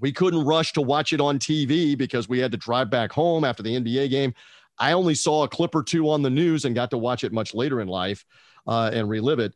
We 0.00 0.12
couldn't 0.12 0.44
rush 0.44 0.72
to 0.74 0.82
watch 0.82 1.12
it 1.12 1.20
on 1.20 1.38
TV 1.38 1.96
because 1.96 2.28
we 2.28 2.38
had 2.38 2.52
to 2.52 2.58
drive 2.58 2.90
back 2.90 3.12
home 3.12 3.44
after 3.44 3.62
the 3.62 3.76
NBA 3.76 4.10
game. 4.10 4.34
I 4.78 4.92
only 4.92 5.14
saw 5.14 5.44
a 5.44 5.48
clip 5.48 5.74
or 5.74 5.82
two 5.82 6.10
on 6.10 6.22
the 6.22 6.30
news 6.30 6.64
and 6.64 6.74
got 6.74 6.90
to 6.90 6.98
watch 6.98 7.22
it 7.24 7.32
much 7.32 7.54
later 7.54 7.80
in 7.80 7.88
life 7.88 8.24
uh, 8.66 8.90
and 8.92 9.08
relive 9.08 9.38
it. 9.38 9.54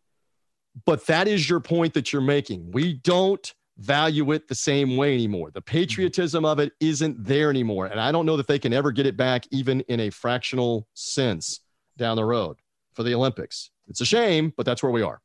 But 0.84 1.06
that 1.06 1.26
is 1.26 1.48
your 1.48 1.60
point 1.60 1.94
that 1.94 2.12
you're 2.12 2.22
making. 2.22 2.70
We 2.70 2.94
don't 2.94 3.52
value 3.78 4.32
it 4.32 4.48
the 4.48 4.54
same 4.54 4.96
way 4.96 5.14
anymore. 5.14 5.50
The 5.50 5.62
patriotism 5.62 6.44
of 6.44 6.58
it 6.58 6.72
isn't 6.80 7.24
there 7.24 7.50
anymore. 7.50 7.86
And 7.86 8.00
I 8.00 8.12
don't 8.12 8.26
know 8.26 8.36
that 8.36 8.46
they 8.46 8.58
can 8.58 8.72
ever 8.72 8.92
get 8.92 9.06
it 9.06 9.16
back, 9.16 9.44
even 9.50 9.80
in 9.82 10.00
a 10.00 10.10
fractional 10.10 10.86
sense 10.94 11.60
down 11.96 12.16
the 12.16 12.24
road 12.24 12.58
for 12.94 13.02
the 13.02 13.14
Olympics. 13.14 13.70
It's 13.88 14.00
a 14.00 14.06
shame, 14.06 14.52
but 14.56 14.66
that's 14.66 14.82
where 14.82 14.92
we 14.92 15.02
are. 15.02 15.20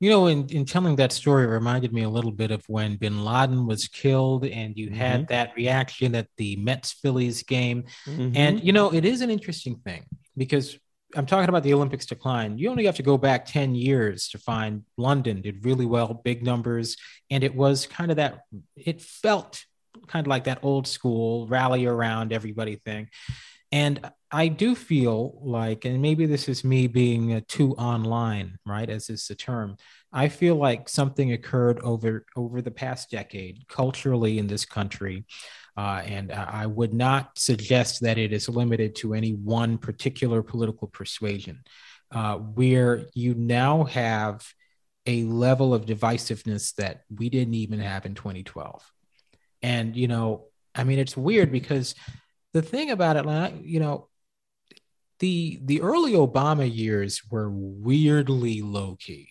You 0.00 0.10
know, 0.10 0.26
in, 0.26 0.46
in 0.48 0.64
telling 0.64 0.96
that 0.96 1.12
story, 1.12 1.44
it 1.44 1.48
reminded 1.48 1.92
me 1.92 2.02
a 2.02 2.08
little 2.08 2.30
bit 2.30 2.50
of 2.50 2.64
when 2.68 2.96
bin 2.96 3.24
Laden 3.24 3.66
was 3.66 3.88
killed 3.88 4.44
and 4.44 4.76
you 4.76 4.86
mm-hmm. 4.86 4.96
had 4.96 5.28
that 5.28 5.54
reaction 5.56 6.14
at 6.14 6.28
the 6.36 6.56
Mets 6.56 6.92
Phillies 6.92 7.42
game. 7.42 7.84
Mm-hmm. 8.06 8.36
And, 8.36 8.62
you 8.62 8.72
know, 8.72 8.92
it 8.92 9.04
is 9.04 9.22
an 9.22 9.30
interesting 9.30 9.76
thing 9.84 10.04
because 10.36 10.78
I'm 11.16 11.26
talking 11.26 11.48
about 11.48 11.62
the 11.62 11.74
Olympics 11.74 12.06
decline. 12.06 12.58
You 12.58 12.70
only 12.70 12.84
have 12.84 12.96
to 12.96 13.02
go 13.02 13.16
back 13.16 13.46
10 13.46 13.74
years 13.74 14.28
to 14.28 14.38
find 14.38 14.84
London 14.96 15.40
did 15.40 15.64
really 15.64 15.86
well, 15.86 16.14
big 16.14 16.44
numbers. 16.44 16.96
And 17.30 17.42
it 17.42 17.54
was 17.54 17.86
kind 17.86 18.10
of 18.10 18.18
that, 18.18 18.42
it 18.76 19.00
felt 19.00 19.64
kind 20.06 20.26
of 20.26 20.28
like 20.28 20.44
that 20.44 20.60
old 20.62 20.86
school 20.86 21.46
rally 21.48 21.86
around 21.86 22.32
everybody 22.32 22.76
thing. 22.76 23.08
And 23.72 24.00
I 24.30 24.48
do 24.48 24.74
feel 24.74 25.38
like, 25.42 25.84
and 25.84 26.02
maybe 26.02 26.26
this 26.26 26.48
is 26.48 26.62
me 26.62 26.86
being 26.86 27.42
too 27.48 27.72
online, 27.74 28.58
right? 28.66 28.88
As 28.88 29.08
is 29.08 29.26
the 29.26 29.34
term. 29.34 29.76
I 30.12 30.28
feel 30.28 30.56
like 30.56 30.88
something 30.88 31.32
occurred 31.32 31.80
over 31.80 32.26
over 32.36 32.60
the 32.60 32.70
past 32.70 33.10
decade 33.10 33.66
culturally 33.68 34.38
in 34.38 34.46
this 34.46 34.64
country, 34.64 35.24
uh, 35.76 36.02
and 36.04 36.32
I 36.32 36.66
would 36.66 36.92
not 36.92 37.38
suggest 37.38 38.02
that 38.02 38.18
it 38.18 38.32
is 38.32 38.48
limited 38.48 38.96
to 38.96 39.14
any 39.14 39.32
one 39.32 39.78
particular 39.78 40.42
political 40.42 40.88
persuasion. 40.88 41.62
Uh, 42.10 42.36
where 42.36 43.06
you 43.12 43.34
now 43.34 43.84
have 43.84 44.46
a 45.04 45.24
level 45.24 45.74
of 45.74 45.84
divisiveness 45.84 46.74
that 46.76 47.02
we 47.14 47.28
didn't 47.28 47.54
even 47.54 47.80
have 47.80 48.06
in 48.06 48.14
2012, 48.14 48.90
and 49.62 49.96
you 49.96 50.08
know, 50.08 50.46
I 50.74 50.84
mean, 50.84 50.98
it's 50.98 51.16
weird 51.16 51.52
because 51.52 51.94
the 52.54 52.62
thing 52.62 52.90
about 52.90 53.16
Atlanta, 53.18 53.56
you 53.60 53.80
know, 53.80 54.08
the 55.18 55.60
the 55.64 55.82
early 55.82 56.12
Obama 56.12 56.70
years 56.72 57.22
were 57.30 57.50
weirdly 57.50 58.62
low 58.62 58.96
key. 58.96 59.30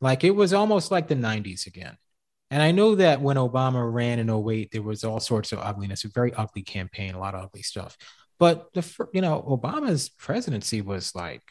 Like 0.00 0.24
it 0.24 0.32
was 0.32 0.52
almost 0.52 0.90
like 0.90 1.08
the 1.08 1.14
90s 1.14 1.66
again. 1.66 1.96
And 2.50 2.62
I 2.62 2.72
know 2.72 2.94
that 2.96 3.20
when 3.20 3.36
Obama 3.36 3.90
ran 3.90 4.18
in 4.18 4.30
08, 4.30 4.70
there 4.70 4.82
was 4.82 5.02
all 5.02 5.18
sorts 5.18 5.52
of 5.52 5.58
ugliness, 5.58 6.04
a 6.04 6.08
very 6.08 6.32
ugly 6.34 6.62
campaign, 6.62 7.14
a 7.14 7.18
lot 7.18 7.34
of 7.34 7.44
ugly 7.44 7.62
stuff. 7.62 7.96
But 8.38 8.72
the 8.74 9.08
you 9.12 9.20
know, 9.20 9.42
Obama's 9.42 10.08
presidency 10.08 10.82
was 10.82 11.14
like 11.14 11.42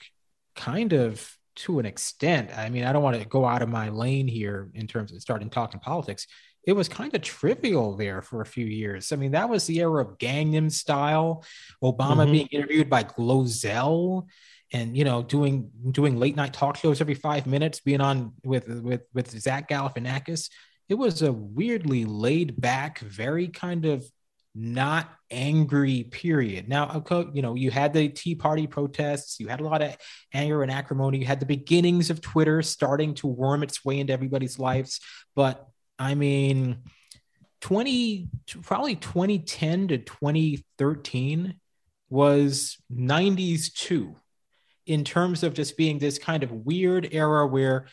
kind 0.56 0.94
of 0.94 1.38
to 1.56 1.80
an 1.80 1.86
extent. 1.86 2.56
I 2.56 2.70
mean, 2.70 2.84
I 2.84 2.94
don't 2.94 3.04
want 3.04 3.20
to 3.20 3.28
go 3.28 3.46
out 3.46 3.62
of 3.62 3.70
my 3.70 3.90
lane 3.90 4.28
here 4.28 4.70
in 4.74 4.88
terms 4.88 5.12
of 5.12 5.22
starting 5.22 5.50
talking 5.50 5.80
politics 5.80 6.28
it 6.66 6.74
was 6.74 6.88
kind 6.88 7.14
of 7.14 7.22
trivial 7.22 7.96
there 7.96 8.22
for 8.22 8.42
a 8.42 8.46
few 8.46 8.66
years. 8.66 9.12
I 9.12 9.18
mean, 9.18 9.32
that 9.32 9.50
was 9.50 9.66
the 9.66 9.80
era 9.80 10.02
of 10.02 10.18
Gangnam 10.18 10.72
Style, 10.72 11.44
Obama 11.84 12.24
mm-hmm. 12.24 12.32
being 12.32 12.48
interviewed 12.52 12.90
by 12.90 13.04
Glozell, 13.04 14.28
and 14.72 14.98
you 14.98 15.04
know, 15.04 15.22
doing 15.22 15.70
doing 15.92 16.18
late 16.18 16.36
night 16.36 16.54
talk 16.54 16.78
shows 16.78 17.02
every 17.02 17.16
five 17.16 17.46
minutes, 17.46 17.82
being 17.82 18.02
on 18.02 18.34
with 18.44 18.68
with 18.68 19.02
with 19.14 19.30
Zach 19.40 19.70
Galifianakis. 19.70 20.50
It 20.90 20.96
was 20.96 21.22
a 21.22 21.32
weirdly 21.32 22.06
laid 22.06 22.60
back, 22.60 23.00
very 23.00 23.48
kind 23.48 23.86
of 23.86 24.06
not 24.56 25.10
angry 25.32 26.04
period. 26.04 26.70
Now, 26.70 27.04
you 27.34 27.42
know, 27.42 27.56
you 27.56 27.72
had 27.72 27.94
the 27.94 28.10
Tea 28.10 28.36
Party 28.36 28.68
protests, 28.68 29.40
you 29.40 29.48
had 29.48 29.62
a 29.62 29.64
lot 29.64 29.82
of 29.82 29.98
anger 30.34 30.62
and 30.62 30.72
acrimony, 30.72 31.20
you 31.20 31.26
had 31.26 31.40
the 31.40 31.46
beginnings 31.46 32.10
of 32.10 32.22
Twitter 32.22 32.62
starting 32.62 33.16
to 33.16 33.28
worm 33.28 33.64
its 33.64 33.84
way 33.84 34.00
into 34.00 34.14
everybody's 34.14 34.60
lives, 34.60 35.00
but 35.36 35.68
I 36.04 36.16
mean, 36.16 36.80
20, 37.62 38.28
probably 38.62 38.96
2010 38.98 39.88
to 39.88 39.98
2013 40.00 41.56
was 42.10 42.78
90s 42.94 43.74
too, 43.74 44.18
in 44.86 45.06
terms 45.06 45.44
of 45.44 45.54
just 45.54 45.78
being 45.78 45.98
this 45.98 46.20
kind 46.20 46.44
of 46.44 46.52
weird 46.52 47.08
era 47.14 47.48
where 47.48 47.88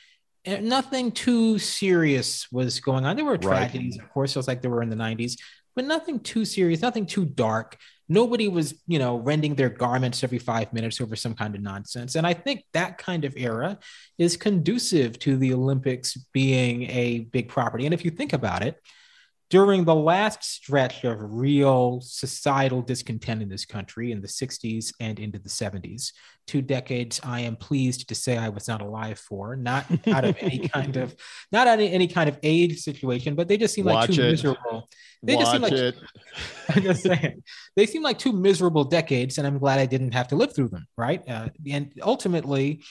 eh, 0.44 0.59
nothing 0.61 1.12
too 1.12 1.61
serious 1.61 2.51
was 2.51 2.81
going 2.81 3.07
on. 3.07 3.14
There 3.14 3.25
were 3.25 3.38
tragedies, 3.38 3.96
right. 3.96 4.05
of 4.05 4.12
course, 4.12 4.35
just 4.35 4.49
like 4.49 4.61
there 4.61 4.73
were 4.73 4.83
in 4.83 4.90
the 4.90 4.96
90s, 4.96 5.35
but 5.77 5.85
nothing 5.85 6.18
too 6.18 6.44
serious, 6.44 6.83
nothing 6.83 7.07
too 7.07 7.25
dark. 7.25 7.79
Nobody 8.11 8.49
was, 8.49 8.75
you 8.88 8.99
know, 8.99 9.16
rending 9.16 9.55
their 9.55 9.70
garments 9.70 10.25
every 10.25 10.38
five 10.38 10.73
minutes 10.73 11.01
over 11.01 11.14
some 11.14 11.35
kind 11.35 11.55
of 11.55 11.62
nonsense. 11.62 12.16
And 12.16 12.27
I 12.27 12.35
think 12.35 12.64
that 12.73 12.99
kind 12.99 13.25
of 13.25 13.37
era 13.37 13.79
is 14.18 14.37
conducive 14.37 15.18
to 15.20 15.37
the 15.37 15.55
Olympics 15.55 16.16
being 16.33 16.90
a 16.90 17.20
big 17.20 17.49
property. 17.49 17.85
And 17.87 17.94
if 17.94 18.05
you 18.05 18.11
think 18.11 18.33
about 18.33 18.62
it, 18.62 18.77
during 19.50 19.84
the 19.84 19.94
last 19.94 20.44
stretch 20.44 21.02
of 21.02 21.18
real 21.20 22.00
societal 22.00 22.82
discontent 22.82 23.42
in 23.42 23.48
this 23.48 23.64
country 23.64 24.12
in 24.12 24.20
the 24.20 24.28
60s 24.28 24.92
and 25.00 25.18
into 25.18 25.40
the 25.40 25.48
70s, 25.48 26.12
two 26.46 26.62
decades 26.62 27.20
I 27.24 27.40
am 27.40 27.56
pleased 27.56 28.08
to 28.08 28.14
say 28.14 28.38
I 28.38 28.48
was 28.48 28.68
not 28.68 28.80
alive 28.80 29.18
for, 29.18 29.56
not 29.56 29.86
out 30.06 30.24
of 30.24 30.36
any 30.38 30.68
kind 30.68 30.96
of 30.96 31.16
not 31.50 31.66
out 31.66 31.80
of 31.80 31.92
any 31.92 32.06
kind 32.06 32.28
of 32.28 32.38
age 32.44 32.78
situation, 32.78 33.34
but 33.34 33.48
they 33.48 33.56
just 33.56 33.74
seem 33.74 33.86
like 33.86 34.08
too 34.08 34.22
it. 34.22 34.30
miserable. 34.30 34.88
They 35.20 35.34
Watch 35.34 35.42
just 35.42 35.52
seem 35.52 35.62
like 35.62 35.72
it. 35.72 35.96
I'm 36.68 36.82
just 36.82 37.02
saying 37.02 37.42
they 37.74 37.86
seem 37.86 38.04
like 38.04 38.20
two 38.20 38.32
miserable 38.32 38.84
decades, 38.84 39.38
and 39.38 39.46
I'm 39.48 39.58
glad 39.58 39.80
I 39.80 39.86
didn't 39.86 40.14
have 40.14 40.28
to 40.28 40.36
live 40.36 40.54
through 40.54 40.68
them, 40.68 40.86
right? 40.96 41.28
Uh, 41.28 41.48
and 41.68 41.92
ultimately, 42.00 42.84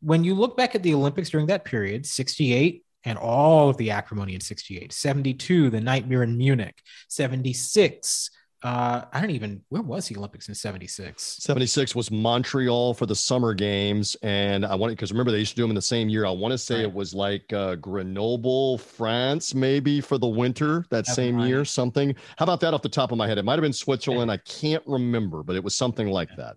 when 0.00 0.24
you 0.24 0.34
look 0.34 0.56
back 0.56 0.74
at 0.74 0.82
the 0.82 0.94
Olympics 0.94 1.28
during 1.28 1.48
that 1.48 1.66
period, 1.66 2.06
68 2.06 2.85
and 3.06 3.16
all 3.16 3.70
of 3.70 3.76
the 3.78 3.92
acrimony 3.92 4.34
in 4.34 4.40
68, 4.40 4.92
72, 4.92 5.70
the 5.70 5.80
nightmare 5.80 6.24
in 6.24 6.36
Munich, 6.36 6.82
76. 7.08 8.30
Uh, 8.62 9.04
I 9.12 9.20
don't 9.20 9.30
even, 9.30 9.62
where 9.68 9.82
was 9.82 10.08
the 10.08 10.16
Olympics 10.16 10.48
in 10.48 10.54
76? 10.56 11.22
76 11.40 11.94
was 11.94 12.10
Montreal 12.10 12.94
for 12.94 13.06
the 13.06 13.14
summer 13.14 13.54
games. 13.54 14.16
And 14.22 14.66
I 14.66 14.74
wanted, 14.74 14.96
because 14.96 15.12
remember, 15.12 15.30
they 15.30 15.38
used 15.38 15.52
to 15.52 15.56
do 15.56 15.62
them 15.62 15.70
in 15.70 15.76
the 15.76 15.82
same 15.82 16.08
year. 16.08 16.26
I 16.26 16.30
want 16.30 16.50
to 16.50 16.58
say 16.58 16.76
right. 16.76 16.84
it 16.84 16.92
was 16.92 17.14
like 17.14 17.52
uh, 17.52 17.76
Grenoble, 17.76 18.78
France, 18.78 19.54
maybe 19.54 20.00
for 20.00 20.18
the 20.18 20.26
winter 20.26 20.84
that 20.90 21.06
That's 21.06 21.14
same 21.14 21.36
right. 21.36 21.46
year, 21.46 21.64
something. 21.64 22.12
How 22.38 22.42
about 22.42 22.58
that 22.60 22.74
off 22.74 22.82
the 22.82 22.88
top 22.88 23.12
of 23.12 23.18
my 23.18 23.28
head? 23.28 23.38
It 23.38 23.44
might 23.44 23.52
have 23.52 23.62
been 23.62 23.72
Switzerland. 23.72 24.32
I 24.32 24.38
can't 24.38 24.82
remember, 24.84 25.44
but 25.44 25.54
it 25.54 25.62
was 25.62 25.76
something 25.76 26.08
like 26.08 26.30
that. 26.36 26.56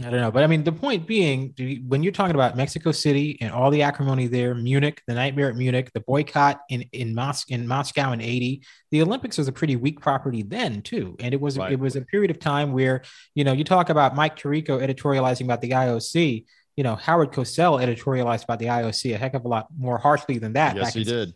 I 0.00 0.10
don't 0.10 0.20
know, 0.20 0.30
but 0.30 0.42
I 0.42 0.46
mean, 0.46 0.64
the 0.64 0.72
point 0.72 1.06
being, 1.06 1.54
when 1.86 2.02
you're 2.02 2.12
talking 2.12 2.34
about 2.34 2.56
Mexico 2.56 2.90
City 2.90 3.38
and 3.40 3.52
all 3.52 3.70
the 3.70 3.82
acrimony 3.82 4.26
there, 4.26 4.54
Munich, 4.54 5.02
the 5.06 5.14
nightmare 5.14 5.48
at 5.48 5.56
Munich, 5.56 5.90
the 5.92 6.00
boycott 6.00 6.60
in 6.68 6.82
in, 6.92 7.14
Mos- 7.14 7.44
in 7.48 7.66
Moscow 7.66 8.12
in 8.12 8.20
'80, 8.20 8.62
the 8.90 9.02
Olympics 9.02 9.38
was 9.38 9.48
a 9.48 9.52
pretty 9.52 9.76
weak 9.76 10.00
property 10.00 10.42
then 10.42 10.82
too, 10.82 11.16
and 11.20 11.32
it 11.32 11.40
was 11.40 11.56
right. 11.56 11.72
it 11.72 11.78
was 11.78 11.96
a 11.96 12.02
period 12.02 12.30
of 12.30 12.38
time 12.38 12.72
where 12.72 13.02
you 13.34 13.44
know 13.44 13.52
you 13.52 13.64
talk 13.64 13.90
about 13.90 14.16
Mike 14.16 14.36
Tirico 14.36 14.80
editorializing 14.80 15.44
about 15.44 15.60
the 15.60 15.70
IOC. 15.70 16.44
You 16.76 16.84
know, 16.84 16.96
Howard 16.96 17.32
Cosell 17.32 17.82
editorialized 17.82 18.44
about 18.44 18.58
the 18.58 18.66
IOC 18.66 19.14
a 19.14 19.18
heck 19.18 19.34
of 19.34 19.44
a 19.44 19.48
lot 19.48 19.66
more 19.76 19.98
harshly 19.98 20.38
than 20.38 20.54
that. 20.54 20.76
Yes, 20.76 20.94
he 20.94 21.04
did. 21.04 21.34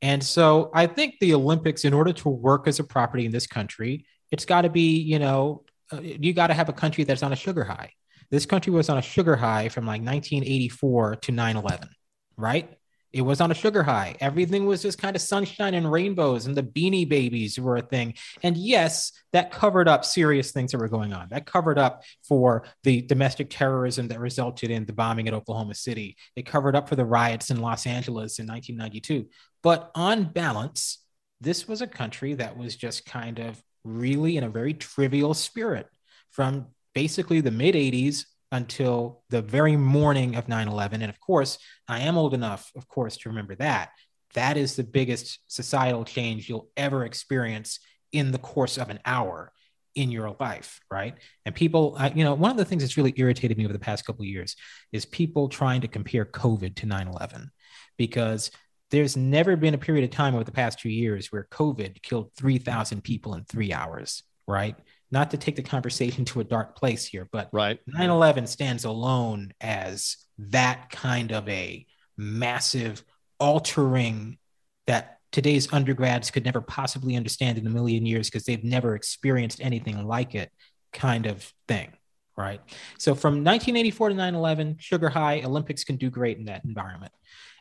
And 0.00 0.22
so 0.22 0.70
I 0.74 0.86
think 0.86 1.14
the 1.20 1.34
Olympics, 1.34 1.84
in 1.84 1.94
order 1.94 2.12
to 2.12 2.28
work 2.28 2.68
as 2.68 2.78
a 2.78 2.84
property 2.84 3.24
in 3.24 3.32
this 3.32 3.46
country, 3.46 4.04
it's 4.30 4.44
got 4.44 4.62
to 4.62 4.68
be, 4.68 4.98
you 4.98 5.18
know, 5.18 5.63
Uh, 5.92 6.00
you 6.00 6.32
got 6.32 6.48
to 6.48 6.54
have 6.54 6.68
a 6.68 6.72
country 6.72 7.04
that's 7.04 7.22
on 7.22 7.32
a 7.32 7.36
sugar 7.36 7.64
high. 7.64 7.90
This 8.30 8.46
country 8.46 8.72
was 8.72 8.88
on 8.88 8.98
a 8.98 9.02
sugar 9.02 9.36
high 9.36 9.68
from 9.68 9.86
like 9.86 10.02
1984 10.02 11.16
to 11.16 11.32
9 11.32 11.56
11, 11.56 11.88
right? 12.36 12.76
It 13.14 13.22
was 13.22 13.40
on 13.40 13.52
a 13.52 13.54
sugar 13.54 13.84
high. 13.84 14.16
Everything 14.18 14.66
was 14.66 14.82
just 14.82 14.98
kind 14.98 15.14
of 15.14 15.22
sunshine 15.22 15.74
and 15.74 15.90
rainbows, 15.90 16.46
and 16.46 16.56
the 16.56 16.64
beanie 16.64 17.08
babies 17.08 17.60
were 17.60 17.76
a 17.76 17.82
thing. 17.82 18.14
And 18.42 18.56
yes, 18.56 19.12
that 19.32 19.52
covered 19.52 19.86
up 19.86 20.04
serious 20.04 20.50
things 20.50 20.72
that 20.72 20.78
were 20.78 20.88
going 20.88 21.12
on. 21.12 21.28
That 21.30 21.46
covered 21.46 21.78
up 21.78 22.02
for 22.26 22.64
the 22.82 23.02
domestic 23.02 23.50
terrorism 23.50 24.08
that 24.08 24.18
resulted 24.18 24.72
in 24.72 24.84
the 24.84 24.92
bombing 24.92 25.28
at 25.28 25.34
Oklahoma 25.34 25.74
City. 25.74 26.16
It 26.34 26.44
covered 26.44 26.74
up 26.74 26.88
for 26.88 26.96
the 26.96 27.04
riots 27.04 27.50
in 27.50 27.60
Los 27.60 27.86
Angeles 27.86 28.40
in 28.40 28.48
1992. 28.48 29.28
But 29.62 29.92
on 29.94 30.24
balance, 30.24 30.98
this 31.40 31.68
was 31.68 31.82
a 31.82 31.86
country 31.86 32.34
that 32.34 32.56
was 32.56 32.74
just 32.74 33.06
kind 33.06 33.38
of 33.38 33.62
really 33.84 34.36
in 34.36 34.44
a 34.44 34.48
very 34.48 34.74
trivial 34.74 35.34
spirit 35.34 35.86
from 36.30 36.66
basically 36.94 37.40
the 37.40 37.50
mid 37.50 37.74
80s 37.74 38.24
until 38.52 39.22
the 39.30 39.42
very 39.42 39.76
morning 39.76 40.36
of 40.36 40.48
9 40.48 40.68
11. 40.68 41.02
And 41.02 41.10
of 41.10 41.20
course, 41.20 41.58
I 41.88 42.00
am 42.00 42.16
old 42.16 42.34
enough, 42.34 42.70
of 42.76 42.88
course, 42.88 43.16
to 43.18 43.28
remember 43.28 43.54
that. 43.56 43.90
That 44.34 44.56
is 44.56 44.76
the 44.76 44.84
biggest 44.84 45.38
societal 45.48 46.04
change 46.04 46.48
you'll 46.48 46.68
ever 46.76 47.04
experience 47.04 47.80
in 48.12 48.30
the 48.30 48.38
course 48.38 48.78
of 48.78 48.90
an 48.90 49.00
hour 49.04 49.52
in 49.94 50.10
your 50.10 50.36
life, 50.40 50.80
right? 50.90 51.16
And 51.44 51.54
people, 51.54 51.96
uh, 51.98 52.10
you 52.14 52.24
know, 52.24 52.34
one 52.34 52.50
of 52.50 52.56
the 52.56 52.64
things 52.64 52.82
that's 52.82 52.96
really 52.96 53.14
irritated 53.16 53.56
me 53.56 53.64
over 53.64 53.72
the 53.72 53.78
past 53.78 54.04
couple 54.04 54.24
years 54.24 54.56
is 54.92 55.04
people 55.04 55.48
trying 55.48 55.82
to 55.82 55.88
compare 55.88 56.24
COVID 56.24 56.76
to 56.76 56.86
9 56.86 57.08
11 57.08 57.50
because 57.96 58.50
there's 58.94 59.16
never 59.16 59.56
been 59.56 59.74
a 59.74 59.78
period 59.78 60.04
of 60.04 60.10
time 60.10 60.34
over 60.34 60.44
the 60.44 60.52
past 60.52 60.78
two 60.78 60.88
years 60.88 61.32
where 61.32 61.48
COVID 61.50 62.02
killed 62.02 62.30
3,000 62.36 63.02
people 63.02 63.34
in 63.34 63.44
three 63.44 63.72
hours, 63.72 64.22
right? 64.46 64.76
Not 65.10 65.30
to 65.32 65.36
take 65.36 65.56
the 65.56 65.62
conversation 65.62 66.24
to 66.26 66.40
a 66.40 66.44
dark 66.44 66.76
place 66.76 67.04
here, 67.04 67.28
but 67.30 67.48
right. 67.52 67.80
9 67.86 68.10
11 68.10 68.46
stands 68.46 68.84
alone 68.84 69.52
as 69.60 70.16
that 70.38 70.90
kind 70.90 71.32
of 71.32 71.48
a 71.48 71.86
massive 72.16 73.02
altering 73.40 74.38
that 74.86 75.18
today's 75.32 75.72
undergrads 75.72 76.30
could 76.30 76.44
never 76.44 76.60
possibly 76.60 77.16
understand 77.16 77.58
in 77.58 77.66
a 77.66 77.70
million 77.70 78.06
years 78.06 78.30
because 78.30 78.44
they've 78.44 78.62
never 78.62 78.94
experienced 78.94 79.60
anything 79.60 80.06
like 80.06 80.34
it 80.36 80.50
kind 80.92 81.26
of 81.26 81.52
thing 81.66 81.92
right 82.36 82.60
so 82.98 83.16
from 83.16 83.42
1984 83.42 84.10
to 84.10 84.14
9-11 84.14 84.80
sugar 84.80 85.08
high 85.08 85.40
olympics 85.42 85.82
can 85.82 85.96
do 85.96 86.08
great 86.08 86.38
in 86.38 86.44
that 86.44 86.64
environment 86.64 87.12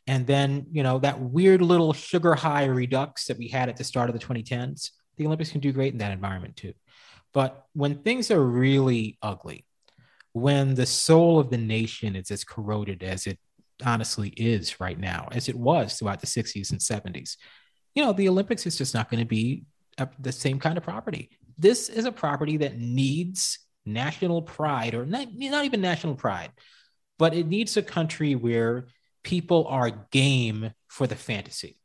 and 0.07 0.27
then, 0.27 0.65
you 0.71 0.83
know, 0.83 0.99
that 0.99 1.19
weird 1.19 1.61
little 1.61 1.93
sugar 1.93 2.35
high 2.35 2.65
redux 2.65 3.25
that 3.25 3.37
we 3.37 3.47
had 3.47 3.69
at 3.69 3.77
the 3.77 3.83
start 3.83 4.09
of 4.09 4.19
the 4.19 4.25
2010s, 4.25 4.91
the 5.17 5.25
Olympics 5.25 5.51
can 5.51 5.61
do 5.61 5.71
great 5.71 5.93
in 5.93 5.99
that 5.99 6.11
environment 6.11 6.55
too. 6.55 6.73
But 7.33 7.65
when 7.73 7.99
things 7.99 8.29
are 8.29 8.43
really 8.43 9.17
ugly, 9.21 9.65
when 10.33 10.75
the 10.75 10.85
soul 10.85 11.39
of 11.39 11.49
the 11.49 11.57
nation 11.57 12.15
is 12.15 12.31
as 12.31 12.43
corroded 12.43 13.03
as 13.03 13.27
it 13.27 13.39
honestly 13.85 14.29
is 14.29 14.79
right 14.79 14.99
now, 14.99 15.29
as 15.31 15.47
it 15.47 15.55
was 15.55 15.97
throughout 15.97 16.19
the 16.19 16.27
60s 16.27 16.71
and 16.71 16.79
70s, 16.79 17.37
you 17.95 18.03
know, 18.03 18.13
the 18.13 18.27
Olympics 18.27 18.65
is 18.65 18.77
just 18.77 18.93
not 18.93 19.09
going 19.09 19.21
to 19.21 19.27
be 19.27 19.63
a, 19.97 20.07
the 20.19 20.31
same 20.31 20.59
kind 20.59 20.77
of 20.77 20.83
property. 20.83 21.29
This 21.57 21.89
is 21.89 22.05
a 22.05 22.11
property 22.11 22.57
that 22.57 22.77
needs 22.77 23.59
national 23.85 24.41
pride, 24.41 24.95
or 24.95 25.05
not, 25.05 25.27
not 25.33 25.65
even 25.65 25.81
national 25.81 26.15
pride, 26.15 26.51
but 27.19 27.33
it 27.33 27.47
needs 27.47 27.77
a 27.77 27.83
country 27.83 28.35
where 28.35 28.87
people 29.23 29.65
are 29.67 29.89
game 30.11 30.71
for 30.87 31.07
the 31.07 31.15
fantasy, 31.15 31.77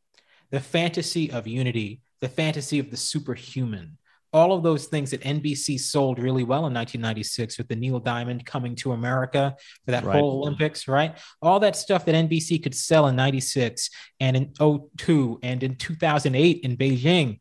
the 0.50 0.60
fantasy 0.60 1.30
of 1.30 1.46
unity, 1.46 2.02
the 2.20 2.28
fantasy 2.28 2.78
of 2.78 2.90
the 2.90 2.96
superhuman. 2.96 3.96
All 4.30 4.52
of 4.52 4.62
those 4.62 4.86
things 4.86 5.12
that 5.12 5.22
NBC 5.22 5.80
sold 5.80 6.18
really 6.18 6.44
well 6.44 6.66
in 6.66 6.74
1996 6.74 7.56
with 7.56 7.68
the 7.68 7.76
Neil 7.76 7.98
Diamond 7.98 8.44
coming 8.44 8.74
to 8.76 8.92
America 8.92 9.56
for 9.86 9.92
that 9.92 10.04
right. 10.04 10.18
whole 10.18 10.42
Olympics, 10.42 10.86
right? 10.86 11.16
All 11.40 11.60
that 11.60 11.76
stuff 11.76 12.04
that 12.04 12.14
NBC 12.14 12.62
could 12.62 12.74
sell 12.74 13.06
in 13.06 13.16
96 13.16 13.88
and 14.20 14.36
in 14.36 14.52
02 14.98 15.38
and 15.42 15.62
in 15.62 15.76
2008 15.76 16.60
in 16.62 16.76
Beijing. 16.76 17.40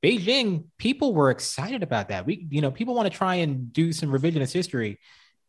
Beijing, 0.00 0.66
people 0.78 1.14
were 1.14 1.30
excited 1.30 1.82
about 1.82 2.10
that. 2.10 2.24
We, 2.24 2.46
you 2.48 2.60
know, 2.60 2.70
people 2.70 2.94
want 2.94 3.10
to 3.10 3.18
try 3.18 3.36
and 3.36 3.72
do 3.72 3.92
some 3.92 4.10
revisionist 4.10 4.52
history 4.52 5.00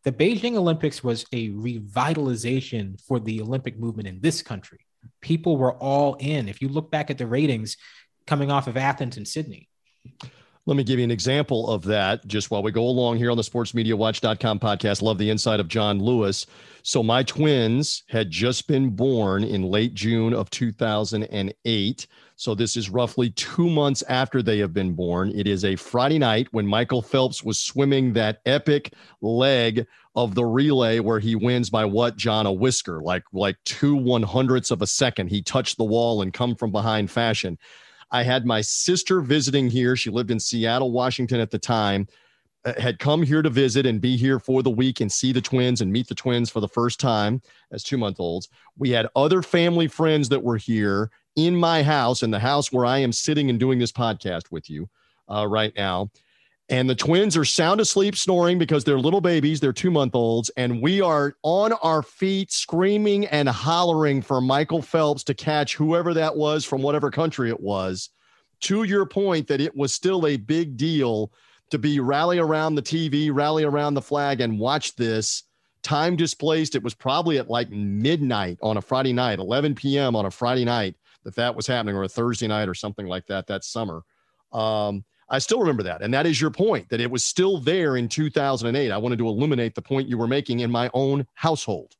the 0.09 0.15
Beijing 0.15 0.55
Olympics 0.55 1.03
was 1.03 1.23
a 1.33 1.49
revitalization 1.49 2.99
for 3.05 3.19
the 3.19 3.41
Olympic 3.41 3.77
movement 3.77 4.07
in 4.07 4.19
this 4.21 4.41
country. 4.41 4.79
People 5.21 5.55
were 5.55 5.73
all 5.73 6.15
in. 6.15 6.49
If 6.49 6.63
you 6.63 6.67
look 6.67 6.89
back 6.89 7.11
at 7.11 7.19
the 7.19 7.27
ratings 7.27 7.77
coming 8.25 8.49
off 8.49 8.65
of 8.65 8.75
Athens 8.75 9.17
and 9.17 9.27
Sydney. 9.27 9.69
Let 10.65 10.77
me 10.77 10.83
give 10.83 10.97
you 10.97 11.03
an 11.03 11.11
example 11.11 11.69
of 11.69 11.83
that 11.83 12.25
just 12.25 12.49
while 12.49 12.63
we 12.63 12.71
go 12.71 12.85
along 12.85 13.17
here 13.17 13.29
on 13.29 13.37
the 13.37 13.43
sportsmediawatch.com 13.43 14.59
podcast. 14.59 15.03
Love 15.03 15.19
the 15.19 15.29
insight 15.29 15.59
of 15.59 15.67
John 15.67 15.99
Lewis. 15.99 16.47
So, 16.81 17.03
my 17.03 17.21
twins 17.21 18.03
had 18.09 18.31
just 18.31 18.67
been 18.67 18.89
born 18.89 19.43
in 19.43 19.61
late 19.61 19.93
June 19.93 20.33
of 20.33 20.49
2008. 20.49 22.07
So 22.39 22.55
this 22.55 22.77
is 22.77 22.89
roughly 22.89 23.31
two 23.31 23.69
months 23.69 24.01
after 24.07 24.41
they 24.41 24.59
have 24.59 24.73
been 24.73 24.93
born. 24.93 25.33
It 25.35 25.45
is 25.45 25.65
a 25.65 25.75
Friday 25.75 26.17
night 26.17 26.47
when 26.51 26.65
Michael 26.65 27.01
Phelps 27.01 27.43
was 27.43 27.59
swimming 27.59 28.13
that 28.13 28.39
epic 28.45 28.93
leg 29.19 29.85
of 30.15 30.35
the 30.35 30.45
relay 30.45 30.99
where 30.99 31.19
he 31.19 31.35
wins 31.35 31.69
by 31.69 31.83
what, 31.83 32.15
John? 32.15 32.45
A 32.45 32.53
whisker, 32.53 33.01
like 33.01 33.23
like 33.33 33.57
two 33.65 33.93
one 33.93 34.23
hundredths 34.23 34.71
of 34.71 34.81
a 34.81 34.87
second. 34.87 35.27
He 35.27 35.41
touched 35.41 35.75
the 35.75 35.83
wall 35.83 36.21
and 36.21 36.31
come 36.31 36.55
from 36.55 36.71
behind 36.71 37.11
fashion. 37.11 37.57
I 38.09 38.23
had 38.23 38.45
my 38.45 38.61
sister 38.61 39.19
visiting 39.19 39.69
here. 39.69 39.97
She 39.97 40.09
lived 40.09 40.31
in 40.31 40.39
Seattle, 40.39 40.93
Washington 40.93 41.41
at 41.41 41.51
the 41.51 41.59
time 41.59 42.07
uh, 42.63 42.71
had 42.79 42.99
come 42.99 43.21
here 43.21 43.41
to 43.41 43.49
visit 43.49 43.85
and 43.85 43.99
be 43.99 44.15
here 44.15 44.39
for 44.39 44.63
the 44.63 44.69
week 44.69 45.01
and 45.01 45.11
see 45.11 45.33
the 45.33 45.41
twins 45.41 45.81
and 45.81 45.91
meet 45.91 46.07
the 46.07 46.15
twins 46.15 46.49
for 46.49 46.61
the 46.61 46.69
first 46.69 47.01
time 47.01 47.41
as 47.73 47.83
two 47.83 47.97
month 47.97 48.17
olds. 48.17 48.47
We 48.77 48.91
had 48.91 49.09
other 49.13 49.41
family 49.41 49.89
friends 49.89 50.29
that 50.29 50.41
were 50.41 50.57
here 50.57 51.11
in 51.35 51.55
my 51.55 51.83
house, 51.83 52.23
in 52.23 52.31
the 52.31 52.39
house 52.39 52.71
where 52.71 52.85
I 52.85 52.99
am 52.99 53.11
sitting 53.11 53.49
and 53.49 53.59
doing 53.59 53.79
this 53.79 53.91
podcast 53.91 54.51
with 54.51 54.69
you 54.69 54.89
uh, 55.29 55.47
right 55.47 55.73
now. 55.75 56.09
And 56.71 56.87
the 56.87 56.95
twins 56.95 57.35
are 57.35 57.45
sound 57.45 57.81
asleep, 57.81 58.15
snoring 58.15 58.59
because 58.59 58.83
they're 58.83 58.99
little 58.99 59.21
babies. 59.21 59.59
They're 59.59 59.73
two 59.73 59.89
month 59.89 60.13
olds. 60.13 60.51
And 60.55 60.83
we 60.83 61.01
are 61.01 61.35
on 61.41 61.73
our 61.73 62.03
feet, 62.03 62.51
screaming 62.51 63.25
and 63.25 63.49
hollering 63.49 64.21
for 64.21 64.39
Michael 64.39 64.83
Phelps 64.83 65.23
to 65.25 65.33
catch 65.33 65.75
whoever 65.75 66.13
that 66.13 66.35
was 66.35 66.65
from 66.65 66.83
whatever 66.83 67.09
country 67.09 67.49
it 67.49 67.59
was. 67.59 68.09
To 68.61 68.83
your 68.83 69.07
point, 69.07 69.47
that 69.47 69.61
it 69.61 69.75
was 69.75 69.95
still 69.95 70.27
a 70.27 70.37
big 70.37 70.77
deal 70.77 71.31
to 71.71 71.79
be 71.79 71.99
rally 71.99 72.37
around 72.37 72.75
the 72.75 72.83
TV, 72.83 73.31
rally 73.33 73.63
around 73.63 73.95
the 73.95 74.01
flag, 74.01 74.41
and 74.41 74.59
watch 74.59 74.95
this. 74.95 75.43
Time 75.81 76.17
displaced. 76.17 76.75
It 76.75 76.83
was 76.83 76.93
probably 76.93 77.39
at 77.39 77.49
like 77.49 77.71
midnight 77.71 78.59
on 78.61 78.77
a 78.77 78.81
Friday 78.81 79.13
night, 79.13 79.39
11 79.39 79.75
p.m. 79.75 80.15
on 80.15 80.25
a 80.25 80.31
Friday 80.31 80.65
night 80.65 80.95
that 81.23 81.35
that 81.35 81.55
was 81.55 81.67
happening 81.67 81.95
or 81.95 82.03
a 82.03 82.09
Thursday 82.09 82.47
night 82.47 82.69
or 82.69 82.73
something 82.73 83.07
like 83.07 83.25
that 83.27 83.47
that 83.47 83.63
summer. 83.63 84.03
Um, 84.51 85.03
I 85.29 85.39
still 85.39 85.59
remember 85.59 85.83
that. 85.83 86.01
And 86.01 86.13
that 86.13 86.25
is 86.25 86.41
your 86.41 86.49
point 86.49 86.89
that 86.89 87.01
it 87.01 87.11
was 87.11 87.23
still 87.23 87.59
there 87.59 87.97
in 87.97 88.07
2008. 88.07 88.91
I 88.91 88.97
wanted 88.97 89.19
to 89.19 89.27
illuminate 89.27 89.75
the 89.75 89.81
point 89.81 90.09
you 90.09 90.17
were 90.17 90.27
making 90.27 90.61
in 90.61 90.71
my 90.71 90.89
own 90.93 91.27
household. 91.35 91.95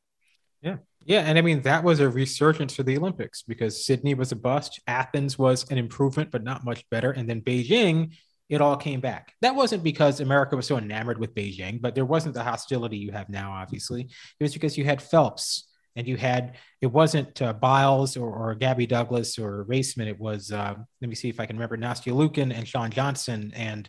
Yeah. 0.62 0.78
Yeah. 1.06 1.22
And 1.22 1.38
I 1.38 1.42
mean, 1.42 1.62
that 1.62 1.84
was 1.84 2.00
a 2.00 2.10
resurgence 2.10 2.76
for 2.76 2.84
the 2.84 2.98
Olympics 2.98 3.44
because 3.44 3.86
Sydney 3.86 4.16
was 4.16 4.32
a 4.32 4.36
bust. 4.36 4.80
Athens 4.88 5.38
was 5.38 5.70
an 5.72 5.78
improvement, 5.78 6.32
but 6.32 6.44
not 6.44 6.66
much 6.66 6.88
better. 6.90 7.12
And 7.12 7.30
then 7.30 7.42
Beijing, 7.42 8.16
it 8.50 8.62
all 8.62 8.76
came 8.76 9.00
back. 9.00 9.34
That 9.42 9.56
wasn't 9.56 9.84
because 9.84 10.20
America 10.20 10.56
was 10.56 10.66
so 10.66 10.78
enamored 10.78 11.20
with 11.20 11.36
Beijing, 11.36 11.82
but 11.82 11.94
there 11.94 12.06
wasn't 12.06 12.34
the 12.34 12.44
hostility 12.44 12.98
you 12.98 13.12
have 13.12 13.30
now, 13.30 13.52
obviously. 13.52 14.02
It 14.02 14.44
was 14.44 14.54
because 14.54 14.78
you 14.78 14.86
had 14.86 15.02
Phelps 15.02 15.69
and 16.00 16.08
you 16.08 16.18
had 16.18 16.56
it 16.82 16.88
wasn't 16.88 17.42
uh, 17.42 17.54
Biles 17.54 18.18
or, 18.18 18.32
or 18.32 18.56
Gabby 18.56 18.88
Douglas 18.88 19.38
or 19.38 19.66
Raisman. 19.66 20.08
It 20.08 20.20
was 20.20 20.52
uh, 20.52 20.74
let 21.02 21.10
me 21.10 21.16
see 21.16 21.30
if 21.30 21.40
I 21.40 21.46
can 21.46 21.58
remember 21.58 21.78
Nastia 21.78 22.14
Liukin 22.14 22.56
and 22.56 22.68
Shawn 22.68 22.90
Johnson 22.90 23.52
and 23.56 23.88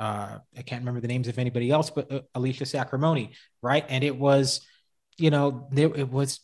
uh, 0.00 0.38
I 0.56 0.62
can't 0.62 0.80
remember 0.80 1.00
the 1.00 1.08
names 1.08 1.28
of 1.28 1.38
anybody 1.38 1.70
else, 1.70 1.90
but 1.90 2.10
uh, 2.10 2.20
Alicia 2.34 2.64
Sacramone, 2.64 3.34
right? 3.60 3.84
And 3.90 4.02
it 4.02 4.16
was, 4.16 4.66
you 5.18 5.28
know, 5.28 5.68
there 5.70 5.94
it 5.94 6.10
was 6.10 6.40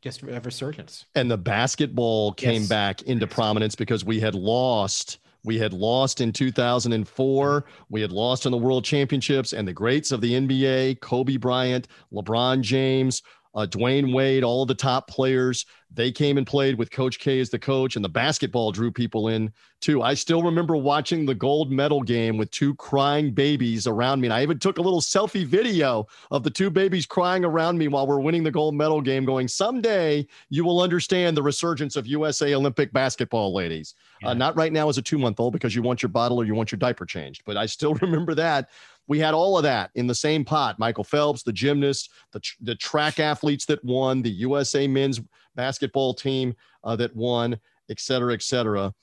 just 0.00 0.22
a 0.22 0.40
resurgence. 0.40 1.04
And 1.16 1.28
the 1.28 1.36
basketball 1.36 2.32
came 2.32 2.62
yes. 2.62 2.68
back 2.68 3.02
into 3.02 3.26
prominence 3.26 3.74
because 3.74 4.04
we 4.04 4.20
had 4.20 4.34
lost 4.36 5.18
We 5.42 5.58
had 5.58 5.72
lost 5.72 6.20
in 6.20 6.32
2004. 6.32 7.64
We 7.88 8.00
had 8.00 8.12
lost 8.12 8.46
in 8.46 8.52
the 8.52 8.58
World 8.58 8.84
Championships, 8.84 9.54
and 9.54 9.66
the 9.66 9.72
greats 9.72 10.12
of 10.12 10.20
the 10.20 10.32
NBA, 10.34 11.00
Kobe 11.00 11.36
Bryant, 11.38 11.88
LeBron 12.12 12.60
James, 12.60 13.22
uh, 13.54 13.66
Dwyane 13.66 14.14
Wade, 14.14 14.44
all 14.44 14.66
the 14.66 14.74
top 14.74 15.08
players, 15.08 15.66
they 15.92 16.12
came 16.12 16.38
and 16.38 16.46
played 16.46 16.78
with 16.78 16.90
Coach 16.90 17.18
K 17.18 17.40
as 17.40 17.50
the 17.50 17.58
coach, 17.58 17.96
and 17.96 18.04
the 18.04 18.08
basketball 18.08 18.70
drew 18.70 18.92
people 18.92 19.28
in 19.28 19.52
too. 19.80 20.02
I 20.02 20.14
still 20.14 20.42
remember 20.42 20.76
watching 20.76 21.26
the 21.26 21.34
gold 21.34 21.72
medal 21.72 22.02
game 22.02 22.36
with 22.36 22.50
two 22.52 22.74
crying 22.76 23.32
babies 23.32 23.86
around 23.86 24.20
me. 24.20 24.28
And 24.28 24.34
I 24.34 24.42
even 24.42 24.58
took 24.58 24.78
a 24.78 24.82
little 24.82 25.00
selfie 25.00 25.44
video 25.44 26.06
of 26.30 26.44
the 26.44 26.50
two 26.50 26.70
babies 26.70 27.06
crying 27.06 27.44
around 27.44 27.76
me 27.76 27.88
while 27.88 28.06
we're 28.06 28.20
winning 28.20 28.44
the 28.44 28.50
gold 28.50 28.74
medal 28.74 29.00
game, 29.00 29.24
going, 29.24 29.48
Someday 29.48 30.26
you 30.48 30.64
will 30.64 30.80
understand 30.80 31.36
the 31.36 31.42
resurgence 31.42 31.96
of 31.96 32.06
USA 32.06 32.54
Olympic 32.54 32.92
basketball, 32.92 33.52
ladies. 33.52 33.94
Uh, 33.98 34.18
yeah. 34.22 34.28
Uh, 34.28 34.34
not 34.34 34.56
right 34.56 34.72
now 34.72 34.88
as 34.88 34.98
a 34.98 35.02
two 35.02 35.18
month 35.18 35.40
old 35.40 35.52
because 35.52 35.74
you 35.74 35.82
want 35.82 36.02
your 36.02 36.10
bottle 36.10 36.40
or 36.40 36.44
you 36.44 36.54
want 36.54 36.70
your 36.70 36.78
diaper 36.78 37.04
changed, 37.04 37.42
but 37.44 37.56
I 37.56 37.66
still 37.66 37.94
remember 38.00 38.34
that 38.36 38.68
we 39.10 39.18
had 39.18 39.34
all 39.34 39.56
of 39.56 39.64
that 39.64 39.90
in 39.96 40.06
the 40.06 40.14
same 40.14 40.44
pot. 40.44 40.78
Michael 40.78 41.02
Phelps, 41.02 41.42
the 41.42 41.52
gymnast, 41.52 42.10
the, 42.30 42.40
the 42.60 42.76
track 42.76 43.18
athletes 43.18 43.66
that 43.66 43.84
won, 43.84 44.22
the 44.22 44.30
USA 44.30 44.86
men's 44.86 45.20
basketball 45.60 46.14
team 46.14 46.54
uh, 46.84 46.96
that 46.96 47.14
won, 47.14 47.58
et 47.90 48.00
cetera, 48.00 48.32
et 48.32 48.42
cetera. 48.42 48.94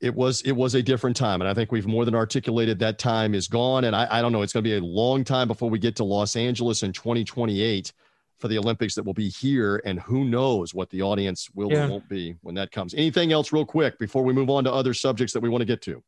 It 0.00 0.14
was 0.14 0.40
it 0.42 0.52
was 0.52 0.74
a 0.74 0.82
different 0.82 1.16
time, 1.16 1.40
and 1.42 1.48
I 1.48 1.54
think 1.54 1.70
we've 1.70 1.86
more 1.86 2.04
than 2.04 2.14
articulated 2.14 2.78
that 2.78 2.98
time 2.98 3.34
is 3.34 3.46
gone. 3.46 3.84
And 3.84 3.94
I, 3.94 4.06
I 4.10 4.22
don't 4.22 4.32
know, 4.32 4.42
it's 4.42 4.52
going 4.54 4.64
to 4.64 4.70
be 4.70 4.76
a 4.76 4.80
long 4.80 5.22
time 5.24 5.48
before 5.48 5.70
we 5.70 5.78
get 5.78 5.96
to 5.96 6.04
Los 6.04 6.36
Angeles 6.36 6.82
in 6.82 6.92
2028 6.92 7.92
for 8.38 8.48
the 8.48 8.58
Olympics 8.58 8.94
that 8.94 9.04
will 9.04 9.14
be 9.14 9.28
here, 9.28 9.82
and 9.84 10.00
who 10.00 10.24
knows 10.24 10.74
what 10.74 10.88
the 10.90 11.02
audience 11.02 11.48
will 11.54 11.70
yeah. 11.70 11.84
or 11.84 11.90
won't 11.90 12.08
be 12.08 12.36
when 12.42 12.54
that 12.54 12.72
comes. 12.72 12.94
Anything 12.94 13.32
else, 13.32 13.52
real 13.52 13.66
quick, 13.66 13.98
before 13.98 14.22
we 14.22 14.32
move 14.32 14.48
on 14.48 14.64
to 14.64 14.72
other 14.72 14.94
subjects 14.94 15.34
that 15.34 15.40
we 15.40 15.50
want 15.50 15.60
to 15.60 15.66
get 15.66 15.82
to? 15.82 16.02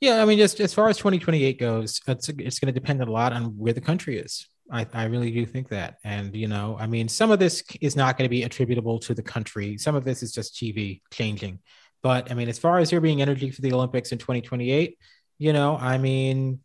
Yeah, 0.00 0.22
I 0.22 0.24
mean, 0.24 0.38
just 0.38 0.60
as 0.60 0.72
far 0.74 0.88
as 0.88 0.96
2028 0.96 1.58
goes, 1.58 2.00
it's 2.06 2.28
it's 2.28 2.58
going 2.58 2.72
to 2.72 2.78
depend 2.80 3.02
a 3.02 3.10
lot 3.10 3.32
on 3.32 3.56
where 3.58 3.74
the 3.74 3.80
country 3.80 4.18
is. 4.18 4.48
I, 4.70 4.86
I 4.92 5.04
really 5.04 5.30
do 5.30 5.44
think 5.44 5.68
that. 5.68 5.98
And, 6.04 6.34
you 6.34 6.48
know, 6.48 6.76
I 6.78 6.86
mean, 6.86 7.08
some 7.08 7.30
of 7.30 7.38
this 7.38 7.62
is 7.80 7.96
not 7.96 8.16
going 8.16 8.26
to 8.26 8.30
be 8.30 8.44
attributable 8.44 8.98
to 9.00 9.14
the 9.14 9.22
country. 9.22 9.76
Some 9.78 9.94
of 9.94 10.04
this 10.04 10.22
is 10.22 10.32
just 10.32 10.54
TV 10.54 11.02
changing. 11.12 11.60
But 12.02 12.30
I 12.30 12.34
mean, 12.34 12.48
as 12.48 12.58
far 12.58 12.78
as 12.78 12.90
there 12.90 13.00
being 13.00 13.22
energy 13.22 13.50
for 13.50 13.62
the 13.62 13.72
Olympics 13.72 14.12
in 14.12 14.18
2028, 14.18 14.98
you 15.38 15.52
know, 15.52 15.76
I 15.76 15.98
mean, 15.98 16.60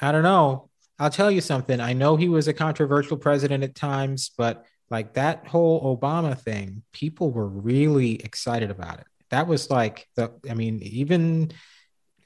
I 0.00 0.12
don't 0.12 0.22
know. 0.22 0.70
I'll 0.98 1.10
tell 1.10 1.30
you 1.30 1.40
something. 1.40 1.80
I 1.80 1.92
know 1.92 2.16
he 2.16 2.28
was 2.28 2.46
a 2.46 2.52
controversial 2.52 3.16
president 3.16 3.64
at 3.64 3.74
times, 3.74 4.30
but 4.36 4.64
like 4.90 5.14
that 5.14 5.46
whole 5.46 5.96
Obama 5.96 6.38
thing, 6.38 6.82
people 6.92 7.30
were 7.30 7.46
really 7.46 8.16
excited 8.16 8.70
about 8.70 9.00
it. 9.00 9.06
That 9.30 9.46
was 9.46 9.70
like 9.70 10.08
the, 10.16 10.32
I 10.48 10.54
mean, 10.54 10.80
even 10.82 11.52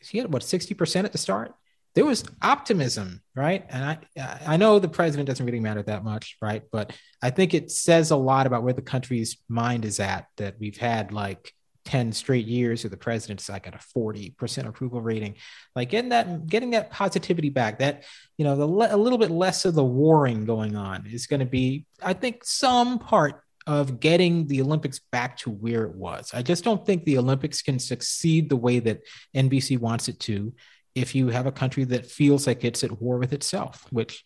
he 0.00 0.18
had 0.18 0.32
what 0.32 0.42
60% 0.42 1.04
at 1.04 1.12
the 1.12 1.18
start 1.18 1.54
there 1.94 2.04
was 2.04 2.24
optimism 2.42 3.20
right? 3.36 3.64
And 3.68 3.84
i 3.84 3.98
i 4.46 4.56
know 4.56 4.78
the 4.78 4.88
president 4.88 5.28
doesn't 5.28 5.46
really 5.46 5.60
matter 5.60 5.82
that 5.82 6.04
much 6.04 6.36
right? 6.40 6.62
But 6.70 6.92
i 7.22 7.30
think 7.30 7.54
it 7.54 7.70
says 7.70 8.10
a 8.10 8.16
lot 8.16 8.46
about 8.46 8.62
where 8.62 8.72
the 8.72 8.82
country's 8.82 9.36
mind 9.48 9.84
is 9.84 10.00
at 10.00 10.26
that 10.36 10.56
we've 10.58 10.76
had 10.76 11.12
like 11.12 11.52
10 11.84 12.12
straight 12.12 12.46
years 12.46 12.82
where 12.82 12.90
the 12.90 12.96
president's 12.96 13.48
like 13.48 13.66
at 13.66 13.74
a 13.74 13.78
40% 13.78 14.66
approval 14.66 15.02
rating. 15.02 15.34
Like 15.76 15.90
getting 15.90 16.10
that 16.10 16.46
getting 16.46 16.70
that 16.70 16.90
positivity 16.90 17.50
back 17.50 17.78
that 17.80 18.04
you 18.38 18.44
know 18.44 18.56
the 18.56 18.66
a 18.66 18.96
little 18.96 19.18
bit 19.18 19.30
less 19.30 19.64
of 19.64 19.74
the 19.74 19.84
warring 19.84 20.44
going 20.44 20.76
on 20.76 21.06
is 21.06 21.26
going 21.26 21.40
to 21.40 21.46
be 21.46 21.86
i 22.02 22.12
think 22.12 22.44
some 22.44 22.98
part 22.98 23.42
of 23.66 23.98
getting 23.98 24.46
the 24.46 24.60
Olympics 24.60 25.00
back 25.10 25.38
to 25.38 25.50
where 25.50 25.84
it 25.84 25.94
was. 25.94 26.32
I 26.34 26.42
just 26.42 26.64
don't 26.64 26.84
think 26.84 27.04
the 27.04 27.16
Olympics 27.16 27.62
can 27.62 27.78
succeed 27.78 28.50
the 28.50 28.56
way 28.56 28.78
that 28.80 29.00
NBC 29.34 29.78
wants 29.78 30.08
it 30.08 30.20
to 30.20 30.52
if 30.94 31.14
you 31.14 31.28
have 31.28 31.46
a 31.46 31.52
country 31.52 31.84
that 31.84 32.06
feels 32.06 32.46
like 32.46 32.64
it's 32.64 32.84
at 32.84 33.00
war 33.00 33.18
with 33.18 33.32
itself, 33.32 33.86
which 33.90 34.24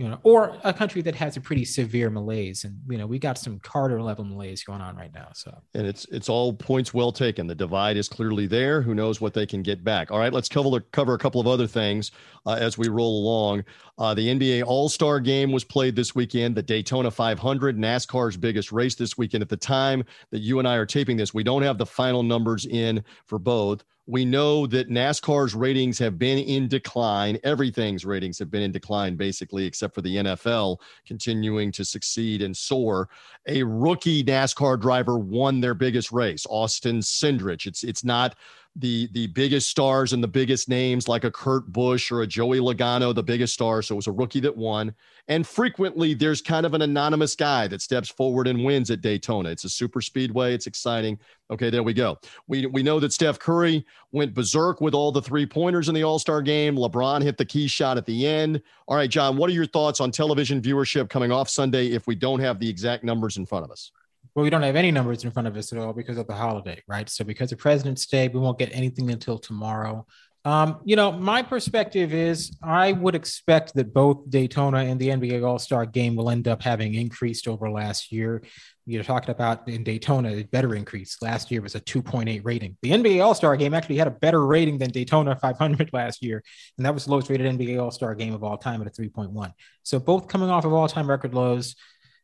you 0.00 0.08
know, 0.08 0.18
or 0.22 0.56
a 0.64 0.72
country 0.72 1.02
that 1.02 1.14
has 1.16 1.36
a 1.36 1.42
pretty 1.42 1.66
severe 1.66 2.08
malaise. 2.08 2.64
And 2.64 2.80
you 2.88 2.96
know, 2.96 3.06
we 3.06 3.18
got 3.18 3.36
some 3.36 3.58
Carter 3.58 4.00
level 4.00 4.24
malaise 4.24 4.64
going 4.64 4.80
on 4.80 4.96
right 4.96 5.12
now. 5.12 5.28
So 5.34 5.54
and 5.74 5.86
it's 5.86 6.06
it's 6.06 6.30
all 6.30 6.54
points 6.54 6.94
well 6.94 7.12
taken. 7.12 7.46
The 7.46 7.54
divide 7.54 7.98
is 7.98 8.08
clearly 8.08 8.46
there. 8.46 8.80
Who 8.80 8.94
knows 8.94 9.20
what 9.20 9.34
they 9.34 9.44
can 9.44 9.62
get 9.62 9.84
back? 9.84 10.10
All 10.10 10.18
right, 10.18 10.32
let's 10.32 10.48
cover 10.48 10.80
cover 10.80 11.12
a 11.12 11.18
couple 11.18 11.38
of 11.38 11.46
other 11.46 11.66
things 11.66 12.12
uh, 12.46 12.56
as 12.58 12.78
we 12.78 12.88
roll 12.88 13.22
along. 13.22 13.62
Uh, 13.98 14.14
the 14.14 14.26
NBA 14.26 14.64
All 14.64 14.88
Star 14.88 15.20
Game 15.20 15.52
was 15.52 15.64
played 15.64 15.94
this 15.94 16.14
weekend. 16.14 16.54
The 16.54 16.62
Daytona 16.62 17.10
500, 17.10 17.76
NASCAR's 17.76 18.38
biggest 18.38 18.72
race 18.72 18.94
this 18.94 19.18
weekend. 19.18 19.42
At 19.42 19.50
the 19.50 19.56
time 19.58 20.02
that 20.30 20.38
you 20.38 20.60
and 20.60 20.66
I 20.66 20.76
are 20.76 20.86
taping 20.86 21.18
this, 21.18 21.34
we 21.34 21.44
don't 21.44 21.62
have 21.62 21.76
the 21.76 21.84
final 21.84 22.22
numbers 22.22 22.64
in 22.64 23.04
for 23.26 23.38
both. 23.38 23.84
We 24.10 24.24
know 24.24 24.66
that 24.66 24.90
NASCAR's 24.90 25.54
ratings 25.54 25.96
have 26.00 26.18
been 26.18 26.38
in 26.38 26.66
decline. 26.66 27.38
Everything's 27.44 28.04
ratings 28.04 28.40
have 28.40 28.50
been 28.50 28.62
in 28.62 28.72
decline, 28.72 29.14
basically, 29.14 29.66
except 29.66 29.94
for 29.94 30.02
the 30.02 30.16
NFL 30.16 30.78
continuing 31.06 31.70
to 31.70 31.84
succeed 31.84 32.42
and 32.42 32.56
soar. 32.56 33.08
A 33.46 33.62
rookie 33.62 34.24
NASCAR 34.24 34.80
driver 34.80 35.16
won 35.16 35.60
their 35.60 35.74
biggest 35.74 36.10
race, 36.10 36.44
Austin 36.50 36.98
Cindric. 36.98 37.66
It's 37.66 37.84
it's 37.84 38.02
not 38.02 38.34
the 38.76 39.08
the 39.12 39.26
biggest 39.28 39.68
stars 39.68 40.12
and 40.12 40.22
the 40.22 40.28
biggest 40.28 40.68
names 40.68 41.08
like 41.08 41.24
a 41.24 41.30
Kurt 41.30 41.66
Busch 41.72 42.12
or 42.12 42.22
a 42.22 42.26
Joey 42.26 42.60
Logano, 42.60 43.14
the 43.14 43.22
biggest 43.22 43.52
star. 43.52 43.82
So 43.82 43.94
it 43.94 43.96
was 43.96 44.06
a 44.06 44.12
rookie 44.12 44.40
that 44.40 44.56
won. 44.56 44.94
And 45.28 45.46
frequently 45.46 46.14
there's 46.14 46.40
kind 46.40 46.64
of 46.64 46.74
an 46.74 46.82
anonymous 46.82 47.34
guy 47.34 47.66
that 47.68 47.82
steps 47.82 48.08
forward 48.08 48.46
and 48.46 48.64
wins 48.64 48.90
at 48.90 49.00
Daytona. 49.00 49.50
It's 49.50 49.64
a 49.64 49.68
super 49.68 50.00
speedway. 50.00 50.54
It's 50.54 50.66
exciting. 50.66 51.18
Okay, 51.50 51.68
there 51.68 51.82
we 51.82 51.92
go. 51.92 52.18
We 52.46 52.66
we 52.66 52.82
know 52.82 53.00
that 53.00 53.12
Steph 53.12 53.40
Curry 53.40 53.84
went 54.12 54.34
berserk 54.34 54.80
with 54.80 54.94
all 54.94 55.10
the 55.10 55.22
three 55.22 55.46
pointers 55.46 55.88
in 55.88 55.94
the 55.94 56.04
All-Star 56.04 56.40
game. 56.40 56.76
LeBron 56.76 57.22
hit 57.22 57.36
the 57.36 57.44
key 57.44 57.66
shot 57.66 57.96
at 57.96 58.06
the 58.06 58.26
end. 58.26 58.62
All 58.86 58.96
right, 58.96 59.10
John, 59.10 59.36
what 59.36 59.50
are 59.50 59.54
your 59.54 59.66
thoughts 59.66 60.00
on 60.00 60.12
television 60.12 60.60
viewership 60.62 61.10
coming 61.10 61.32
off 61.32 61.48
Sunday 61.48 61.88
if 61.88 62.06
we 62.06 62.14
don't 62.14 62.40
have 62.40 62.60
the 62.60 62.68
exact 62.68 63.02
numbers 63.02 63.36
in 63.36 63.46
front 63.46 63.64
of 63.64 63.70
us? 63.72 63.90
Well, 64.34 64.42
we 64.44 64.50
don't 64.50 64.62
have 64.62 64.76
any 64.76 64.90
numbers 64.90 65.24
in 65.24 65.30
front 65.30 65.48
of 65.48 65.56
us 65.56 65.72
at 65.72 65.78
all 65.78 65.92
because 65.92 66.18
of 66.18 66.26
the 66.26 66.34
holiday, 66.34 66.82
right? 66.86 67.08
So 67.08 67.24
because 67.24 67.52
of 67.52 67.58
President's 67.58 68.06
Day, 68.06 68.28
we 68.28 68.40
won't 68.40 68.58
get 68.58 68.74
anything 68.74 69.10
until 69.10 69.38
tomorrow. 69.38 70.06
Um, 70.44 70.80
you 70.84 70.96
know, 70.96 71.12
my 71.12 71.42
perspective 71.42 72.14
is 72.14 72.56
I 72.62 72.92
would 72.92 73.14
expect 73.14 73.74
that 73.74 73.92
both 73.92 74.30
Daytona 74.30 74.78
and 74.78 74.98
the 74.98 75.08
NBA 75.08 75.46
All 75.46 75.58
Star 75.58 75.84
game 75.84 76.16
will 76.16 76.30
end 76.30 76.48
up 76.48 76.62
having 76.62 76.94
increased 76.94 77.46
over 77.46 77.70
last 77.70 78.10
year. 78.10 78.42
You're 78.86 79.04
talking 79.04 79.30
about 79.30 79.68
in 79.68 79.84
Daytona, 79.84 80.30
a 80.30 80.42
better 80.44 80.74
increase. 80.74 81.18
Last 81.20 81.50
year 81.50 81.60
was 81.60 81.74
a 81.74 81.80
2.8 81.80 82.40
rating. 82.42 82.78
The 82.80 82.92
NBA 82.92 83.22
All 83.22 83.34
Star 83.34 83.54
game 83.56 83.74
actually 83.74 83.98
had 83.98 84.06
a 84.06 84.12
better 84.12 84.46
rating 84.46 84.78
than 84.78 84.90
Daytona 84.90 85.36
500 85.36 85.90
last 85.92 86.22
year. 86.22 86.42
And 86.78 86.86
that 86.86 86.94
was 86.94 87.04
the 87.04 87.10
lowest 87.10 87.28
rated 87.28 87.46
NBA 87.58 87.80
All 87.80 87.90
Star 87.90 88.14
game 88.14 88.32
of 88.32 88.42
all 88.42 88.56
time 88.56 88.80
at 88.80 88.86
a 88.86 88.90
3.1. 88.90 89.52
So 89.82 90.00
both 90.00 90.26
coming 90.26 90.48
off 90.48 90.64
of 90.64 90.72
all 90.72 90.88
time 90.88 91.08
record 91.08 91.34
lows. 91.34 91.76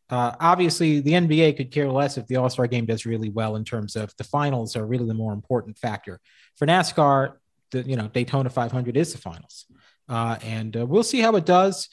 Uh, 0.08 0.32
obviously, 0.38 1.00
the 1.00 1.12
NBA 1.12 1.56
could 1.56 1.72
care 1.72 1.90
less 1.90 2.16
if 2.16 2.26
the 2.26 2.36
All 2.36 2.48
Star 2.48 2.66
game 2.66 2.86
does 2.86 3.06
really 3.06 3.28
well 3.28 3.56
in 3.56 3.64
terms 3.64 3.96
of 3.96 4.14
the 4.18 4.24
finals 4.24 4.76
are 4.76 4.86
really 4.86 5.06
the 5.06 5.14
more 5.14 5.32
important 5.32 5.78
factor. 5.78 6.20
For 6.56 6.66
NASCAR, 6.66 7.34
the 7.72 7.82
you 7.82 7.96
know 7.96 8.08
Daytona 8.08 8.50
500 8.50 8.96
is 8.96 9.12
the 9.12 9.18
finals, 9.18 9.66
uh, 10.08 10.38
and 10.42 10.76
uh, 10.76 10.86
we'll 10.86 11.02
see 11.02 11.20
how 11.20 11.34
it 11.36 11.44
does. 11.44 11.88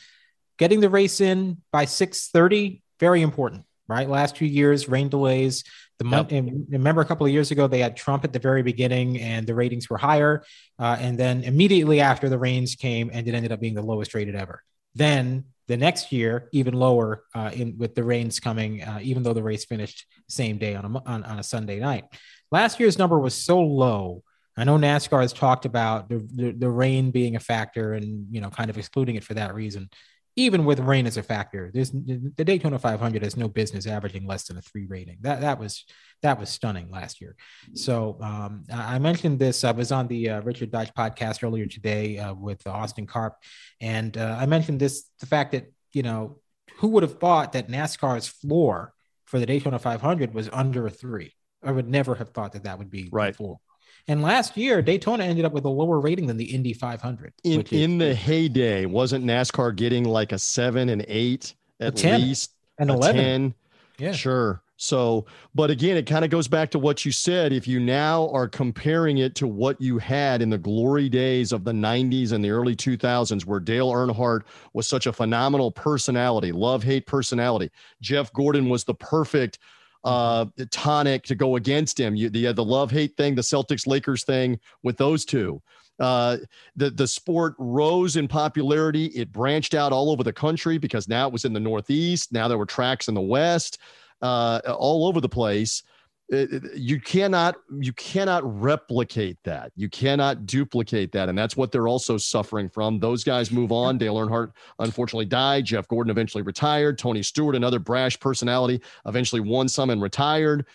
Getting 0.57 0.79
the 0.79 0.89
race 0.89 1.21
in 1.21 1.57
by 1.71 1.85
6:30 1.85 2.81
very 2.99 3.23
important, 3.23 3.65
right? 3.87 4.07
Last 4.07 4.37
few 4.37 4.47
years, 4.47 4.87
rain 4.87 5.09
delays. 5.09 5.63
The 5.99 6.07
yep. 6.09 6.31
remember 6.69 7.01
a 7.01 7.05
couple 7.05 7.25
of 7.25 7.31
years 7.31 7.51
ago 7.51 7.67
they 7.67 7.79
had 7.79 7.95
Trump 7.95 8.23
at 8.23 8.33
the 8.33 8.39
very 8.39 8.61
beginning 8.61 9.19
and 9.19 9.47
the 9.47 9.55
ratings 9.55 9.89
were 9.89 9.97
higher, 9.97 10.43
uh, 10.77 10.97
and 10.99 11.17
then 11.17 11.43
immediately 11.43 12.01
after 12.01 12.29
the 12.29 12.37
rains 12.37 12.75
came 12.75 13.09
and 13.11 13.27
it 13.27 13.33
ended 13.33 13.51
up 13.51 13.59
being 13.59 13.73
the 13.73 13.81
lowest 13.81 14.13
rated 14.13 14.35
ever. 14.35 14.61
Then 14.95 15.45
the 15.67 15.77
next 15.77 16.11
year 16.11 16.49
even 16.51 16.73
lower 16.73 17.23
uh, 17.35 17.51
in 17.53 17.77
with 17.77 17.95
the 17.95 18.03
rains 18.03 18.39
coming 18.39 18.81
uh, 18.83 18.99
even 19.01 19.23
though 19.23 19.33
the 19.33 19.43
race 19.43 19.65
finished 19.65 20.05
same 20.27 20.57
day 20.57 20.75
on 20.75 20.85
a 20.85 21.03
on, 21.09 21.23
on 21.23 21.39
a 21.39 21.43
sunday 21.43 21.79
night. 21.79 22.05
Last 22.51 22.79
year's 22.79 22.99
number 22.99 23.17
was 23.19 23.33
so 23.33 23.59
low. 23.59 24.23
I 24.55 24.63
know 24.63 24.77
nascar 24.77 25.21
has 25.21 25.33
talked 25.33 25.65
about 25.65 26.09
the, 26.09 26.27
the, 26.35 26.51
the 26.51 26.69
rain 26.69 27.11
being 27.11 27.35
a 27.35 27.39
factor 27.39 27.93
and 27.93 28.27
you 28.31 28.41
know 28.41 28.49
kind 28.49 28.69
of 28.69 28.77
excluding 28.77 29.15
it 29.15 29.23
for 29.23 29.33
that 29.35 29.55
reason 29.55 29.89
even 30.35 30.65
with 30.65 30.79
rain 30.79 31.05
as 31.05 31.17
a 31.17 31.23
factor, 31.23 31.69
there's 31.73 31.91
the 31.91 32.43
Daytona 32.43 32.79
500 32.79 33.23
has 33.23 33.37
no 33.37 33.47
business 33.47 33.85
averaging 33.85 34.25
less 34.25 34.45
than 34.45 34.57
a 34.57 34.61
three 34.61 34.85
rating. 34.85 35.17
That 35.21 35.41
that 35.41 35.59
was 35.59 35.85
that 36.21 36.39
was 36.39 36.49
stunning 36.49 36.89
last 36.89 37.21
year. 37.21 37.35
So 37.73 38.17
um, 38.21 38.63
I 38.73 38.97
mentioned 38.99 39.39
this. 39.39 39.63
I 39.63 39.71
was 39.71 39.91
on 39.91 40.07
the 40.07 40.29
uh, 40.29 40.41
Richard 40.41 40.71
Deitsch 40.71 40.93
podcast 40.93 41.43
earlier 41.43 41.65
today 41.65 42.17
uh, 42.17 42.33
with 42.33 42.65
Austin 42.65 43.05
Karp, 43.05 43.35
and 43.79 44.17
uh, 44.17 44.37
I 44.39 44.45
mentioned 44.47 44.79
this: 44.79 45.09
the 45.19 45.27
fact 45.27 45.51
that 45.51 45.71
you 45.91 46.03
know 46.03 46.39
who 46.77 46.87
would 46.89 47.03
have 47.03 47.19
thought 47.19 47.53
that 47.53 47.69
NASCAR's 47.69 48.27
floor 48.27 48.93
for 49.25 49.39
the 49.39 49.45
Daytona 49.45 49.79
500 49.79 50.33
was 50.33 50.49
under 50.51 50.87
a 50.87 50.89
three. 50.89 51.33
I 51.63 51.71
would 51.71 51.87
never 51.87 52.15
have 52.15 52.29
thought 52.29 52.53
that 52.53 52.63
that 52.63 52.77
would 52.77 52.89
be 52.89 53.09
right. 53.11 53.35
floor. 53.35 53.59
And 54.07 54.21
last 54.21 54.57
year, 54.57 54.81
Daytona 54.81 55.23
ended 55.23 55.45
up 55.45 55.53
with 55.53 55.65
a 55.65 55.69
lower 55.69 55.99
rating 55.99 56.27
than 56.27 56.37
the 56.37 56.53
Indy 56.53 56.73
500. 56.73 57.33
In, 57.43 57.61
is, 57.61 57.71
in 57.71 57.97
the 57.97 58.13
heyday, 58.13 58.85
wasn't 58.85 59.23
NASCAR 59.23 59.75
getting 59.75 60.03
like 60.03 60.31
a 60.33 60.39
seven 60.39 60.89
and 60.89 61.05
eight 61.07 61.55
at 61.79 61.95
10, 61.95 62.21
least? 62.21 62.51
And 62.79 62.89
11. 62.89 63.15
10? 63.15 63.55
Yeah. 63.99 64.11
Sure. 64.11 64.61
So, 64.75 65.25
but 65.55 65.71
again, 65.71 65.95
it 65.95 66.05
kind 66.05 66.25
of 66.25 66.31
goes 66.31 66.49
back 66.49 66.71
to 66.71 66.79
what 66.79 67.05
you 67.05 67.13
said. 67.13 67.53
If 67.53 67.67
you 67.67 67.79
now 67.79 68.29
are 68.31 68.49
comparing 68.49 69.19
it 69.19 69.35
to 69.35 69.47
what 69.47 69.79
you 69.79 69.97
had 69.97 70.41
in 70.41 70.49
the 70.49 70.57
glory 70.57 71.07
days 71.07 71.53
of 71.53 71.63
the 71.63 71.71
90s 71.71 72.33
and 72.33 72.43
the 72.43 72.49
early 72.49 72.75
2000s, 72.75 73.45
where 73.45 73.61
Dale 73.61 73.91
Earnhardt 73.91 74.41
was 74.73 74.85
such 74.85 75.05
a 75.05 75.13
phenomenal 75.13 75.71
personality, 75.71 76.51
love 76.51 76.83
hate 76.83 77.05
personality, 77.05 77.71
Jeff 78.01 78.33
Gordon 78.33 78.67
was 78.67 78.83
the 78.83 78.95
perfect 78.95 79.59
uh, 80.03 80.45
tonic 80.71 81.23
to 81.23 81.35
go 81.35 81.55
against 81.55 81.99
him. 81.99 82.15
You, 82.15 82.29
the, 82.29 82.51
the 82.51 82.63
love 82.63 82.91
hate 82.91 83.15
thing, 83.15 83.35
the 83.35 83.41
Celtics 83.41 83.87
Lakers 83.87 84.23
thing 84.23 84.59
with 84.83 84.97
those 84.97 85.25
two. 85.25 85.61
Uh, 85.99 86.37
the 86.75 86.89
the 86.89 87.07
sport 87.07 87.53
rose 87.59 88.15
in 88.15 88.27
popularity. 88.27 89.05
It 89.07 89.31
branched 89.31 89.75
out 89.75 89.91
all 89.91 90.09
over 90.09 90.23
the 90.23 90.33
country 90.33 90.77
because 90.77 91.07
now 91.07 91.27
it 91.27 91.33
was 91.33 91.45
in 91.45 91.53
the 91.53 91.59
Northeast. 91.59 92.31
Now 92.31 92.47
there 92.47 92.57
were 92.57 92.65
tracks 92.65 93.07
in 93.07 93.13
the 93.13 93.21
West, 93.21 93.77
uh, 94.21 94.59
all 94.65 95.05
over 95.07 95.21
the 95.21 95.29
place. 95.29 95.83
It, 96.29 96.53
it, 96.53 96.75
you 96.75 96.99
cannot 96.99 97.55
you 97.79 97.93
cannot 97.93 98.43
replicate 98.61 99.37
that. 99.43 99.71
You 99.75 99.89
cannot 99.89 100.45
duplicate 100.45 101.11
that, 101.11 101.29
and 101.29 101.37
that's 101.37 101.57
what 101.57 101.71
they're 101.71 101.87
also 101.87 102.17
suffering 102.17 102.69
from. 102.69 102.99
Those 102.99 103.23
guys 103.23 103.51
move 103.51 103.71
on. 103.71 103.97
Dale 103.97 104.15
Earnhardt 104.15 104.53
unfortunately 104.79 105.25
died. 105.25 105.65
Jeff 105.65 105.87
Gordon 105.87 106.11
eventually 106.11 106.43
retired. 106.43 106.97
Tony 106.97 107.21
Stewart, 107.21 107.55
another 107.55 107.79
brash 107.79 108.19
personality, 108.19 108.81
eventually 109.05 109.41
won 109.41 109.67
some 109.67 109.89
and 109.89 110.01
retired. 110.01 110.65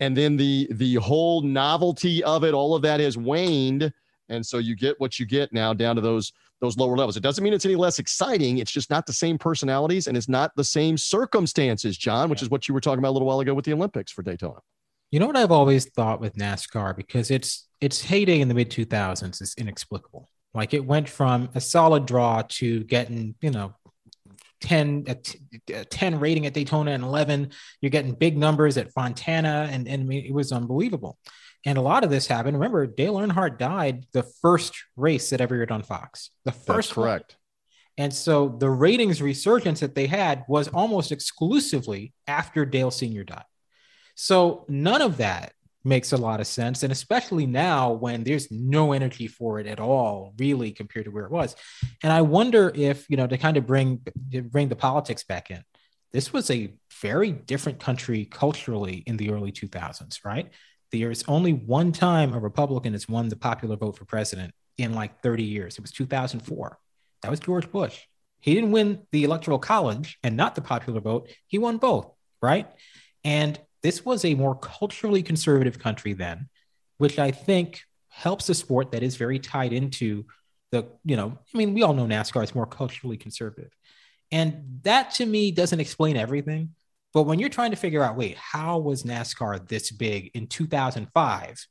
And 0.00 0.16
then 0.16 0.36
the 0.36 0.68
the 0.70 0.96
whole 0.96 1.42
novelty 1.42 2.22
of 2.24 2.44
it, 2.44 2.54
all 2.54 2.74
of 2.74 2.82
that 2.82 3.00
has 3.00 3.16
waned 3.16 3.92
and 4.32 4.44
so 4.44 4.58
you 4.58 4.74
get 4.74 4.98
what 4.98 5.18
you 5.20 5.26
get 5.26 5.52
now 5.52 5.72
down 5.74 5.96
to 5.96 6.02
those 6.02 6.32
those 6.60 6.76
lower 6.76 6.96
levels. 6.96 7.16
It 7.16 7.24
doesn't 7.24 7.42
mean 7.42 7.52
it's 7.52 7.64
any 7.64 7.74
less 7.74 7.98
exciting. 7.98 8.58
It's 8.58 8.70
just 8.70 8.88
not 8.88 9.04
the 9.04 9.12
same 9.12 9.36
personalities 9.36 10.06
and 10.06 10.16
it's 10.16 10.28
not 10.28 10.54
the 10.54 10.62
same 10.62 10.96
circumstances, 10.96 11.98
John, 11.98 12.30
which 12.30 12.40
is 12.40 12.50
what 12.50 12.68
you 12.68 12.74
were 12.74 12.80
talking 12.80 13.00
about 13.00 13.10
a 13.10 13.16
little 13.16 13.26
while 13.26 13.40
ago 13.40 13.52
with 13.52 13.64
the 13.64 13.72
Olympics 13.72 14.12
for 14.12 14.22
Daytona. 14.22 14.60
You 15.12 15.20
know 15.20 15.26
what 15.26 15.36
I've 15.36 15.52
always 15.52 15.84
thought 15.90 16.20
with 16.20 16.36
NASCAR 16.36 16.96
because 16.96 17.30
its 17.30 17.68
its 17.82 18.00
heyday 18.00 18.40
in 18.40 18.48
the 18.48 18.54
mid 18.54 18.70
2000s 18.70 19.42
is 19.42 19.54
inexplicable. 19.58 20.26
Like 20.54 20.72
it 20.72 20.84
went 20.84 21.06
from 21.06 21.50
a 21.54 21.60
solid 21.60 22.06
draw 22.06 22.42
to 22.48 22.82
getting, 22.84 23.34
you 23.42 23.50
know, 23.50 23.74
10 24.62 25.04
a 25.08 25.84
10 25.84 26.18
rating 26.18 26.46
at 26.46 26.54
Daytona 26.54 26.92
and 26.92 27.02
11 27.02 27.50
you're 27.80 27.90
getting 27.90 28.14
big 28.14 28.38
numbers 28.38 28.76
at 28.78 28.92
Fontana 28.92 29.68
and 29.70 29.86
and 29.86 30.10
it 30.10 30.32
was 30.32 30.50
unbelievable. 30.50 31.18
And 31.66 31.76
a 31.76 31.82
lot 31.82 32.04
of 32.04 32.10
this 32.10 32.26
happened. 32.26 32.56
Remember, 32.56 32.86
Dale 32.86 33.16
Earnhardt 33.16 33.58
died 33.58 34.06
the 34.12 34.24
first 34.40 34.74
race 34.96 35.30
that 35.30 35.40
ever 35.42 35.56
aired 35.56 35.70
on 35.70 35.82
Fox. 35.82 36.30
The 36.44 36.52
first 36.52 36.88
That's 36.88 36.92
correct. 36.94 37.36
One. 37.98 38.06
And 38.06 38.14
so 38.14 38.48
the 38.48 38.70
ratings 38.70 39.20
resurgence 39.20 39.80
that 39.80 39.94
they 39.94 40.06
had 40.06 40.44
was 40.48 40.68
almost 40.68 41.12
exclusively 41.12 42.14
after 42.26 42.64
Dale 42.64 42.90
Sr. 42.90 43.24
died. 43.24 43.44
So 44.14 44.64
none 44.68 45.02
of 45.02 45.16
that 45.18 45.52
makes 45.84 46.12
a 46.12 46.16
lot 46.16 46.40
of 46.40 46.46
sense. 46.46 46.82
And 46.82 46.92
especially 46.92 47.46
now 47.46 47.92
when 47.92 48.22
there's 48.22 48.50
no 48.50 48.92
energy 48.92 49.26
for 49.26 49.58
it 49.58 49.66
at 49.66 49.80
all, 49.80 50.34
really, 50.38 50.70
compared 50.72 51.06
to 51.06 51.10
where 51.10 51.24
it 51.24 51.30
was. 51.30 51.56
And 52.02 52.12
I 52.12 52.22
wonder 52.22 52.70
if, 52.74 53.08
you 53.08 53.16
know, 53.16 53.26
to 53.26 53.38
kind 53.38 53.56
of 53.56 53.66
bring 53.66 54.00
bring 54.50 54.68
the 54.68 54.76
politics 54.76 55.24
back 55.24 55.50
in, 55.50 55.64
this 56.12 56.32
was 56.32 56.50
a 56.50 56.74
very 57.00 57.32
different 57.32 57.80
country 57.80 58.24
culturally 58.26 59.02
in 59.06 59.16
the 59.16 59.30
early 59.30 59.50
2000s, 59.50 60.24
right? 60.24 60.50
There's 60.92 61.24
only 61.26 61.52
one 61.52 61.90
time 61.90 62.34
a 62.34 62.38
Republican 62.38 62.92
has 62.92 63.08
won 63.08 63.28
the 63.28 63.36
popular 63.36 63.76
vote 63.76 63.96
for 63.96 64.04
president 64.04 64.54
in 64.76 64.92
like 64.92 65.22
30 65.22 65.42
years. 65.42 65.78
It 65.78 65.80
was 65.80 65.90
2004. 65.90 66.78
That 67.22 67.30
was 67.30 67.40
George 67.40 67.70
Bush. 67.70 67.98
He 68.40 68.54
didn't 68.54 68.72
win 68.72 69.02
the 69.10 69.24
electoral 69.24 69.58
college 69.58 70.18
and 70.22 70.36
not 70.36 70.54
the 70.54 70.60
popular 70.60 71.00
vote. 71.00 71.30
He 71.46 71.58
won 71.58 71.78
both, 71.78 72.12
right? 72.42 72.68
And 73.24 73.58
this 73.82 74.04
was 74.04 74.24
a 74.24 74.34
more 74.34 74.54
culturally 74.54 75.22
conservative 75.22 75.78
country 75.78 76.12
then, 76.12 76.48
which 76.98 77.18
I 77.18 77.30
think 77.30 77.82
helps 78.08 78.48
a 78.48 78.54
sport 78.54 78.92
that 78.92 79.02
is 79.02 79.16
very 79.16 79.38
tied 79.38 79.72
into 79.72 80.24
the, 80.70 80.86
you 81.04 81.16
know, 81.16 81.38
I 81.54 81.58
mean, 81.58 81.74
we 81.74 81.82
all 81.82 81.94
know 81.94 82.06
NASCAR 82.06 82.44
is 82.44 82.54
more 82.54 82.66
culturally 82.66 83.16
conservative. 83.16 83.72
And 84.30 84.80
that 84.82 85.10
to 85.12 85.26
me 85.26 85.50
doesn't 85.50 85.80
explain 85.80 86.16
everything, 86.16 86.74
but 87.12 87.24
when 87.24 87.38
you're 87.38 87.50
trying 87.50 87.72
to 87.72 87.76
figure 87.76 88.02
out, 88.02 88.16
wait, 88.16 88.36
how 88.38 88.78
was 88.78 89.02
NASCAR 89.02 89.68
this 89.68 89.90
big 89.90 90.30
in 90.34 90.46
2005? 90.46 91.66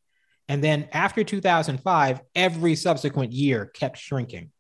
And 0.48 0.64
then 0.64 0.88
after 0.92 1.24
2005, 1.24 2.22
every 2.36 2.76
subsequent 2.76 3.32
year 3.32 3.66
kept 3.66 3.98
shrinking. 3.98 4.52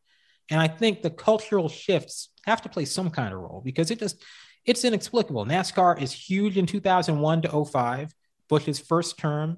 And 0.49 0.59
I 0.59 0.67
think 0.67 1.01
the 1.01 1.09
cultural 1.09 1.69
shifts 1.69 2.29
have 2.45 2.61
to 2.63 2.69
play 2.69 2.85
some 2.85 3.09
kind 3.09 3.33
of 3.33 3.39
role 3.39 3.61
because 3.63 3.91
it 3.91 3.99
just, 3.99 4.23
it's 4.65 4.85
inexplicable. 4.85 5.45
NASCAR 5.45 6.01
is 6.01 6.11
huge 6.11 6.57
in 6.57 6.65
2001 6.65 7.41
to 7.43 7.65
05, 7.65 8.13
Bush's 8.47 8.79
first 8.79 9.17
term. 9.17 9.57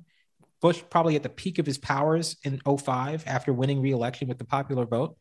Bush 0.61 0.81
probably 0.89 1.15
at 1.17 1.23
the 1.23 1.29
peak 1.29 1.59
of 1.59 1.65
his 1.65 1.77
powers 1.77 2.37
in 2.43 2.59
05 2.59 3.25
after 3.27 3.51
winning 3.51 3.81
re-election 3.81 4.29
with 4.29 4.37
the 4.37 4.45
popular 4.45 4.85
vote. 4.85 5.17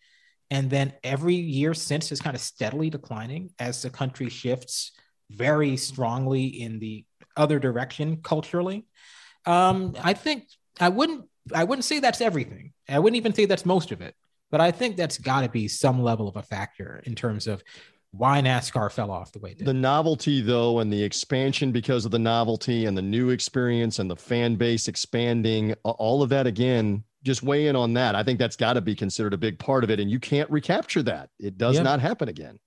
And 0.50 0.70
then 0.70 0.92
every 1.02 1.34
year 1.34 1.74
since 1.74 2.12
is 2.12 2.20
kind 2.20 2.36
of 2.36 2.42
steadily 2.42 2.90
declining 2.90 3.50
as 3.58 3.82
the 3.82 3.90
country 3.90 4.28
shifts 4.28 4.92
very 5.30 5.76
strongly 5.76 6.44
in 6.46 6.78
the 6.78 7.04
other 7.36 7.58
direction 7.58 8.18
culturally. 8.22 8.86
Um, 9.46 9.96
I 10.00 10.12
think 10.12 10.46
I 10.78 10.90
wouldn't 10.90 11.24
I 11.52 11.64
wouldn't 11.64 11.84
say 11.84 11.98
that's 11.98 12.20
everything. 12.20 12.72
I 12.88 12.98
wouldn't 12.98 13.16
even 13.16 13.34
say 13.34 13.46
that's 13.46 13.66
most 13.66 13.90
of 13.90 14.00
it. 14.00 14.14
But 14.50 14.60
I 14.60 14.70
think 14.70 14.96
that's 14.96 15.18
got 15.18 15.40
to 15.40 15.48
be 15.48 15.66
some 15.66 16.02
level 16.02 16.28
of 16.28 16.36
a 16.36 16.42
factor 16.42 17.02
in 17.04 17.14
terms 17.14 17.46
of 17.46 17.62
why 18.12 18.40
NASCAR 18.40 18.92
fell 18.92 19.10
off 19.10 19.32
the 19.32 19.38
way 19.38 19.52
it 19.52 19.58
did. 19.58 19.66
The 19.66 19.74
novelty, 19.74 20.40
though, 20.40 20.78
and 20.80 20.92
the 20.92 21.02
expansion 21.02 21.72
because 21.72 22.04
of 22.04 22.10
the 22.10 22.18
novelty 22.18 22.84
and 22.84 22.96
the 22.96 23.02
new 23.02 23.30
experience 23.30 23.98
and 23.98 24.10
the 24.10 24.16
fan 24.16 24.56
base 24.56 24.86
expanding, 24.86 25.74
all 25.82 26.22
of 26.22 26.28
that 26.28 26.46
again, 26.46 27.04
just 27.22 27.42
weigh 27.42 27.68
in 27.68 27.76
on 27.76 27.94
that. 27.94 28.14
I 28.14 28.22
think 28.22 28.38
that's 28.38 28.56
got 28.56 28.74
to 28.74 28.80
be 28.80 28.94
considered 28.94 29.32
a 29.32 29.38
big 29.38 29.58
part 29.58 29.82
of 29.82 29.90
it. 29.90 29.98
And 29.98 30.10
you 30.10 30.20
can't 30.20 30.50
recapture 30.50 31.02
that. 31.04 31.30
It 31.38 31.56
does 31.56 31.76
yep. 31.76 31.84
not 31.84 32.00
happen 32.00 32.28
again. 32.28 32.58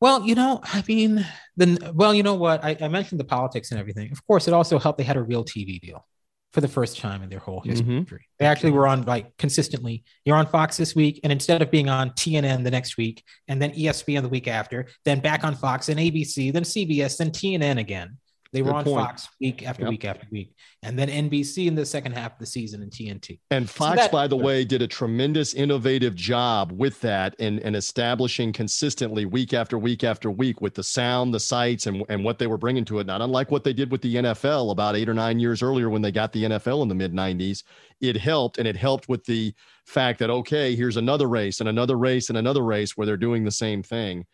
Well, 0.00 0.22
you 0.22 0.34
know, 0.34 0.60
I 0.62 0.84
mean, 0.86 1.26
then, 1.56 1.78
well, 1.94 2.14
you 2.14 2.22
know 2.22 2.34
what? 2.34 2.62
I, 2.62 2.76
I, 2.80 2.88
mentioned 2.88 3.18
the 3.18 3.24
politics 3.24 3.72
and 3.72 3.80
everything. 3.80 4.12
Of 4.12 4.24
course, 4.26 4.46
it 4.46 4.54
also 4.54 4.78
helped 4.78 4.98
they 4.98 5.04
had 5.04 5.16
a 5.16 5.22
real 5.22 5.44
TV 5.44 5.80
deal 5.80 6.06
for 6.52 6.60
the 6.60 6.68
first 6.68 6.98
time 6.98 7.22
in 7.22 7.28
their 7.28 7.38
whole 7.38 7.60
history. 7.60 7.86
Mm-hmm. 7.86 8.14
They 8.38 8.46
actually 8.46 8.70
were 8.72 8.86
on 8.88 9.02
like 9.02 9.36
consistently. 9.36 10.04
You're 10.24 10.36
on 10.36 10.46
Fox 10.46 10.76
this 10.76 10.94
week, 10.94 11.20
and 11.22 11.32
instead 11.32 11.60
of 11.60 11.70
being 11.70 11.88
on 11.88 12.10
TNN 12.10 12.64
the 12.64 12.70
next 12.70 12.96
week, 12.96 13.22
and 13.48 13.60
then 13.60 13.72
ESPN 13.72 14.22
the 14.22 14.28
week 14.28 14.48
after, 14.48 14.86
then 15.04 15.20
back 15.20 15.44
on 15.44 15.54
Fox 15.54 15.88
and 15.88 16.00
ABC, 16.00 16.52
then 16.52 16.62
CBS, 16.62 17.18
then 17.18 17.30
TNN 17.30 17.78
again. 17.78 18.16
They 18.52 18.62
were 18.62 18.70
Good 18.70 18.76
on 18.76 18.84
point. 18.84 19.06
Fox 19.06 19.28
week 19.42 19.62
after 19.66 19.82
yep. 19.82 19.90
week 19.90 20.04
after 20.06 20.26
week, 20.32 20.54
and 20.82 20.98
then 20.98 21.08
NBC 21.08 21.66
in 21.66 21.74
the 21.74 21.84
second 21.84 22.12
half 22.12 22.32
of 22.32 22.38
the 22.38 22.46
season 22.46 22.82
in 22.82 22.88
TNT. 22.88 23.40
And 23.50 23.68
Fox, 23.68 23.90
so 23.90 23.96
that, 23.96 24.12
by 24.12 24.26
the 24.26 24.38
way, 24.38 24.64
did 24.64 24.80
a 24.80 24.86
tremendous 24.86 25.52
innovative 25.52 26.14
job 26.14 26.72
with 26.72 26.98
that 27.02 27.36
and, 27.38 27.60
and 27.60 27.76
establishing 27.76 28.54
consistently 28.54 29.26
week 29.26 29.52
after 29.52 29.78
week 29.78 30.02
after 30.02 30.30
week 30.30 30.62
with 30.62 30.72
the 30.72 30.82
sound, 30.82 31.34
the 31.34 31.40
sights, 31.40 31.86
and, 31.86 32.02
and 32.08 32.24
what 32.24 32.38
they 32.38 32.46
were 32.46 32.56
bringing 32.56 32.86
to 32.86 33.00
it. 33.00 33.06
Not 33.06 33.20
unlike 33.20 33.50
what 33.50 33.64
they 33.64 33.74
did 33.74 33.90
with 33.90 34.00
the 34.00 34.14
NFL 34.14 34.72
about 34.72 34.96
eight 34.96 35.10
or 35.10 35.14
nine 35.14 35.38
years 35.38 35.62
earlier 35.62 35.90
when 35.90 36.00
they 36.00 36.12
got 36.12 36.32
the 36.32 36.44
NFL 36.44 36.80
in 36.82 36.88
the 36.88 36.94
mid 36.94 37.12
90s. 37.12 37.64
It 38.00 38.16
helped, 38.16 38.56
and 38.56 38.66
it 38.66 38.76
helped 38.76 39.10
with 39.10 39.24
the 39.26 39.52
fact 39.84 40.20
that, 40.20 40.30
okay, 40.30 40.74
here's 40.74 40.96
another 40.96 41.28
race 41.28 41.60
and 41.60 41.68
another 41.68 41.98
race 41.98 42.30
and 42.30 42.38
another 42.38 42.62
race 42.62 42.96
where 42.96 43.06
they're 43.06 43.18
doing 43.18 43.44
the 43.44 43.50
same 43.50 43.82
thing. 43.82 44.24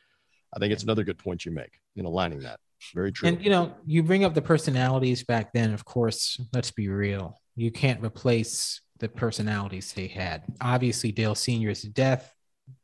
I 0.55 0.61
think 0.61 0.73
it's 0.73 0.85
another 0.85 1.03
good 1.03 1.19
point 1.19 1.45
you 1.45 1.51
make 1.51 1.81
in 1.97 2.05
aligning 2.05 2.41
that. 2.41 2.61
Very 2.95 3.13
true. 3.13 3.29
And 3.29 3.43
you 3.43 3.51
know, 3.51 3.75
you 3.87 4.03
bring 4.03 4.25
up 4.25 4.35
the 4.35 4.43
personalities 4.43 5.25
back 5.25 5.53
then. 5.53 5.73
Of 5.73 5.85
course, 5.85 6.41
let's 6.53 6.71
be 6.71 6.89
real. 6.89 7.41
You 7.57 7.71
can't 7.71 8.03
replace 8.03 8.81
the 8.99 9.09
personalities 9.09 9.93
they 9.93 10.07
had. 10.07 10.43
Obviously, 10.61 11.13
Dale 11.13 11.35
Senior's 11.35 11.83
death, 11.83 12.35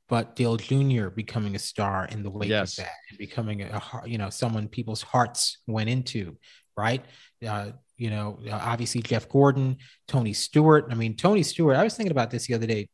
but 0.09 0.37
Dale 0.37 0.57
Jr. 0.57 1.09
becoming 1.09 1.55
a 1.55 1.59
star 1.59 2.07
in 2.07 2.23
the 2.23 2.31
wake 2.31 2.49
yes. 2.49 2.79
of 2.79 2.85
that, 2.85 2.95
and 3.09 3.19
becoming 3.19 3.63
a 3.63 3.83
you 4.05 4.19
know 4.19 4.31
someone 4.31 4.69
people's 4.69 5.03
hearts 5.03 5.59
went 5.67 5.89
into, 5.89 6.37
right? 6.77 7.05
Uh, 7.47 7.73
you 7.97 8.11
know, 8.11 8.39
obviously 8.51 9.03
Jeff 9.03 9.29
Gordon, 9.29 9.77
Tony 10.09 10.33
Stewart. 10.33 10.87
I 10.91 10.95
mean, 10.95 11.17
Tony 11.17 11.43
Stewart. 11.43 11.77
I 11.77 11.85
was 11.85 11.95
thinking 11.95 12.13
about 12.13 12.31
this 12.31 12.47
the 12.47 12.55
other 12.55 12.67
day. 12.67 12.89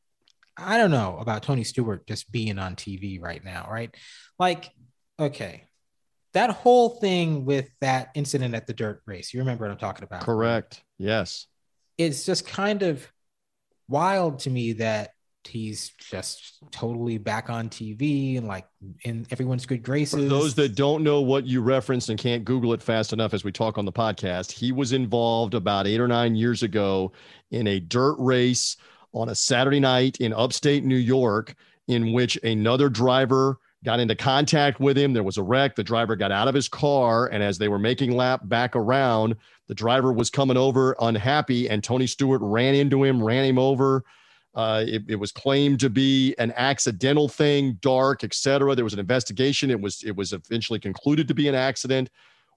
I 0.57 0.78
don't 0.78 0.90
know 0.90 1.18
about 1.18 1.42
Tony 1.42 1.64
Stewart 1.64 2.07
just 2.07 2.32
being 2.32 2.59
on 2.59 2.76
TV 2.76 3.20
right 3.20 3.44
now, 3.44 3.68
right? 3.70 3.94
Like, 4.38 4.70
okay, 5.20 5.64
that 6.37 6.51
whole 6.51 6.91
thing 6.91 7.47
with 7.47 7.70
that 7.80 8.11
incident 8.14 8.55
at 8.55 8.66
the 8.66 8.74
dirt 8.74 9.01
race, 9.07 9.32
you 9.32 9.41
remember 9.41 9.64
what 9.64 9.70
I'm 9.70 9.78
talking 9.78 10.05
about? 10.05 10.20
Correct. 10.20 10.84
Yes. 10.99 11.47
It's 11.97 12.26
just 12.26 12.47
kind 12.47 12.82
of 12.82 13.11
wild 13.89 14.41
to 14.41 14.51
me 14.51 14.74
that 14.74 15.12
he's 15.45 15.93
just 15.99 16.59
totally 16.72 17.16
back 17.16 17.49
on 17.49 17.70
TV 17.70 18.37
and 18.37 18.47
like 18.47 18.66
in 19.03 19.26
everyone's 19.30 19.64
good 19.64 19.82
graces. 19.82 20.24
For 20.24 20.28
those 20.28 20.55
that 20.57 20.74
don't 20.74 21.03
know 21.03 21.22
what 21.22 21.47
you 21.47 21.62
referenced 21.62 22.11
and 22.11 22.18
can't 22.18 22.45
Google 22.45 22.74
it 22.74 22.82
fast 22.82 23.14
enough 23.14 23.32
as 23.32 23.43
we 23.43 23.51
talk 23.51 23.78
on 23.78 23.87
the 23.87 23.93
podcast, 23.93 24.53
he 24.53 24.72
was 24.72 24.93
involved 24.93 25.55
about 25.55 25.87
eight 25.87 26.01
or 26.01 26.09
nine 26.09 26.34
years 26.34 26.62
ago 26.62 27.12
in 27.51 27.66
a 27.66 27.80
dirt 27.80 28.16
race 28.18 28.76
on 29.14 29.30
a 29.30 29.34
Saturday 29.34 29.80
night 29.80 30.18
in 30.18 30.34
upstate 30.34 30.84
New 30.84 30.97
York, 30.97 31.55
in 31.89 32.12
which 32.12 32.37
another 32.43 32.91
driver 32.91 33.59
got 33.87 34.01
into 34.01 34.16
contact 34.16 34.80
with 34.80 34.99
him. 34.99 35.12
There 35.12 35.22
was 35.22 35.39
a 35.39 35.43
wreck. 35.45 35.76
The 35.76 35.84
driver 35.84 36.16
got 36.16 36.32
out 36.32 36.49
of 36.49 36.55
his 36.55 36.68
car. 36.68 37.28
And 37.28 37.41
as 37.41 37.57
they 37.57 37.68
were 37.68 37.78
making 37.78 38.11
lap 38.11 38.41
back 38.43 38.74
around, 38.74 39.37
the 39.68 39.76
driver 39.76 40.12
was 40.12 40.28
coming 40.28 40.57
over 40.57 40.97
unhappy, 41.01 41.70
and 41.70 41.82
Tony 41.82 42.09
Stewart 42.09 42.41
ran 42.43 42.74
into 42.74 43.05
him, 43.05 43.22
ran 43.22 43.45
him 43.45 43.59
over. 43.61 44.05
Uh, 44.57 44.84
it, 44.87 45.05
it, 45.07 45.14
was 45.16 45.30
claimed 45.30 45.78
to 45.80 45.89
be 45.91 46.34
an 46.39 46.53
accidental 46.57 47.28
thing, 47.28 47.78
dark, 47.80 48.24
etc. 48.24 48.74
There 48.74 48.84
was 48.84 48.95
an 48.95 48.99
investigation. 48.99 49.70
It 49.70 49.80
was 49.80 50.03
it 50.03 50.16
was 50.16 50.32
eventually 50.32 50.80
concluded 50.80 51.28
to 51.28 51.34
be 51.34 51.47
an 51.47 51.55
accident, 51.55 52.11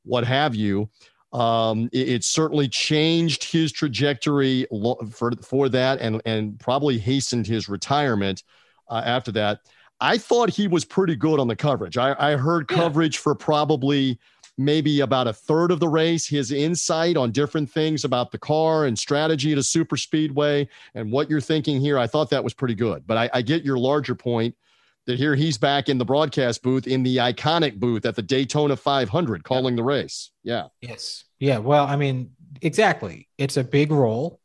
what 0.04 0.24
have 0.24 0.56
you. 0.56 0.90
Um, 1.34 1.90
it, 1.92 2.10
it, 2.10 2.24
certainly 2.24 2.70
changed 2.70 3.44
his 3.44 3.72
trajectory 3.72 4.66
for 5.12 5.34
for 5.44 5.70
that, 5.70 6.00
and 6.00 6.22
and 6.26 6.58
probably 6.60 6.98
hastened 6.98 7.46
his 7.46 7.68
retirement 7.68 8.44
uh, 8.88 9.02
after 9.06 9.32
that. 9.34 9.60
I 10.02 10.18
thought 10.18 10.50
he 10.50 10.68
was 10.68 10.86
pretty 10.86 11.16
good 11.16 11.40
on 11.40 11.48
the 11.48 11.56
coverage. 11.56 11.98
I, 11.98 12.16
I 12.18 12.36
heard 12.38 12.68
yeah. 12.70 12.78
coverage 12.78 13.18
for 13.18 13.36
probably 13.36 14.20
maybe 14.58 15.00
about 15.00 15.28
a 15.28 15.34
third 15.34 15.72
of 15.72 15.80
the 15.80 15.88
race, 15.88 16.28
his 16.28 16.52
insight 16.52 17.16
on 17.16 17.32
different 17.32 17.70
things 17.70 18.04
about 18.04 18.32
the 18.32 18.38
car 18.38 18.86
and 18.86 19.00
strategy 19.00 19.54
at 19.54 19.58
a 19.58 19.64
super 19.64 19.96
speedway 19.96 20.68
and 20.96 21.12
what 21.12 21.30
you're 21.30 21.40
thinking 21.40 21.80
here. 21.80 21.98
I 21.98 22.08
thought 22.08 22.30
that 22.32 22.44
was 22.44 22.54
pretty 22.54 22.76
good. 22.76 23.08
But 23.08 23.18
I, 23.18 23.30
I 23.36 23.42
get 23.42 23.64
your 23.64 23.78
larger 23.78 24.16
point 24.16 24.56
that 25.06 25.18
here 25.18 25.34
he's 25.34 25.58
back 25.58 25.88
in 25.88 25.98
the 25.98 26.06
broadcast 26.06 26.62
booth 26.62 26.88
in 26.88 27.04
the 27.04 27.18
iconic 27.18 27.80
booth 27.80 28.06
at 28.06 28.16
the 28.16 28.22
Daytona 28.22 28.76
500 28.76 29.44
calling 29.44 29.74
yeah. 29.74 29.78
the 29.78 29.84
race. 29.84 30.32
Yeah. 30.44 30.68
Yes. 30.82 31.24
Yeah. 31.40 31.60
Well, 31.60 31.88
I 31.88 31.96
mean, 31.96 32.32
exactly. 32.62 33.30
It's 33.38 33.56
a 33.56 33.64
big 33.64 33.92
role. 33.92 34.39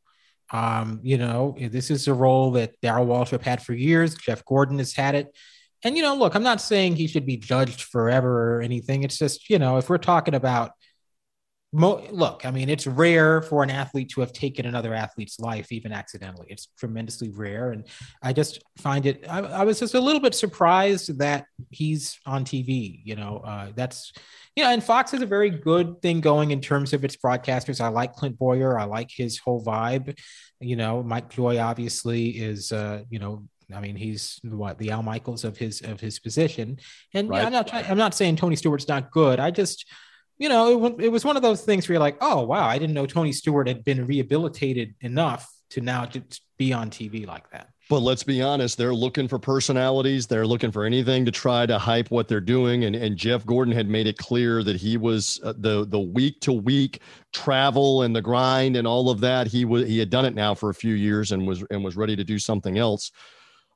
Um, 0.54 1.00
you 1.02 1.18
know, 1.18 1.56
this 1.58 1.90
is 1.90 2.06
a 2.06 2.14
role 2.14 2.52
that 2.52 2.80
Darrell 2.80 3.06
Waltrip 3.06 3.42
had 3.42 3.62
for 3.62 3.74
years. 3.74 4.14
Jeff 4.14 4.44
Gordon 4.44 4.78
has 4.78 4.94
had 4.94 5.14
it 5.14 5.34
and 5.84 5.98
you 5.98 6.02
know, 6.02 6.16
look, 6.16 6.34
I'm 6.34 6.42
not 6.42 6.62
saying 6.62 6.96
he 6.96 7.06
should 7.06 7.26
be 7.26 7.36
judged 7.36 7.82
forever 7.82 8.56
or 8.56 8.62
anything. 8.62 9.02
It's 9.02 9.18
just, 9.18 9.50
you 9.50 9.58
know, 9.58 9.76
if 9.76 9.90
we're 9.90 9.98
talking 9.98 10.34
about 10.34 10.72
Mo- 11.76 12.06
look, 12.12 12.46
I 12.46 12.52
mean, 12.52 12.68
it's 12.68 12.86
rare 12.86 13.42
for 13.42 13.64
an 13.64 13.70
athlete 13.70 14.10
to 14.10 14.20
have 14.20 14.32
taken 14.32 14.64
another 14.64 14.94
athlete's 14.94 15.40
life, 15.40 15.72
even 15.72 15.92
accidentally. 15.92 16.46
It's 16.48 16.68
tremendously 16.78 17.30
rare. 17.30 17.72
And 17.72 17.84
I 18.22 18.32
just 18.32 18.62
find 18.78 19.06
it, 19.06 19.24
I, 19.28 19.40
I 19.40 19.64
was 19.64 19.80
just 19.80 19.94
a 19.94 20.00
little 20.00 20.20
bit 20.20 20.36
surprised 20.36 21.18
that 21.18 21.46
he's 21.70 22.16
on 22.26 22.44
TV. 22.44 23.00
You 23.04 23.16
know, 23.16 23.42
uh, 23.44 23.72
that's, 23.74 24.12
you 24.54 24.62
know, 24.62 24.70
and 24.70 24.84
Fox 24.84 25.10
has 25.10 25.20
a 25.20 25.26
very 25.26 25.50
good 25.50 26.00
thing 26.00 26.20
going 26.20 26.52
in 26.52 26.60
terms 26.60 26.92
of 26.92 27.04
its 27.04 27.16
broadcasters. 27.16 27.80
I 27.80 27.88
like 27.88 28.14
Clint 28.14 28.38
Bowyer. 28.38 28.78
I 28.78 28.84
like 28.84 29.10
his 29.10 29.38
whole 29.40 29.64
vibe. 29.64 30.16
You 30.60 30.76
know, 30.76 31.02
Mike 31.02 31.28
Joy 31.28 31.58
obviously 31.58 32.28
is, 32.28 32.70
uh, 32.70 33.02
you 33.10 33.18
know, 33.18 33.48
I 33.74 33.80
mean, 33.80 33.96
he's 33.96 34.38
what 34.44 34.78
the 34.78 34.92
Al 34.92 35.02
Michaels 35.02 35.42
of 35.42 35.56
his 35.56 35.80
of 35.80 35.98
his 35.98 36.20
position. 36.20 36.78
And 37.14 37.28
right. 37.28 37.40
yeah, 37.40 37.46
I'm 37.46 37.52
not 37.52 37.66
trying, 37.66 37.84
I'm 37.86 37.98
not 37.98 38.14
saying 38.14 38.36
Tony 38.36 38.54
Stewart's 38.54 38.86
not 38.86 39.10
good. 39.10 39.40
I 39.40 39.50
just 39.50 39.86
you 40.38 40.48
know, 40.48 40.86
it, 40.86 41.04
it 41.04 41.08
was 41.08 41.24
one 41.24 41.36
of 41.36 41.42
those 41.42 41.62
things 41.62 41.88
where 41.88 41.94
you're 41.94 42.00
like, 42.00 42.16
oh 42.20 42.42
wow, 42.42 42.66
I 42.66 42.78
didn't 42.78 42.94
know 42.94 43.06
Tony 43.06 43.32
Stewart 43.32 43.68
had 43.68 43.84
been 43.84 44.06
rehabilitated 44.06 44.94
enough 45.00 45.50
to 45.70 45.80
now 45.80 46.04
to 46.06 46.22
be 46.58 46.72
on 46.72 46.90
TV 46.90 47.26
like 47.26 47.50
that. 47.50 47.68
But 47.90 48.00
let's 48.00 48.22
be 48.22 48.40
honest, 48.40 48.78
they're 48.78 48.94
looking 48.94 49.28
for 49.28 49.38
personalities. 49.38 50.26
They're 50.26 50.46
looking 50.46 50.72
for 50.72 50.84
anything 50.84 51.26
to 51.26 51.30
try 51.30 51.66
to 51.66 51.78
hype 51.78 52.10
what 52.10 52.28
they're 52.28 52.40
doing. 52.40 52.84
And, 52.84 52.96
and 52.96 53.14
Jeff 53.14 53.44
Gordon 53.44 53.74
had 53.74 53.90
made 53.90 54.06
it 54.06 54.16
clear 54.16 54.62
that 54.62 54.76
he 54.76 54.96
was 54.96 55.38
uh, 55.44 55.52
the 55.58 55.84
the 55.84 56.00
week 56.00 56.40
to 56.40 56.52
week 56.52 57.02
travel 57.32 58.02
and 58.02 58.16
the 58.16 58.22
grind 58.22 58.76
and 58.76 58.86
all 58.86 59.10
of 59.10 59.20
that. 59.20 59.48
He 59.48 59.64
was 59.64 59.86
he 59.86 59.98
had 59.98 60.08
done 60.08 60.24
it 60.24 60.34
now 60.34 60.54
for 60.54 60.70
a 60.70 60.74
few 60.74 60.94
years 60.94 61.32
and 61.32 61.46
was 61.46 61.62
and 61.70 61.84
was 61.84 61.96
ready 61.96 62.16
to 62.16 62.24
do 62.24 62.38
something 62.38 62.78
else 62.78 63.12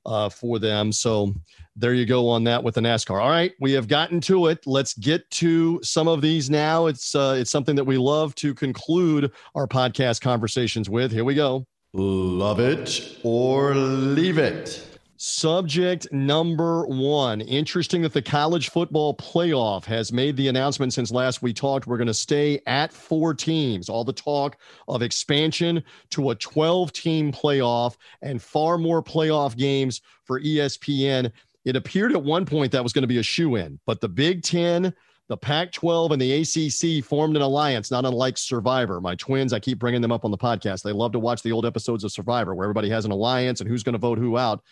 uh, 0.09 0.29
for 0.29 0.59
them. 0.59 0.91
So 0.91 1.35
there 1.77 1.95
you 1.95 2.07
go 2.07 2.29
on 2.29 2.45
that 2.45 2.65
with 2.65 2.75
the 2.75 2.81
NASCAR. 2.81 3.23
All 3.23 3.29
right, 3.29 3.53
we 3.61 3.73
have 3.73 3.87
gotten 3.87 4.21
to 4.23 4.47
it. 4.47 4.67
Let's 4.67 4.95
get 4.95 5.31
to 5.33 5.81
some 5.83 6.09
of 6.09 6.21
these 6.21 6.51
now. 6.51 6.87
It's 6.87 7.15
uh, 7.15 7.37
it's 7.39 7.51
something 7.51 7.77
that 7.77 7.85
we 7.85 7.99
love 7.99 8.35
to 8.37 8.55
conclude 8.55 9.31
our 9.55 9.69
podcast 9.69 10.21
conversations 10.21 10.91
with. 10.91 11.13
Here 11.13 11.25
we 11.25 11.35
go. 11.35 11.67
Love 11.93 12.59
it 12.59 13.19
or 13.23 13.75
leave 13.75 14.39
it. 14.39 14.88
Subject 15.21 16.07
number 16.12 16.87
one. 16.87 17.41
Interesting 17.41 18.03
that 18.03 18.12
the 18.12 18.23
college 18.23 18.71
football 18.71 19.16
playoff 19.16 19.85
has 19.85 20.12
made 20.12 20.37
the 20.37 20.47
announcement 20.47 20.93
since 20.93 21.11
last 21.11 21.43
we 21.43 21.53
talked. 21.53 21.89
We're 21.89 21.97
going 21.97 22.07
to 22.07 22.14
stay 22.14 22.61
at 22.69 22.93
four 22.93 23.35
teams. 23.35 23.89
All 23.89 24.05
the 24.05 24.12
talk 24.12 24.59
of 24.87 25.03
expansion 25.03 25.83
to 26.11 26.31
a 26.31 26.37
12 26.37 26.93
team 26.93 27.33
playoff 27.33 27.97
and 28.23 28.41
far 28.41 28.79
more 28.79 29.03
playoff 29.03 29.57
games 29.57 30.03
for 30.23 30.41
ESPN. 30.41 31.33
It 31.64 31.75
appeared 31.75 32.12
at 32.12 32.23
one 32.23 32.47
point 32.47 32.71
that 32.71 32.85
was 32.85 32.93
going 32.93 33.03
to 33.03 33.09
be 33.09 33.19
a 33.19 33.25
shoe 33.25 33.57
in, 33.57 33.81
but 33.87 34.01
the 34.01 34.09
Big 34.09 34.45
Ten, 34.45 34.95
the 35.27 35.37
Pac 35.37 35.73
12, 35.73 36.12
and 36.12 36.23
the 36.23 36.33
ACC 36.33 37.05
formed 37.05 37.35
an 37.35 37.43
alliance, 37.43 37.91
not 37.91 38.05
unlike 38.05 38.39
Survivor. 38.39 39.01
My 39.01 39.16
twins, 39.16 39.53
I 39.53 39.59
keep 39.59 39.81
bringing 39.81 40.01
them 40.01 40.12
up 40.12 40.25
on 40.25 40.31
the 40.31 40.39
podcast. 40.39 40.85
They 40.85 40.93
love 40.93 41.11
to 41.11 41.19
watch 41.19 41.43
the 41.43 41.51
old 41.51 41.66
episodes 41.66 42.05
of 42.05 42.12
Survivor 42.12 42.55
where 42.55 42.66
everybody 42.66 42.89
has 42.91 43.05
an 43.05 43.11
alliance 43.11 43.61
and 43.61 43.69
who's 43.69 43.83
going 43.83 43.95
to 43.95 43.99
vote 43.99 44.19
who 44.19 44.39
out 44.39 44.62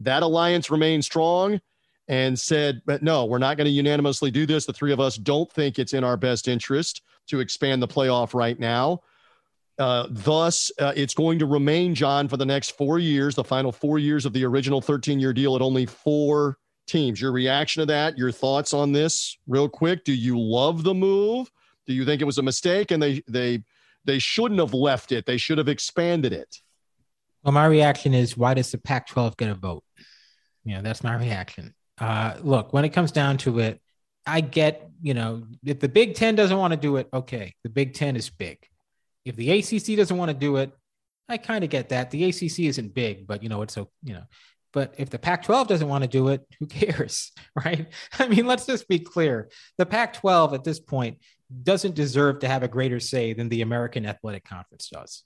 that 0.00 0.22
alliance 0.22 0.70
remained 0.70 1.04
strong 1.04 1.60
and 2.08 2.38
said, 2.38 2.80
but 2.86 3.02
no, 3.02 3.26
we're 3.26 3.38
not 3.38 3.56
going 3.56 3.66
to 3.66 3.70
unanimously 3.70 4.30
do 4.30 4.46
this. 4.46 4.64
The 4.64 4.72
three 4.72 4.92
of 4.92 5.00
us 5.00 5.16
don't 5.16 5.50
think 5.52 5.78
it's 5.78 5.92
in 5.92 6.04
our 6.04 6.16
best 6.16 6.48
interest 6.48 7.02
to 7.28 7.40
expand 7.40 7.82
the 7.82 7.88
playoff 7.88 8.34
right 8.34 8.58
now. 8.58 9.02
Uh, 9.78 10.08
thus, 10.10 10.72
uh, 10.80 10.92
it's 10.96 11.14
going 11.14 11.38
to 11.38 11.46
remain, 11.46 11.94
John, 11.94 12.26
for 12.26 12.36
the 12.36 12.46
next 12.46 12.76
four 12.76 12.98
years, 12.98 13.34
the 13.34 13.44
final 13.44 13.70
four 13.70 13.98
years 13.98 14.26
of 14.26 14.32
the 14.32 14.44
original 14.44 14.80
13 14.80 15.20
year 15.20 15.32
deal 15.32 15.54
at 15.54 15.62
only 15.62 15.86
four 15.86 16.56
teams. 16.86 17.20
Your 17.20 17.30
reaction 17.30 17.80
to 17.80 17.86
that, 17.86 18.18
your 18.18 18.32
thoughts 18.32 18.74
on 18.74 18.92
this, 18.92 19.36
real 19.46 19.68
quick. 19.68 20.04
Do 20.04 20.12
you 20.12 20.38
love 20.40 20.82
the 20.82 20.94
move? 20.94 21.50
Do 21.86 21.92
you 21.92 22.04
think 22.04 22.20
it 22.20 22.24
was 22.24 22.38
a 22.38 22.42
mistake 22.42 22.90
and 22.90 23.00
they, 23.00 23.22
they, 23.28 23.62
they 24.04 24.18
shouldn't 24.18 24.58
have 24.58 24.74
left 24.74 25.12
it? 25.12 25.26
They 25.26 25.36
should 25.36 25.58
have 25.58 25.68
expanded 25.68 26.32
it. 26.32 26.56
Well, 27.44 27.52
my 27.52 27.66
reaction 27.66 28.14
is 28.14 28.36
why 28.36 28.54
does 28.54 28.72
the 28.72 28.78
Pac 28.78 29.06
12 29.06 29.36
get 29.36 29.48
a 29.48 29.54
vote? 29.54 29.84
You 30.68 30.74
know, 30.74 30.82
that's 30.82 31.02
my 31.02 31.16
reaction. 31.16 31.74
Uh, 31.98 32.34
look, 32.42 32.74
when 32.74 32.84
it 32.84 32.90
comes 32.90 33.10
down 33.10 33.38
to 33.38 33.58
it, 33.60 33.80
I 34.26 34.42
get, 34.42 34.90
you 35.00 35.14
know, 35.14 35.44
if 35.64 35.80
the 35.80 35.88
Big 35.88 36.14
Ten 36.14 36.34
doesn't 36.34 36.58
want 36.58 36.74
to 36.74 36.76
do 36.76 36.96
it, 36.96 37.08
okay, 37.10 37.54
the 37.64 37.70
Big 37.70 37.94
Ten 37.94 38.16
is 38.16 38.28
big. 38.28 38.58
If 39.24 39.34
the 39.34 39.50
ACC 39.50 39.96
doesn't 39.96 40.16
want 40.16 40.28
to 40.28 40.36
do 40.36 40.56
it, 40.56 40.72
I 41.26 41.38
kind 41.38 41.64
of 41.64 41.70
get 41.70 41.88
that. 41.88 42.10
The 42.10 42.24
ACC 42.24 42.60
isn't 42.60 42.92
big, 42.92 43.26
but 43.26 43.42
you 43.42 43.48
know, 43.48 43.62
it's 43.62 43.72
so, 43.72 43.88
you 44.04 44.12
know, 44.12 44.24
but 44.74 44.94
if 44.98 45.08
the 45.08 45.18
Pac 45.18 45.44
12 45.44 45.68
doesn't 45.68 45.88
want 45.88 46.04
to 46.04 46.08
do 46.08 46.28
it, 46.28 46.46
who 46.60 46.66
cares? 46.66 47.32
Right. 47.56 47.88
I 48.18 48.28
mean, 48.28 48.46
let's 48.46 48.66
just 48.66 48.86
be 48.88 48.98
clear. 49.00 49.48
The 49.78 49.86
Pac 49.86 50.12
12 50.12 50.54
at 50.54 50.64
this 50.64 50.78
point 50.78 51.18
doesn't 51.62 51.94
deserve 51.94 52.40
to 52.40 52.48
have 52.48 52.62
a 52.62 52.68
greater 52.68 53.00
say 53.00 53.32
than 53.32 53.48
the 53.48 53.62
American 53.62 54.06
Athletic 54.06 54.44
Conference 54.44 54.90
does 54.90 55.24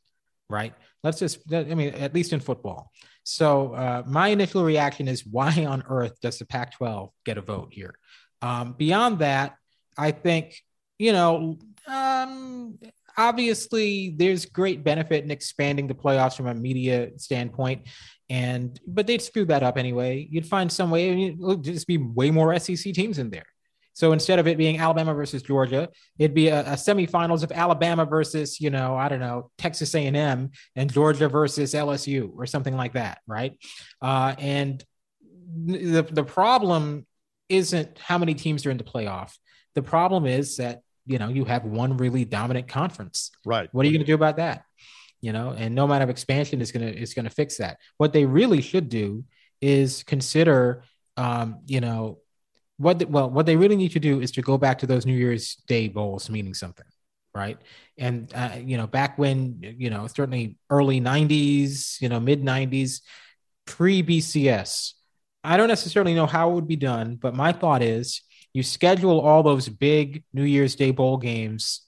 right? 0.53 0.74
Let's 1.03 1.18
just, 1.18 1.40
I 1.53 1.62
mean, 1.62 1.95
at 1.95 2.14
least 2.14 2.32
in 2.32 2.38
football. 2.38 2.93
So 3.25 3.75
uh, 3.75 4.03
my 4.07 4.29
initial 4.29 4.64
reaction 4.64 5.09
is 5.09 5.27
why 5.31 5.64
on 5.64 5.83
earth 5.89 6.20
does 6.20 6.39
the 6.39 6.47
Pac 6.47 6.77
12 6.77 7.11
get 7.25 7.39
a 7.39 7.43
vote 7.43 7.68
here? 7.73 7.95
Um, 8.41 8.75
beyond 8.77 9.20
that, 9.20 9.57
I 9.97 10.11
think, 10.11 10.61
you 10.99 11.12
know, 11.12 11.59
um, 11.87 12.79
obviously 13.16 14.14
there's 14.16 14.47
great 14.47 14.83
benefit 14.83 15.23
in 15.25 15.31
expanding 15.31 15.87
the 15.87 15.95
playoffs 15.95 16.37
from 16.37 16.47
a 16.47 16.55
media 16.55 17.11
standpoint. 17.18 17.89
And, 18.31 18.81
but 18.87 19.07
they'd 19.07 19.23
screw 19.23 19.45
that 19.47 19.62
up 19.62 19.77
anyway. 19.77 20.27
You'd 20.31 20.47
find 20.47 20.73
some 20.73 20.91
way, 20.91 21.12
I 21.12 21.14
mean, 21.14 21.39
it'll 21.41 21.57
just 21.57 21.87
be 21.87 21.99
way 21.99 22.31
more 22.31 22.59
SEC 22.59 22.95
teams 22.95 23.18
in 23.18 23.31
there. 23.31 23.45
So 23.95 24.12
instead 24.12 24.38
of 24.38 24.47
it 24.47 24.57
being 24.57 24.78
Alabama 24.78 25.14
versus 25.14 25.43
Georgia, 25.43 25.88
it'd 26.18 26.34
be 26.34 26.49
a, 26.49 26.61
a 26.61 26.74
semifinals 26.74 27.43
of 27.43 27.53
Alabama 27.53 28.05
versus, 28.05 28.61
you 28.61 28.70
know, 28.70 28.97
I 28.97 29.09
don't 29.09 29.20
know, 29.20 29.51
Texas 29.59 29.95
A&M 29.95 30.51
and 30.76 30.93
Georgia 30.93 31.28
versus 31.28 31.74
LSU 31.74 32.30
or 32.36 32.47
something 32.47 32.76
like 32.76 32.95
that, 32.95 33.18
right? 33.26 33.53
Uh, 34.01 34.34
and 34.38 34.82
the 35.66 36.03
the 36.03 36.24
problem 36.24 37.07
isn't 37.49 37.99
how 37.99 38.18
many 38.18 38.34
teams 38.34 38.64
are 38.66 38.70
in 38.70 38.78
the 38.78 38.84
playoff. 38.84 39.36
The 39.74 39.82
problem 39.82 40.26
is 40.26 40.57
that 40.57 40.80
you 41.07 41.18
know 41.18 41.28
you 41.28 41.45
have 41.45 41.64
one 41.64 41.97
really 41.97 42.24
dominant 42.24 42.68
conference. 42.68 43.30
Right. 43.45 43.68
What 43.72 43.84
are 43.84 43.88
you 43.88 43.93
going 43.93 44.07
to 44.07 44.11
do 44.11 44.14
about 44.14 44.36
that? 44.36 44.64
You 45.20 45.32
know, 45.32 45.51
and 45.51 45.74
no 45.74 45.84
amount 45.84 46.03
of 46.03 46.11
expansion 46.11 46.61
is 46.61 46.72
going 46.72 46.86
to 46.86 46.99
is 46.99 47.14
going 47.14 47.24
to 47.24 47.30
fix 47.30 47.59
that. 47.59 47.78
What 47.99 48.12
they 48.12 48.24
really 48.24 48.61
should 48.61 48.88
do 48.88 49.24
is 49.61 50.03
consider, 50.03 50.84
um, 51.16 51.61
you 51.66 51.80
know, 51.80 52.18
what 52.83 52.99
the, 52.99 53.07
well 53.07 53.30
what 53.30 53.47
they 53.47 53.57
really 53.57 53.76
need 53.76 53.93
to 53.93 54.01
do 54.01 54.20
is 54.20 54.30
to 54.33 54.43
go 54.43 54.59
back 54.59 54.78
to 54.78 54.87
those 54.87 55.07
new 55.07 55.14
year's 55.14 55.57
day 55.66 55.89
bowls 55.89 56.28
meaning 56.28 56.55
something 56.55 56.87
right? 57.35 57.59
And 57.97 58.30
uh, 58.35 58.57
you 58.62 58.76
know 58.76 58.87
back 58.87 59.18
when 59.18 59.59
you 59.61 59.91
know 59.91 60.07
certainly 60.07 60.57
early 60.70 61.01
90s 61.01 62.01
you 62.01 62.09
know 62.09 62.20
mid 62.20 62.43
90s 62.43 63.01
pre 63.64 64.03
bcs 64.03 64.93
i 65.45 65.57
don't 65.57 65.68
necessarily 65.68 66.14
know 66.14 66.26
how 66.26 66.51
it 66.51 66.55
would 66.55 66.66
be 66.66 66.76
done 66.76 67.14
but 67.14 67.35
my 67.35 67.53
thought 67.53 67.80
is 67.80 68.22
you 68.53 68.62
schedule 68.62 69.20
all 69.20 69.43
those 69.43 69.68
big 69.68 70.24
new 70.33 70.43
year's 70.43 70.74
day 70.74 70.91
bowl 70.91 71.16
games 71.16 71.83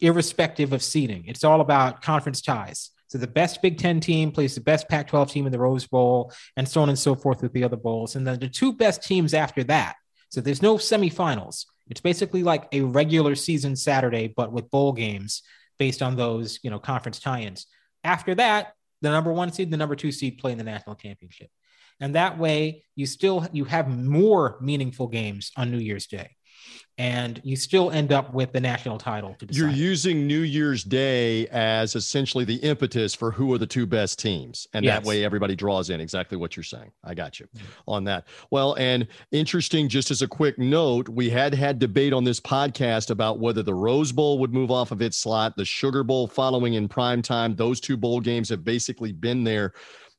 irrespective 0.00 0.72
of 0.72 0.82
seeding 0.82 1.24
it's 1.26 1.44
all 1.44 1.60
about 1.60 2.02
conference 2.02 2.40
ties. 2.40 2.90
So 3.08 3.18
the 3.18 3.26
best 3.28 3.62
Big 3.62 3.78
Ten 3.78 4.00
team 4.00 4.32
plays 4.32 4.56
the 4.56 4.60
best 4.60 4.88
Pac 4.88 5.06
12 5.06 5.30
team 5.30 5.46
in 5.46 5.52
the 5.52 5.60
Rose 5.60 5.86
Bowl, 5.86 6.32
and 6.56 6.68
so 6.68 6.82
on 6.82 6.88
and 6.88 6.98
so 6.98 7.14
forth 7.14 7.40
with 7.40 7.52
the 7.52 7.62
other 7.62 7.76
bowls. 7.76 8.16
And 8.16 8.26
then 8.26 8.40
the 8.40 8.48
two 8.48 8.72
best 8.72 9.02
teams 9.02 9.32
after 9.32 9.62
that 9.64 9.94
So 10.36 10.42
there's 10.42 10.60
no 10.60 10.76
semifinals. 10.76 11.64
It's 11.88 12.02
basically 12.02 12.42
like 12.42 12.68
a 12.70 12.82
regular 12.82 13.34
season 13.34 13.74
Saturday, 13.74 14.34
but 14.36 14.52
with 14.52 14.70
bowl 14.70 14.92
games 14.92 15.40
based 15.78 16.02
on 16.02 16.14
those, 16.14 16.58
you 16.62 16.68
know, 16.68 16.78
conference 16.78 17.20
tie-ins. 17.20 17.64
After 18.04 18.34
that, 18.34 18.74
the 19.00 19.08
number 19.08 19.32
one 19.32 19.50
seed, 19.50 19.70
the 19.70 19.78
number 19.78 19.96
two 19.96 20.12
seed 20.12 20.36
play 20.36 20.52
in 20.52 20.58
the 20.58 20.64
national 20.64 20.96
championship. 20.96 21.48
And 22.00 22.16
that 22.16 22.36
way 22.36 22.84
you 22.94 23.06
still 23.06 23.48
you 23.50 23.64
have 23.64 23.88
more 23.88 24.58
meaningful 24.60 25.06
games 25.06 25.52
on 25.56 25.70
New 25.70 25.78
Year's 25.78 26.06
Day 26.06 26.35
and 26.98 27.40
you 27.44 27.56
still 27.56 27.90
end 27.90 28.10
up 28.10 28.32
with 28.32 28.52
the 28.52 28.60
national 28.60 28.96
title 28.96 29.34
to 29.38 29.46
decide. 29.46 29.60
You're 29.60 29.70
using 29.70 30.26
New 30.26 30.40
Year's 30.40 30.82
Day 30.82 31.46
as 31.48 31.94
essentially 31.94 32.44
the 32.44 32.56
impetus 32.56 33.14
for 33.14 33.30
who 33.30 33.52
are 33.52 33.58
the 33.58 33.66
two 33.66 33.86
best 33.86 34.18
teams. 34.18 34.66
And 34.72 34.84
yes. 34.84 34.98
that 34.98 35.06
way 35.06 35.22
everybody 35.22 35.54
draws 35.54 35.90
in 35.90 36.00
exactly 36.00 36.38
what 36.38 36.56
you're 36.56 36.64
saying. 36.64 36.90
I 37.04 37.14
got 37.14 37.38
you 37.38 37.46
mm-hmm. 37.54 37.66
on 37.86 38.04
that. 38.04 38.26
Well, 38.50 38.74
and 38.78 39.06
interesting, 39.30 39.88
just 39.88 40.10
as 40.10 40.22
a 40.22 40.28
quick 40.28 40.58
note, 40.58 41.08
we 41.08 41.28
had 41.28 41.54
had 41.54 41.78
debate 41.78 42.14
on 42.14 42.24
this 42.24 42.40
podcast 42.40 43.10
about 43.10 43.40
whether 43.40 43.62
the 43.62 43.74
Rose 43.74 44.10
Bowl 44.10 44.38
would 44.38 44.54
move 44.54 44.70
off 44.70 44.90
of 44.90 45.02
its 45.02 45.18
slot, 45.18 45.54
the 45.56 45.66
Sugar 45.66 46.02
Bowl 46.02 46.26
following 46.26 46.74
in 46.74 46.88
prime 46.88 47.20
time. 47.20 47.54
Those 47.54 47.78
two 47.78 47.98
bowl 47.98 48.20
games 48.20 48.48
have 48.48 48.64
basically 48.64 49.12
been 49.12 49.44
there 49.44 49.74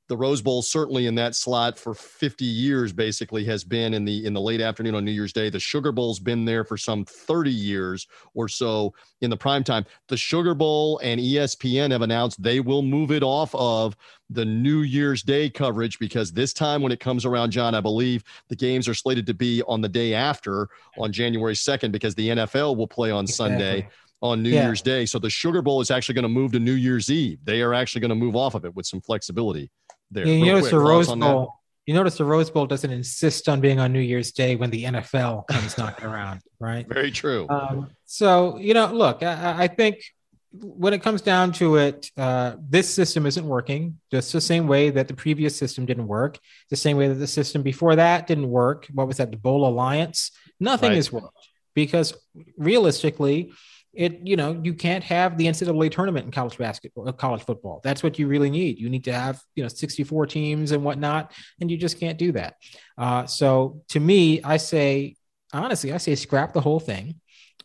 the 0.08 0.18
Rose 0.18 0.42
Bowl 0.42 0.62
certainly 0.62 1.08
in 1.08 1.16
that 1.16 1.36
slot 1.36 1.78
for 1.78 1.94
50 1.94 2.46
years 2.46 2.94
basically 2.94 3.44
has 3.46 3.64
been 3.64 3.94
in 3.94 4.06
the 4.06 4.26
in 4.26 4.34
the 4.34 4.42
late 4.42 4.62
afternoon 4.62 4.96
on 4.96 5.04
New 5.04 5.12
Year's 5.12 5.34
Day. 5.34 5.50
The 5.50 5.60
Sugar 5.60 5.92
Bowl's 5.92 6.20
been 6.20 6.46
there 6.46 6.64
for 6.64 6.78
some 6.78 7.04
30 7.04 7.52
years 7.52 8.08
or 8.34 8.48
so 8.48 8.94
in 9.22 9.30
the 9.30 9.38
prime 9.38 9.64
time. 9.64 9.86
The 10.08 10.18
Sugar 10.18 10.54
Bowl 10.54 11.00
and 11.04 11.20
ESPN 11.20 11.92
have 11.92 12.02
announced 12.02 12.42
they 12.42 12.60
will 12.62 12.82
move 12.82 13.12
it 13.12 13.24
off 13.24 13.54
of 13.56 13.98
the 14.30 14.46
New 14.46 14.82
Year's 14.82 15.24
Day 15.24 15.50
coverage 15.50 16.00
because 16.00 16.32
this 16.32 16.54
time 16.54 16.82
when 16.82 16.92
it 16.92 17.00
comes 17.00 17.26
around, 17.26 17.52
John, 17.52 17.76
I 17.76 17.82
believe 17.82 18.24
the 18.48 18.56
games 18.56 18.88
are 18.88 18.94
slated 18.94 19.26
to 19.28 19.34
be 19.34 19.62
on 19.64 19.82
the 19.82 19.90
day 19.90 20.14
after 20.14 20.70
on 20.98 21.12
January 21.12 21.54
2nd 21.54 21.92
because 21.92 22.16
the 22.16 22.30
NFL 22.30 22.78
will 22.78 22.88
play 22.88 23.12
on 23.12 23.26
exactly. 23.26 23.56
Sunday 23.56 23.90
on 24.22 24.42
New 24.42 24.50
yeah. 24.50 24.64
Year's 24.64 24.82
Day. 24.82 25.06
So 25.06 25.20
the 25.20 25.30
Sugar 25.30 25.62
Bowl 25.62 25.82
is 25.82 25.92
actually 25.92 26.16
going 26.16 26.24
to 26.24 26.30
move 26.30 26.52
to 26.54 26.60
New 26.60 26.74
Year's 26.74 27.12
Eve. 27.12 27.40
They 27.44 27.62
are 27.62 27.74
actually 27.74 28.02
going 28.02 28.10
to 28.10 28.16
move 28.16 28.36
off 28.36 28.56
of 28.56 28.66
it 28.66 28.76
with 28.76 28.86
some 28.86 29.02
flexibility 29.02 29.70
there. 30.12 30.26
You 30.26 30.46
notice 30.46 30.64
quick, 30.64 30.72
the 30.72 30.80
Rose 30.80 31.14
Bowl. 31.14 31.54
You 31.86 31.94
notice 31.94 32.18
the 32.18 32.26
Rose 32.26 32.50
Bowl 32.50 32.66
doesn't 32.66 32.92
insist 32.92 33.48
on 33.48 33.62
being 33.62 33.80
on 33.80 33.94
New 33.94 34.02
Year's 34.02 34.34
Day 34.34 34.58
when 34.58 34.70
the 34.70 34.84
NFL 34.84 35.48
comes 35.48 35.78
knocking 35.78 36.06
around, 36.06 36.42
right? 36.60 36.86
Very 36.94 37.12
true. 37.12 37.48
Um, 37.50 37.90
so 38.06 38.58
you 38.58 38.74
know, 38.74 38.88
look, 38.88 39.24
I, 39.24 39.64
I, 39.64 39.68
think 39.68 40.04
when 40.52 40.94
it 40.94 41.02
comes 41.02 41.22
down 41.22 41.54
to 41.54 41.78
it, 41.78 42.12
uh, 42.18 42.56
this 42.60 42.94
system 42.94 43.26
isn't 43.26 43.46
working. 43.46 44.00
Just 44.12 44.34
the 44.34 44.42
same 44.42 44.68
way 44.68 44.90
that 44.90 45.08
the 45.08 45.14
previous 45.14 45.56
system 45.56 45.86
didn't 45.86 46.08
work. 46.08 46.40
The 46.70 46.76
same 46.76 46.98
way 46.98 47.08
that 47.08 47.16
the 47.16 47.28
system 47.28 47.64
before 47.64 47.96
that 47.96 48.28
didn't 48.28 48.50
work. 48.50 48.88
What 48.94 49.08
was 49.08 49.18
that? 49.18 49.32
The 49.32 49.38
Bowl 49.38 49.66
Alliance. 49.66 50.32
Nothing 50.60 50.90
right. 50.90 50.96
has 50.96 51.12
worked 51.12 51.50
because 51.74 52.14
realistically, 52.58 53.52
it 53.94 54.20
you 54.24 54.36
know 54.36 54.60
you 54.64 54.74
can't 54.74 55.04
have 55.04 55.38
the 55.38 55.46
NCAA 55.46 55.92
tournament 55.92 56.26
in 56.26 56.32
college 56.32 56.58
basketball, 56.58 57.08
uh, 57.08 57.12
college 57.12 57.44
football. 57.44 57.82
That's 57.84 58.04
what 58.04 58.20
you 58.20 58.28
really 58.28 58.50
need. 58.50 58.80
You 58.80 58.90
need 58.90 59.04
to 59.06 59.14
have 59.14 59.42
you 59.56 59.64
know 59.64 59.70
64 59.70 60.28
teams 60.28 60.72
and 60.72 60.84
whatnot, 60.84 61.32
and 61.60 61.70
you 61.70 61.78
just 61.78 62.00
can't 62.00 62.18
do 62.18 62.32
that. 62.34 62.56
Uh, 62.98 63.26
so 63.26 63.82
to 63.90 64.00
me, 64.00 64.42
I 64.44 64.58
say 64.58 65.16
honestly, 65.54 65.92
I 65.92 65.98
say 65.98 66.16
scrap 66.16 66.54
the 66.54 66.62
whole 66.62 66.80
thing. 66.80 67.16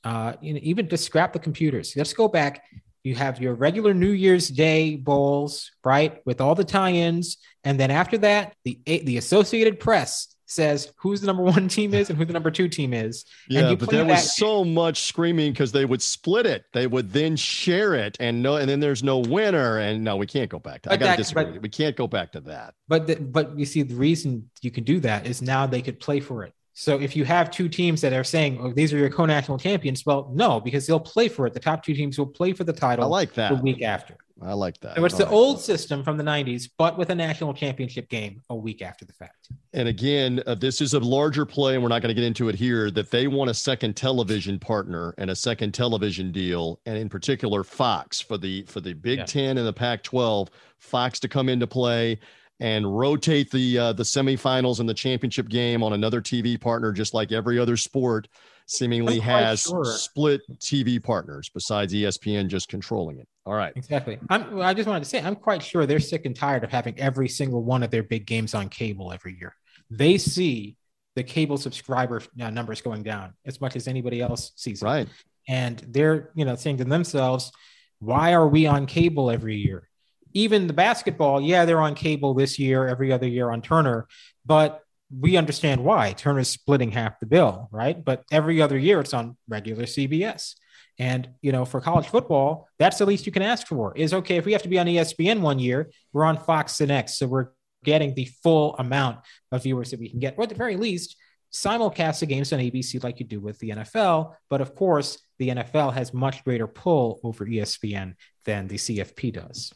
Uh, 0.05 0.35
you 0.41 0.55
know, 0.55 0.61
even 0.63 0.89
just 0.89 1.05
scrap 1.05 1.33
the 1.33 1.39
computers. 1.39 1.95
Let's 1.97 2.13
go 2.13 2.29
back. 2.29 2.65
You 3.05 3.15
have 3.17 3.41
your 3.41 3.55
regular 3.55 3.95
New 3.95 4.11
Year's 4.11 4.49
Day 4.49 4.97
bowls, 4.97 5.73
right, 5.85 6.21
with 6.25 6.41
all 6.41 6.55
the 6.55 6.65
tie-ins, 6.65 7.39
and 7.65 7.79
then 7.79 7.91
after 7.91 8.19
that, 8.19 8.55
the 8.65 8.79
the 8.87 9.17
Associated 9.19 9.81
Press 9.81 10.32
says 10.53 10.93
who's 10.97 11.21
the 11.21 11.27
number 11.27 11.43
one 11.43 11.69
team 11.69 11.95
is 11.95 12.11
and 12.11 12.19
who 12.19 12.25
the 12.25 12.33
number 12.33 12.51
two 12.51 12.69
team 12.69 12.93
is. 12.93 13.25
And 13.51 13.57
you 13.57 13.59
play 13.59 13.63
that 13.63 13.71
Yeah, 13.71 13.75
but 13.77 13.91
there 13.91 14.05
that- 14.05 14.11
was 14.11 14.37
so 14.37 14.65
much 14.65 15.03
screaming 15.03 15.53
because 15.53 15.73
they 15.73 15.85
would 15.85 16.03
split 16.03 16.47
it. 16.47 16.65
They 16.73 16.87
would 16.87 17.13
then 17.13 17.37
share 17.37 17.95
it, 17.95 18.17
and 18.21 18.43
no, 18.43 18.57
and 18.57 18.69
then 18.69 18.81
there's 18.81 19.03
no 19.03 19.19
winner. 19.19 19.79
And 19.79 20.05
no, 20.05 20.17
we 20.17 20.27
can't 20.27 20.51
go 20.51 20.59
back 20.59 20.83
to. 20.83 20.89
That. 20.89 20.95
I 20.95 20.97
got 20.99 21.11
to 21.13 21.17
disagree. 21.17 21.45
But, 21.45 21.63
we 21.63 21.69
can't 21.69 21.97
go 21.97 22.07
back 22.07 22.33
to 22.33 22.41
that. 22.41 22.75
But 22.89 23.07
the, 23.07 23.17
but 23.17 23.59
you 23.59 23.65
see, 23.67 23.83
the 23.83 23.95
reason 23.95 24.51
you 24.61 24.71
can 24.71 24.85
do 24.85 25.01
that 25.01 25.27
is 25.27 25.43
now 25.43 25.67
they 25.67 25.83
could 25.83 25.99
play 26.01 26.21
for 26.21 26.45
it. 26.45 26.53
So 26.75 26.99
if 26.99 27.15
you 27.15 27.25
have 27.27 27.51
two 27.51 27.69
teams 27.69 28.01
that 28.01 28.13
are 28.15 28.25
saying, 28.25 28.59
"Oh, 28.61 28.73
these 28.73 28.93
are 28.95 28.97
your 28.99 29.11
co-national 29.11 29.59
champions," 29.59 30.07
well, 30.07 30.31
no, 30.33 30.59
because 30.59 30.87
they'll 30.87 31.01
play 31.01 31.29
for 31.29 31.47
it. 31.47 31.53
The 31.53 31.61
top 31.61 31.85
two 31.85 31.95
teams 31.95 32.19
will 32.19 32.27
play 32.27 32.53
for 32.55 32.65
the 32.65 32.73
title. 32.73 33.05
I 33.05 33.09
like 33.09 33.35
that 33.35 33.55
the 33.55 33.63
week 33.63 33.83
after. 33.83 34.17
I 34.41 34.55
like 34.55 34.81
that. 34.81 34.97
So 34.97 35.05
it's 35.05 35.17
the 35.17 35.29
old 35.29 35.61
system 35.61 36.03
from 36.03 36.17
the 36.17 36.25
90s, 36.25 36.69
but 36.79 36.97
with 36.97 37.11
a 37.11 37.15
national 37.15 37.55
championship 37.55 38.09
game 38.09 38.41
a 38.51 38.57
week 38.57 38.83
after 38.83 39.05
the 39.05 39.13
fact. 39.13 39.49
And 39.73 39.89
again, 39.89 40.43
uh, 40.47 40.55
this 40.55 40.81
is 40.81 40.95
a 40.95 41.01
larger 41.01 41.45
play, 41.45 41.75
and 41.75 41.83
we're 41.83 41.89
not 41.89 42.03
going 42.03 42.15
to 42.15 42.21
get 42.21 42.27
into 42.27 42.49
it 42.49 42.55
here. 42.55 42.91
That 42.91 43.11
they 43.11 43.27
want 43.27 43.51
a 43.51 43.55
second 43.55 43.95
television 43.97 44.59
partner 44.59 45.15
and 45.19 45.31
a 45.31 45.37
second 45.37 45.73
television 45.73 46.33
deal, 46.33 46.81
and 46.87 46.97
in 46.97 47.09
particular, 47.09 47.65
Fox 47.65 48.21
for 48.21 48.39
the 48.39 48.63
for 48.63 48.81
the 48.81 48.93
Big 48.93 49.19
yeah. 49.21 49.25
Ten 49.25 49.59
and 49.59 49.67
the 49.67 49.73
Pac-12, 49.73 50.49
Fox 50.79 51.21
to 51.21 51.29
come 51.29 51.49
into 51.49 51.67
play 51.67 52.19
and 52.61 52.97
rotate 52.99 53.51
the 53.51 53.79
uh, 53.79 53.93
the 53.93 54.03
semifinals 54.03 54.81
and 54.81 54.89
the 54.89 54.95
championship 54.95 55.49
game 55.49 55.83
on 55.83 55.93
another 55.93 56.21
TV 56.21 56.61
partner, 56.61 56.93
just 56.93 57.15
like 57.15 57.33
every 57.33 57.59
other 57.59 57.77
sport 57.77 58.29
seemingly 58.67 59.19
has 59.19 59.63
sure. 59.63 59.85
split 59.85 60.41
TV 60.59 61.03
partners 61.03 61.51
besides 61.53 61.93
ESPN 61.93 62.49
just 62.49 62.69
controlling 62.69 63.19
it. 63.19 63.29
All 63.45 63.55
right. 63.55 63.73
Exactly. 63.75 64.19
I'm, 64.31 64.61
I 64.61 64.73
just 64.73 64.89
wanted 64.89 65.01
to 65.01 65.09
say, 65.09 65.21
I'm 65.21 65.35
quite 65.35 65.63
sure 65.63 65.85
they're 65.85 66.01
sick 66.01 66.27
and 66.27 66.37
tired 66.37 66.63
of 66.63 66.71
having 66.71 66.99
every 66.99 67.29
single 67.29 67.63
one 67.63 67.83
of 67.83 67.91
their 67.91 68.03
big 68.03 68.27
games 68.27 68.55
on 68.55 68.69
cable 68.69 69.13
every 69.13 69.37
year. 69.39 69.57
They 69.91 70.17
see 70.19 70.77
the 71.17 71.25
cable 71.25 71.59
subscriber 71.59 72.23
uh, 72.41 72.51
numbers 72.51 72.81
going 72.81 73.03
down 73.03 73.35
as 73.45 73.61
much 73.61 73.77
as 73.77 73.89
anybody 73.89 74.21
else 74.21 74.53
sees 74.57 74.81
it. 74.83 74.87
Right. 74.87 75.09
And 75.49 75.79
they're, 75.89 76.31
you 76.35 76.45
know, 76.45 76.55
saying 76.55 76.79
to 76.79 76.85
themselves, 76.85 77.51
why 77.99 78.33
are 78.33 78.47
we 78.47 78.67
on 78.67 78.87
cable 78.87 79.31
every 79.31 79.57
year? 79.57 79.89
Even 80.35 80.67
the 80.67 80.73
basketball, 80.73 81.41
yeah, 81.41 81.65
they're 81.65 81.81
on 81.81 81.95
cable 81.95 82.35
this 82.35 82.59
year, 82.59 82.87
every 82.87 83.13
other 83.13 83.27
year 83.27 83.51
on 83.51 83.61
Turner, 83.61 84.07
but 84.47 84.83
we 85.15 85.37
understand 85.37 85.85
why 85.85 86.13
Turner's 86.13 86.49
splitting 86.49 86.91
half 86.91 87.21
the 87.21 87.27
bill, 87.27 87.69
right? 87.71 88.03
But 88.03 88.25
every 88.33 88.63
other 88.63 88.79
year 88.79 89.01
it's 89.01 89.13
on 89.13 89.37
regular 89.47 89.85
CBS. 89.85 90.55
And 90.99 91.29
you 91.41 91.53
know, 91.53 91.65
for 91.65 91.81
college 91.81 92.07
football, 92.07 92.69
that's 92.79 92.99
the 92.99 93.07
least 93.07 93.27
you 93.27 93.33
can 93.33 93.43
ask 93.43 93.67
for. 93.67 93.97
Is 93.97 94.13
okay 94.15 94.37
if 94.37 94.45
we 94.45 94.53
have 94.53 94.63
to 94.63 94.69
be 94.69 94.79
on 94.79 94.87
ESPN 94.87 95.41
one 95.41 95.59
year, 95.59 95.91
we're 96.13 96.25
on 96.25 96.37
Fox 96.37 96.79
the 96.79 96.87
next, 96.87 97.19
so 97.19 97.27
we're 97.27 97.49
getting 97.85 98.15
the 98.15 98.27
full 98.43 98.77
amount 98.77 99.19
of 99.51 99.63
viewers 99.63 99.91
that 99.91 100.01
we 100.01 100.09
can 100.09 100.21
get, 100.21 100.35
or 100.37 100.45
at 100.45 100.49
the 100.49 100.55
very 100.55 100.77
least, 100.77 101.17
simulcast 101.53 102.21
the 102.21 102.27
games 102.27 102.53
on 102.53 102.59
ABC 102.59 103.03
like 103.03 103.21
you 103.21 103.27
do 103.27 103.41
with 103.41 103.59
the 103.59 103.71
NFL. 103.71 104.35
But 104.49 104.61
of 104.61 104.75
course, 104.75 105.19
the 105.39 105.49
NFL 105.49 105.93
has 105.93 106.15
much 106.15 106.45
greater 106.45 106.67
pull 106.67 107.21
over 107.23 107.45
ESPN 107.45 108.15
than 108.45 108.69
the 108.69 108.77
CFP 108.77 109.33
does. 109.35 109.73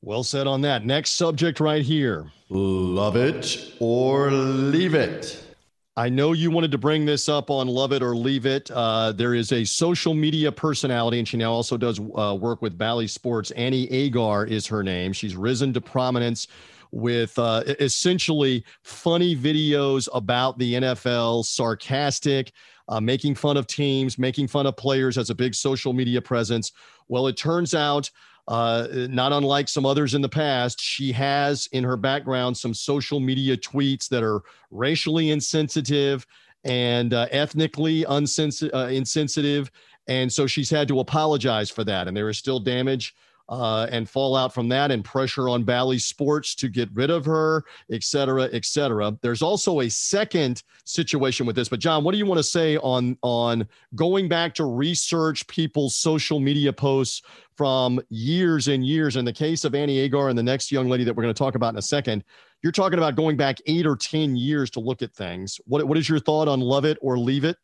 Well 0.00 0.24
said 0.24 0.46
on 0.46 0.62
that. 0.62 0.84
Next 0.84 1.10
subject 1.10 1.60
right 1.60 1.82
here. 1.82 2.30
Love 2.48 3.16
it 3.16 3.74
or 3.78 4.30
leave 4.30 4.94
it. 4.94 5.51
I 5.94 6.08
know 6.08 6.32
you 6.32 6.50
wanted 6.50 6.70
to 6.70 6.78
bring 6.78 7.04
this 7.04 7.28
up 7.28 7.50
on 7.50 7.68
Love 7.68 7.92
It 7.92 8.02
or 8.02 8.16
Leave 8.16 8.46
It. 8.46 8.70
Uh, 8.70 9.12
there 9.12 9.34
is 9.34 9.52
a 9.52 9.62
social 9.64 10.14
media 10.14 10.50
personality, 10.50 11.18
and 11.18 11.28
she 11.28 11.36
now 11.36 11.52
also 11.52 11.76
does 11.76 12.00
uh, 12.00 12.34
work 12.34 12.62
with 12.62 12.78
Bally 12.78 13.06
Sports. 13.06 13.50
Annie 13.50 13.90
Agar 13.92 14.46
is 14.46 14.66
her 14.66 14.82
name. 14.82 15.12
She's 15.12 15.36
risen 15.36 15.74
to 15.74 15.82
prominence 15.82 16.48
with 16.92 17.38
uh, 17.38 17.62
essentially 17.78 18.64
funny 18.82 19.36
videos 19.36 20.08
about 20.14 20.58
the 20.58 20.74
NFL, 20.74 21.44
sarcastic, 21.44 22.52
uh, 22.88 23.00
making 23.00 23.34
fun 23.34 23.58
of 23.58 23.66
teams, 23.66 24.18
making 24.18 24.48
fun 24.48 24.66
of 24.66 24.76
players 24.78 25.18
as 25.18 25.28
a 25.28 25.34
big 25.34 25.54
social 25.54 25.92
media 25.92 26.22
presence. 26.22 26.72
Well, 27.08 27.26
it 27.26 27.36
turns 27.36 27.74
out 27.74 28.10
uh, 28.48 28.88
not 28.92 29.32
unlike 29.32 29.68
some 29.68 29.86
others 29.86 30.14
in 30.14 30.20
the 30.20 30.28
past, 30.28 30.80
she 30.80 31.12
has 31.12 31.68
in 31.72 31.84
her 31.84 31.96
background 31.96 32.56
some 32.56 32.74
social 32.74 33.20
media 33.20 33.56
tweets 33.56 34.08
that 34.08 34.22
are 34.22 34.42
racially 34.70 35.30
insensitive 35.30 36.26
and 36.64 37.14
uh, 37.14 37.26
ethnically 37.30 38.04
unsens- 38.04 38.68
uh, 38.74 38.88
insensitive. 38.88 39.70
And 40.08 40.32
so 40.32 40.46
she's 40.46 40.70
had 40.70 40.88
to 40.88 41.00
apologize 41.00 41.70
for 41.70 41.84
that. 41.84 42.08
And 42.08 42.16
there 42.16 42.28
is 42.28 42.38
still 42.38 42.58
damage 42.58 43.14
uh, 43.48 43.86
and 43.90 44.08
fallout 44.08 44.54
from 44.54 44.68
that 44.68 44.90
and 44.90 45.04
pressure 45.04 45.48
on 45.48 45.64
Bally 45.64 45.98
Sports 45.98 46.54
to 46.56 46.68
get 46.68 46.88
rid 46.94 47.10
of 47.10 47.24
her, 47.24 47.64
et 47.90 48.02
cetera, 48.02 48.48
et 48.52 48.64
cetera. 48.64 49.16
There's 49.20 49.42
also 49.42 49.80
a 49.80 49.90
second 49.90 50.62
situation 50.84 51.46
with 51.46 51.56
this. 51.56 51.68
But 51.68 51.80
John, 51.80 52.04
what 52.04 52.12
do 52.12 52.18
you 52.18 52.26
want 52.26 52.38
to 52.38 52.44
say 52.44 52.76
on 52.78 53.16
on 53.22 53.66
going 53.94 54.28
back 54.28 54.54
to 54.54 54.64
research 54.64 55.46
people's 55.46 55.96
social 55.96 56.40
media 56.40 56.72
posts 56.72 57.22
from 57.56 58.00
years 58.08 58.68
and 58.68 58.86
years? 58.86 59.16
In 59.16 59.24
the 59.24 59.32
case 59.32 59.64
of 59.64 59.74
Annie 59.74 59.98
Agar 59.98 60.28
and 60.28 60.38
the 60.38 60.42
next 60.42 60.72
young 60.72 60.88
lady 60.88 61.04
that 61.04 61.14
we're 61.14 61.22
going 61.22 61.34
to 61.34 61.38
talk 61.38 61.54
about 61.54 61.74
in 61.74 61.78
a 61.78 61.82
second, 61.82 62.24
you're 62.62 62.72
talking 62.72 62.98
about 62.98 63.16
going 63.16 63.36
back 63.36 63.58
eight 63.66 63.86
or 63.86 63.96
ten 63.96 64.36
years 64.36 64.70
to 64.70 64.80
look 64.80 65.02
at 65.02 65.12
things. 65.12 65.60
What 65.66 65.84
what 65.84 65.98
is 65.98 66.08
your 66.08 66.20
thought 66.20 66.48
on 66.48 66.60
love 66.60 66.84
it 66.84 66.98
or 67.00 67.18
leave 67.18 67.44
it? 67.44 67.56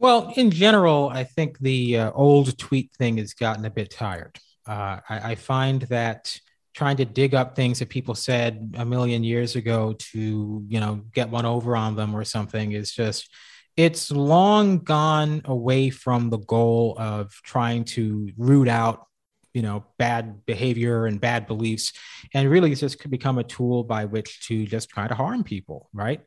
Well, 0.00 0.32
in 0.36 0.52
general, 0.52 1.08
I 1.08 1.24
think 1.24 1.58
the 1.58 1.98
uh, 1.98 2.12
old 2.12 2.56
tweet 2.56 2.92
thing 2.92 3.18
has 3.18 3.34
gotten 3.34 3.64
a 3.64 3.70
bit 3.70 3.90
tired. 3.90 4.38
Uh, 4.68 5.00
I, 5.08 5.30
I, 5.30 5.34
find 5.34 5.82
that 5.82 6.38
trying 6.74 6.98
to 6.98 7.06
dig 7.06 7.34
up 7.34 7.56
things 7.56 7.78
that 7.78 7.88
people 7.88 8.14
said 8.14 8.74
a 8.76 8.84
million 8.84 9.24
years 9.24 9.56
ago 9.56 9.94
to 9.94 10.62
you 10.68 10.78
know 10.78 11.02
get 11.14 11.30
one 11.30 11.46
over 11.46 11.74
on 11.74 11.96
them 11.96 12.14
or 12.14 12.22
something 12.22 12.72
is 12.72 12.92
just 12.92 13.30
it's 13.78 14.10
long 14.10 14.80
gone 14.80 15.40
away 15.46 15.88
from 15.88 16.28
the 16.28 16.38
goal 16.38 16.96
of 16.98 17.32
trying 17.44 17.84
to 17.84 18.30
root 18.36 18.68
out 18.68 19.06
you 19.54 19.62
know 19.62 19.86
bad 19.96 20.44
behavior 20.44 21.06
and 21.06 21.20
bad 21.20 21.46
beliefs. 21.46 21.94
And 22.34 22.50
really 22.50 22.70
it's 22.70 22.82
just 22.82 22.98
could 22.98 23.10
become 23.10 23.38
a 23.38 23.44
tool 23.44 23.84
by 23.84 24.04
which 24.04 24.46
to 24.48 24.66
just 24.66 24.90
try 24.90 25.08
to 25.08 25.14
harm 25.14 25.44
people 25.44 25.88
right? 25.94 26.20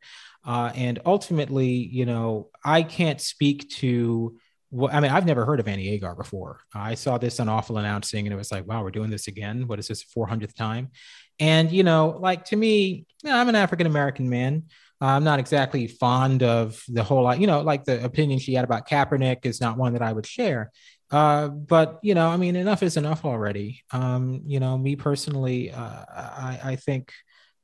Uh, 0.44 0.72
and 0.74 1.00
ultimately 1.06 1.70
you 1.70 2.08
know 2.08 2.50
i 2.66 2.82
can't 2.82 3.22
speak 3.22 3.70
to 3.70 4.36
well, 4.72 4.90
I 4.92 5.02
mean, 5.02 5.12
I've 5.12 5.26
never 5.26 5.46
heard 5.46 5.60
of 5.60 5.68
Annie 5.68 5.90
Agar 5.90 6.16
before. 6.16 6.62
I 6.74 6.96
saw 6.96 7.18
this 7.18 7.40
on 7.40 7.50
Awful 7.50 7.78
Announcing 7.78 8.26
and 8.26 8.34
it 8.34 8.38
was 8.38 8.52
like, 8.52 8.66
wow, 8.66 8.84
we're 8.84 8.92
doing 8.92 9.10
this 9.10 9.28
again. 9.28 9.68
What 9.68 9.80
is 9.80 9.88
this, 9.88 10.04
400th 10.04 10.56
time? 10.56 10.90
And, 11.40 11.72
you 11.72 11.84
know, 11.84 12.18
like 12.20 12.46
to 12.46 12.56
me, 12.56 13.06
I'm 13.26 13.50
an 13.50 13.56
African 13.56 13.86
American 13.86 14.30
man. 14.30 14.64
I'm 15.02 15.24
not 15.24 15.40
exactly 15.40 15.88
fond 15.88 16.44
of 16.44 16.82
the 16.88 17.04
whole, 17.04 17.34
you 17.36 17.48
know, 17.48 17.62
like 17.62 17.84
the 17.84 18.04
opinion 18.04 18.40
she 18.40 18.54
had 18.54 18.64
about 18.64 18.88
Kaepernick 18.88 19.46
is 19.46 19.60
not 19.60 19.78
one 19.78 19.94
that 19.94 20.02
I 20.02 20.14
would 20.14 20.28
share. 20.28 20.72
Uh, 21.10 21.50
but 21.50 22.00
you 22.02 22.16
know, 22.16 22.30
I 22.30 22.38
mean, 22.38 22.56
enough 22.56 22.84
is 22.84 22.96
enough 22.96 23.26
already. 23.26 23.84
Um, 23.92 24.44
you 24.46 24.60
know, 24.60 24.78
me 24.78 24.96
personally, 24.96 25.72
uh, 25.72 26.06
I, 26.10 26.60
I 26.64 26.76
think 26.78 27.12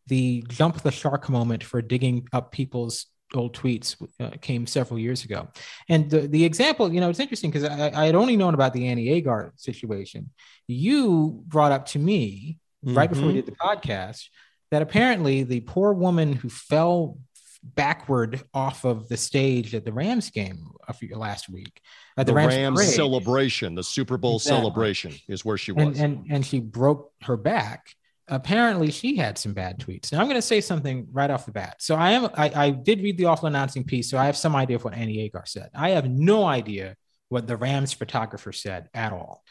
the 0.07 0.43
jump 0.49 0.81
the 0.81 0.91
shark 0.91 1.29
moment 1.29 1.63
for 1.63 1.81
digging 1.81 2.27
up 2.33 2.51
people's 2.51 3.05
old 3.33 3.55
tweets 3.55 3.95
uh, 4.19 4.31
came 4.41 4.65
several 4.65 4.99
years 4.99 5.25
ago. 5.25 5.49
And 5.89 6.09
the, 6.09 6.21
the 6.21 6.45
example, 6.45 6.91
you 6.93 7.01
know, 7.01 7.09
it's 7.09 7.19
interesting 7.19 7.51
because 7.51 7.65
I, 7.69 7.91
I, 7.93 8.05
had 8.05 8.15
only 8.15 8.37
known 8.37 8.53
about 8.53 8.73
the 8.73 8.87
Annie 8.87 9.09
Agar 9.09 9.53
situation. 9.57 10.29
You 10.67 11.43
brought 11.47 11.71
up 11.71 11.87
to 11.87 11.99
me 11.99 12.57
mm-hmm. 12.85 12.97
right 12.97 13.09
before 13.09 13.25
we 13.25 13.33
mm-hmm. 13.33 13.45
did 13.45 13.45
the 13.47 13.57
podcast 13.57 14.25
that 14.71 14.81
apparently 14.81 15.43
the 15.43 15.61
poor 15.61 15.93
woman 15.93 16.33
who 16.33 16.49
fell 16.49 17.17
backward 17.63 18.41
off 18.53 18.85
of 18.85 19.09
the 19.09 19.17
stage 19.17 19.75
at 19.75 19.83
the 19.83 19.91
Rams 19.91 20.29
game 20.29 20.71
a 20.87 20.93
few, 20.93 21.15
last 21.15 21.49
week. 21.49 21.81
At 22.17 22.25
the, 22.25 22.31
the 22.31 22.35
Rams, 22.37 22.79
Rams 22.79 22.95
celebration, 22.95 23.75
the 23.75 23.83
Super 23.83 24.17
Bowl 24.17 24.37
exactly. 24.37 24.57
celebration 24.57 25.13
is 25.27 25.43
where 25.43 25.57
she 25.57 25.71
was. 25.71 25.85
And, 25.85 25.97
and, 25.97 26.25
and 26.31 26.45
she 26.45 26.59
broke 26.59 27.11
her 27.23 27.37
back 27.37 27.95
apparently 28.27 28.91
she 28.91 29.15
had 29.15 29.37
some 29.37 29.53
bad 29.53 29.79
tweets. 29.79 30.11
Now 30.11 30.19
I'm 30.19 30.25
going 30.25 30.35
to 30.35 30.41
say 30.41 30.61
something 30.61 31.07
right 31.11 31.29
off 31.29 31.45
the 31.45 31.51
bat. 31.51 31.77
So 31.79 31.95
I 31.95 32.11
am 32.11 32.29
I, 32.35 32.51
I 32.55 32.69
did 32.71 33.01
read 33.01 33.17
the 33.17 33.25
awful 33.25 33.47
announcing 33.47 33.83
piece, 33.83 34.09
so 34.09 34.17
I 34.17 34.25
have 34.25 34.37
some 34.37 34.55
idea 34.55 34.75
of 34.75 34.83
what 34.83 34.93
Annie 34.93 35.21
Agar 35.21 35.43
said. 35.45 35.69
I 35.73 35.91
have 35.91 36.09
no 36.09 36.45
idea 36.45 36.95
what 37.29 37.47
the 37.47 37.57
Rams 37.57 37.93
photographer 37.93 38.51
said 38.51 38.89
at 38.93 39.13
all. 39.13 39.43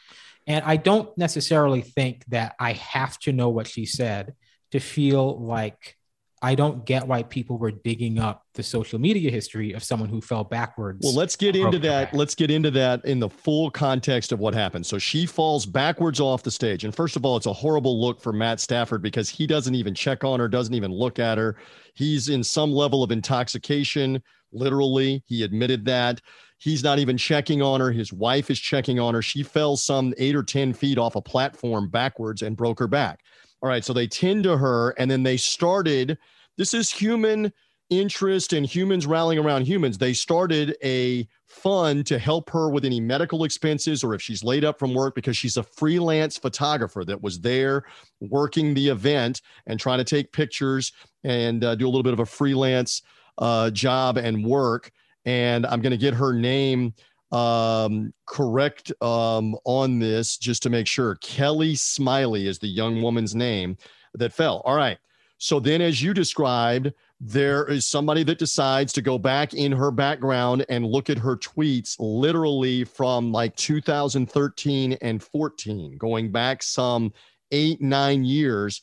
And 0.45 0.63
I 0.63 0.77
don't 0.77 1.15
necessarily 1.17 1.81
think 1.81 2.23
that 2.27 2.55
I 2.59 2.73
have 2.73 3.19
to 3.19 3.33
know 3.33 3.49
what 3.49 3.67
she 3.67 3.85
said 3.85 4.33
to 4.71 4.79
feel 4.79 5.39
like 5.39 5.95
I 6.41 6.53
don't 6.53 6.85
get 6.85 7.07
why 7.07 7.23
people 7.23 7.57
were 7.57 7.71
digging 7.71 8.19
up 8.19 8.45
the 8.53 8.61
social 8.61 8.99
media 8.99 9.31
history 9.31 9.73
of 9.73 9.83
someone 9.83 10.07
who 10.07 10.21
fell 10.21 10.43
backwards. 10.43 10.99
Well, 11.03 11.15
let's 11.15 11.35
get 11.35 11.55
into 11.55 11.79
that. 11.79 12.13
Let's 12.13 12.35
get 12.35 12.51
into 12.51 12.69
that 12.71 13.03
in 13.05 13.19
the 13.19 13.29
full 13.29 13.71
context 13.71 14.31
of 14.31 14.39
what 14.39 14.53
happened. 14.53 14.85
So 14.85 14.99
she 14.99 15.25
falls 15.25 15.65
backwards 15.65 16.19
off 16.19 16.43
the 16.43 16.51
stage. 16.51 16.83
And 16.83 16.93
first 16.93 17.15
of 17.15 17.25
all, 17.25 17.37
it's 17.37 17.47
a 17.47 17.53
horrible 17.53 17.99
look 17.99 18.21
for 18.21 18.31
Matt 18.31 18.59
Stafford 18.59 19.01
because 19.01 19.29
he 19.29 19.47
doesn't 19.47 19.73
even 19.73 19.95
check 19.95 20.23
on 20.23 20.39
her, 20.39 20.47
doesn't 20.47 20.75
even 20.75 20.91
look 20.91 21.17
at 21.17 21.39
her. 21.39 21.57
He's 21.95 22.29
in 22.29 22.43
some 22.43 22.71
level 22.71 23.01
of 23.01 23.11
intoxication, 23.11 24.21
literally. 24.51 25.23
He 25.25 25.41
admitted 25.41 25.85
that. 25.85 26.21
He's 26.59 26.83
not 26.83 26.99
even 26.99 27.17
checking 27.17 27.61
on 27.63 27.79
her. 27.79 27.91
His 27.91 28.13
wife 28.13 28.51
is 28.51 28.59
checking 28.59 28.99
on 28.99 29.15
her. 29.15 29.21
She 29.23 29.41
fell 29.41 29.75
some 29.75 30.13
eight 30.17 30.35
or 30.35 30.43
10 30.43 30.73
feet 30.73 30.97
off 30.99 31.15
a 31.15 31.21
platform 31.21 31.89
backwards 31.89 32.43
and 32.43 32.57
broke 32.57 32.79
her 32.79 32.87
back. 32.87 33.21
All 33.61 33.69
right. 33.69 33.83
So 33.83 33.93
they 33.93 34.07
tend 34.07 34.43
to 34.43 34.57
her 34.57 34.91
and 34.97 35.09
then 35.09 35.23
they 35.23 35.37
started. 35.37 36.17
This 36.57 36.73
is 36.73 36.91
human 36.91 37.51
interest 37.89 38.53
and 38.53 38.65
humans 38.65 39.07
rallying 39.07 39.43
around 39.43 39.65
humans. 39.65 39.97
They 39.97 40.13
started 40.13 40.75
a 40.83 41.27
fund 41.45 42.05
to 42.07 42.19
help 42.19 42.49
her 42.49 42.69
with 42.69 42.83
any 42.83 42.99
medical 42.99 43.43
expenses 43.45 44.03
or 44.03 44.13
if 44.13 44.21
she's 44.21 44.43
laid 44.43 44.65
up 44.65 44.77
from 44.77 44.93
work 44.93 45.15
because 45.15 45.37
she's 45.37 45.57
a 45.57 45.63
freelance 45.63 46.37
photographer 46.37 47.05
that 47.05 47.21
was 47.21 47.39
there 47.39 47.83
working 48.19 48.73
the 48.73 48.89
event 48.89 49.41
and 49.65 49.79
trying 49.79 49.99
to 49.99 50.03
take 50.03 50.33
pictures 50.33 50.91
and 51.23 51.63
uh, 51.63 51.75
do 51.75 51.85
a 51.85 51.89
little 51.89 52.03
bit 52.03 52.13
of 52.13 52.19
a 52.19 52.25
freelance 52.25 53.01
uh, 53.37 53.69
job 53.69 54.17
and 54.17 54.45
work. 54.45 54.91
And 55.25 55.65
I'm 55.65 55.81
going 55.81 55.91
to 55.91 55.97
get 55.97 56.13
her 56.13 56.33
name 56.33 56.93
um, 57.31 58.13
correct 58.25 58.91
um, 59.01 59.55
on 59.65 59.99
this 59.99 60.37
just 60.37 60.63
to 60.63 60.69
make 60.69 60.87
sure. 60.87 61.15
Kelly 61.15 61.75
Smiley 61.75 62.47
is 62.47 62.59
the 62.59 62.67
young 62.67 63.01
woman's 63.01 63.35
name 63.35 63.77
that 64.13 64.33
fell. 64.33 64.61
All 64.65 64.75
right. 64.75 64.97
So 65.37 65.59
then, 65.59 65.81
as 65.81 66.01
you 66.01 66.13
described, 66.13 66.91
there 67.19 67.65
is 67.65 67.85
somebody 67.85 68.23
that 68.23 68.37
decides 68.39 68.93
to 68.93 69.01
go 69.01 69.17
back 69.17 69.53
in 69.53 69.71
her 69.71 69.91
background 69.91 70.65
and 70.69 70.85
look 70.85 71.09
at 71.09 71.17
her 71.17 71.35
tweets 71.35 71.95
literally 71.99 72.83
from 72.83 73.31
like 73.31 73.55
2013 73.55 74.97
and 75.01 75.21
14, 75.23 75.97
going 75.97 76.31
back 76.31 76.61
some 76.61 77.11
eight, 77.51 77.81
nine 77.81 78.23
years, 78.23 78.81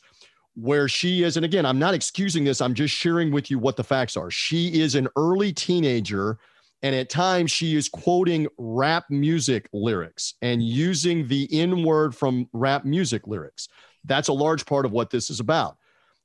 where 0.55 0.87
she 0.87 1.23
is. 1.23 1.37
And 1.37 1.45
again, 1.45 1.65
I'm 1.65 1.79
not 1.79 1.93
excusing 1.93 2.43
this, 2.43 2.61
I'm 2.61 2.73
just 2.73 2.93
sharing 2.93 3.31
with 3.31 3.49
you 3.49 3.59
what 3.59 3.77
the 3.77 3.83
facts 3.83 4.17
are. 4.17 4.31
She 4.31 4.81
is 4.81 4.95
an 4.95 5.07
early 5.15 5.53
teenager 5.53 6.37
and 6.81 6.95
at 6.95 7.09
times 7.09 7.51
she 7.51 7.75
is 7.75 7.89
quoting 7.89 8.47
rap 8.57 9.05
music 9.09 9.67
lyrics 9.73 10.35
and 10.41 10.61
using 10.63 11.27
the 11.27 11.47
N 11.51 11.83
word 11.83 12.15
from 12.15 12.47
rap 12.53 12.85
music 12.85 13.27
lyrics. 13.27 13.67
That's 14.03 14.27
a 14.27 14.33
large 14.33 14.65
part 14.65 14.85
of 14.85 14.91
what 14.91 15.09
this 15.09 15.29
is 15.29 15.39
about. 15.39 15.77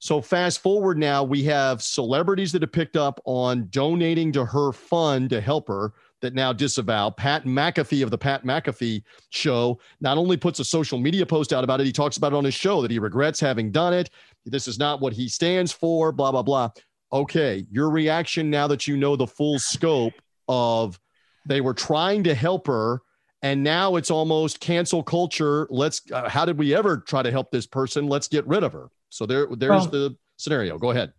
So, 0.03 0.23
fast 0.23 0.61
forward 0.61 0.97
now, 0.97 1.23
we 1.23 1.45
have 1.45 1.83
celebrities 1.83 2.53
that 2.53 2.63
have 2.63 2.73
picked 2.73 2.97
up 2.97 3.21
on 3.27 3.69
donating 3.69 4.33
to 4.33 4.47
her 4.47 4.73
fund 4.73 5.29
to 5.29 5.43
help 5.43 5.69
her 5.69 5.93
that 6.23 6.35
now 6.35 6.55
disavow. 6.55 7.11
Pat 7.11 7.45
McAfee 7.45 8.03
of 8.03 8.11
the 8.11 8.17
Pat 8.17 8.45
McAfee 8.45 9.03
show 9.29 9.79
not 10.01 10.17
only 10.17 10.39
puts 10.39 10.59
a 10.59 10.65
social 10.65 10.99
media 10.99 11.27
post 11.27 11.53
out 11.53 11.65
about 11.65 11.81
it, 11.81 11.87
he 11.87 11.93
talks 11.93 12.17
about 12.17 12.33
it 12.33 12.37
on 12.37 12.45
his 12.45 12.55
show 12.55 12.81
that 12.81 12.91
he 12.91 12.99
regrets 12.99 13.41
having 13.41 13.71
done 13.71 13.93
it. 13.93 14.11
This 14.47 14.67
is 14.67 14.79
not 14.79 15.03
what 15.03 15.13
he 15.13 15.29
stands 15.29 15.71
for, 15.71 16.13
blah, 16.13 16.33
blah, 16.33 16.43
blah. 16.43 16.71
Okay, 17.13 17.67
your 17.71 17.91
reaction 17.91 18.49
now 18.49 18.67
that 18.69 18.87
you 18.87 18.97
know 18.97 19.17
the 19.17 19.27
full 19.27 19.59
scope 19.59 20.15
of 20.51 20.99
they 21.47 21.63
were 21.63 21.73
trying 21.73 22.25
to 22.25 22.35
help 22.35 22.67
her 22.67 23.01
and 23.43 23.63
now 23.63 23.97
it's 23.97 24.11
almost 24.11 24.61
cancel 24.61 25.03
culture. 25.03 25.67
Let's 25.71 26.03
uh, 26.13 26.29
how 26.29 26.45
did 26.45 26.59
we 26.59 26.75
ever 26.75 26.99
try 26.99 27.23
to 27.23 27.31
help 27.31 27.51
this 27.51 27.67
person? 27.67 28.07
Let's 28.07 28.29
get 28.29 28.47
rid 28.47 28.63
of 28.63 28.73
her. 28.73 28.89
So 29.09 29.27
there 29.27 29.47
there's 29.47 29.71
well, 29.71 29.87
the 29.87 30.17
scenario. 30.37 30.79
Go 30.79 30.91
ahead. 30.91 31.13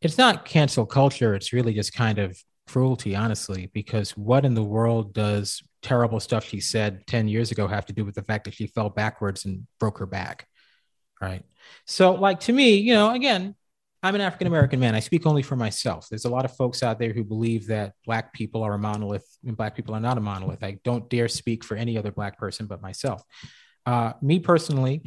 It's 0.00 0.16
not 0.16 0.44
cancel 0.44 0.86
culture. 0.86 1.34
It's 1.34 1.52
really 1.52 1.74
just 1.74 1.92
kind 1.92 2.18
of 2.18 2.38
cruelty 2.66 3.16
honestly 3.16 3.68
because 3.74 4.12
what 4.12 4.44
in 4.44 4.54
the 4.54 4.62
world 4.62 5.12
does 5.12 5.60
terrible 5.82 6.20
stuff 6.20 6.44
she 6.44 6.60
said 6.60 7.04
10 7.08 7.26
years 7.26 7.50
ago 7.50 7.66
have 7.66 7.84
to 7.84 7.92
do 7.92 8.04
with 8.04 8.14
the 8.14 8.22
fact 8.22 8.44
that 8.44 8.54
she 8.54 8.68
fell 8.68 8.88
backwards 8.88 9.44
and 9.44 9.66
broke 9.78 9.98
her 9.98 10.06
back? 10.06 10.46
Right? 11.20 11.44
So 11.84 12.14
like 12.14 12.40
to 12.40 12.52
me 12.52 12.76
you 12.76 12.94
know 12.94 13.12
again 13.12 13.54
I'm 14.02 14.14
an 14.14 14.20
African 14.22 14.46
American 14.46 14.80
man. 14.80 14.94
I 14.94 15.00
speak 15.00 15.26
only 15.26 15.42
for 15.42 15.56
myself. 15.56 16.08
There's 16.08 16.24
a 16.24 16.30
lot 16.30 16.44
of 16.44 16.56
folks 16.56 16.82
out 16.82 16.98
there 16.98 17.12
who 17.12 17.22
believe 17.22 17.66
that 17.66 17.92
black 18.06 18.32
people 18.32 18.62
are 18.62 18.74
a 18.74 18.78
monolith 18.78 19.26
and 19.46 19.56
black 19.56 19.76
people 19.76 19.94
are 19.94 20.00
not 20.00 20.16
a 20.16 20.20
monolith. 20.20 20.62
I 20.62 20.78
don't 20.84 21.08
dare 21.10 21.28
speak 21.28 21.64
for 21.64 21.76
any 21.76 21.98
other 21.98 22.10
black 22.10 22.38
person 22.38 22.66
but 22.66 22.80
myself. 22.80 23.22
Uh, 23.84 24.14
me 24.22 24.38
personally, 24.38 25.02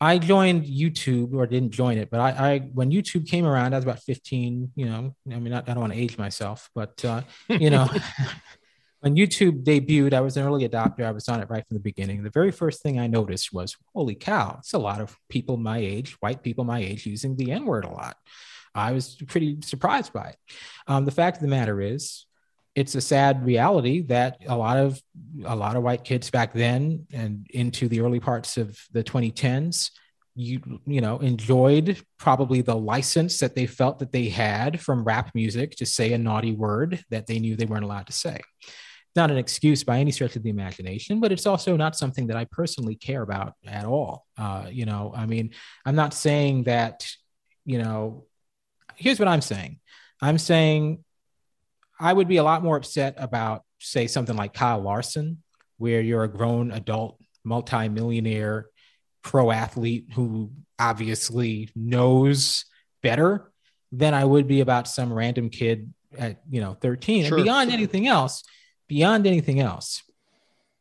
I 0.00 0.18
joined 0.18 0.64
YouTube 0.64 1.34
or 1.34 1.46
didn't 1.46 1.70
join 1.70 1.98
it, 1.98 2.10
but 2.10 2.20
I, 2.20 2.30
I, 2.30 2.58
when 2.58 2.90
YouTube 2.90 3.26
came 3.28 3.46
around, 3.46 3.72
I 3.72 3.78
was 3.78 3.84
about 3.84 4.00
15. 4.00 4.72
You 4.76 4.86
know, 4.86 5.16
I 5.32 5.38
mean, 5.38 5.52
I, 5.52 5.58
I 5.58 5.62
don't 5.62 5.80
want 5.80 5.92
to 5.92 5.98
age 5.98 6.18
myself, 6.18 6.68
but 6.74 7.04
uh, 7.04 7.22
you 7.48 7.70
know, 7.70 7.88
when 9.04 9.16
YouTube 9.16 9.64
debuted, 9.64 10.14
I 10.14 10.22
was 10.22 10.38
an 10.38 10.46
early 10.46 10.66
adopter. 10.66 11.04
I 11.04 11.10
was 11.10 11.28
on 11.28 11.42
it 11.42 11.50
right 11.50 11.62
from 11.68 11.74
the 11.74 11.82
beginning. 11.82 12.22
The 12.22 12.30
very 12.30 12.50
first 12.50 12.82
thing 12.82 12.98
I 12.98 13.06
noticed 13.06 13.52
was, 13.52 13.76
holy 13.94 14.14
cow, 14.14 14.56
it's 14.60 14.72
a 14.72 14.78
lot 14.78 15.02
of 15.02 15.14
people 15.28 15.58
my 15.58 15.76
age, 15.76 16.12
white 16.20 16.42
people 16.42 16.64
my 16.64 16.78
age, 16.78 17.04
using 17.04 17.36
the 17.36 17.52
N 17.52 17.66
word 17.66 17.84
a 17.84 17.90
lot. 17.90 18.16
I 18.74 18.92
was 18.92 19.16
pretty 19.26 19.58
surprised 19.60 20.14
by 20.14 20.28
it. 20.28 20.36
Um, 20.86 21.04
the 21.04 21.10
fact 21.10 21.36
of 21.36 21.42
the 21.42 21.48
matter 21.48 21.82
is, 21.82 22.24
it's 22.74 22.94
a 22.94 23.02
sad 23.02 23.44
reality 23.44 24.00
that 24.04 24.38
a 24.48 24.56
lot 24.56 24.78
of 24.78 25.02
a 25.44 25.54
lot 25.54 25.76
of 25.76 25.82
white 25.82 26.04
kids 26.04 26.30
back 26.30 26.54
then 26.54 27.06
and 27.12 27.46
into 27.50 27.88
the 27.88 28.00
early 28.00 28.20
parts 28.20 28.56
of 28.56 28.78
the 28.92 29.04
2010s 29.04 29.90
you 30.34 30.60
you 30.84 31.00
know 31.00 31.18
enjoyed 31.18 32.02
probably 32.18 32.62
the 32.62 32.74
license 32.74 33.38
that 33.38 33.54
they 33.54 33.66
felt 33.66 34.00
that 34.00 34.10
they 34.10 34.28
had 34.28 34.80
from 34.80 35.04
rap 35.04 35.30
music 35.34 35.76
to 35.76 35.86
say 35.86 36.12
a 36.12 36.18
naughty 36.18 36.50
word 36.50 37.04
that 37.10 37.28
they 37.28 37.38
knew 37.38 37.54
they 37.54 37.66
weren't 37.66 37.84
allowed 37.84 38.08
to 38.08 38.12
say 38.12 38.40
not 39.16 39.30
an 39.30 39.36
excuse 39.36 39.84
by 39.84 39.98
any 39.98 40.10
stretch 40.10 40.36
of 40.36 40.42
the 40.42 40.50
imagination, 40.50 41.20
but 41.20 41.32
it's 41.32 41.46
also 41.46 41.76
not 41.76 41.96
something 41.96 42.26
that 42.28 42.36
I 42.36 42.44
personally 42.46 42.96
care 42.96 43.22
about 43.22 43.54
at 43.66 43.84
all. 43.84 44.26
Uh, 44.36 44.66
you 44.70 44.86
know, 44.86 45.12
I 45.14 45.26
mean, 45.26 45.50
I'm 45.84 45.94
not 45.94 46.14
saying 46.14 46.64
that, 46.64 47.08
you 47.64 47.78
know, 47.78 48.26
here's 48.96 49.18
what 49.18 49.28
I'm 49.28 49.40
saying 49.40 49.80
I'm 50.20 50.38
saying 50.38 51.04
I 51.98 52.12
would 52.12 52.28
be 52.28 52.38
a 52.38 52.44
lot 52.44 52.62
more 52.62 52.76
upset 52.76 53.14
about, 53.18 53.62
say, 53.78 54.06
something 54.06 54.36
like 54.36 54.52
Kyle 54.52 54.80
Larson, 54.80 55.42
where 55.78 56.00
you're 56.00 56.24
a 56.24 56.28
grown 56.28 56.70
adult 56.72 57.20
multimillionaire 57.44 58.66
pro 59.22 59.50
athlete 59.50 60.08
who 60.14 60.50
obviously 60.78 61.70
knows 61.74 62.64
better 63.02 63.50
than 63.92 64.14
I 64.14 64.24
would 64.24 64.48
be 64.48 64.60
about 64.60 64.88
some 64.88 65.12
random 65.12 65.50
kid 65.50 65.92
at 66.18 66.40
you 66.50 66.60
know 66.60 66.74
13. 66.80 67.26
Sure. 67.26 67.38
And 67.38 67.44
beyond 67.44 67.70
anything 67.70 68.06
else, 68.06 68.42
beyond 68.88 69.26
anything 69.26 69.60
else. 69.60 70.02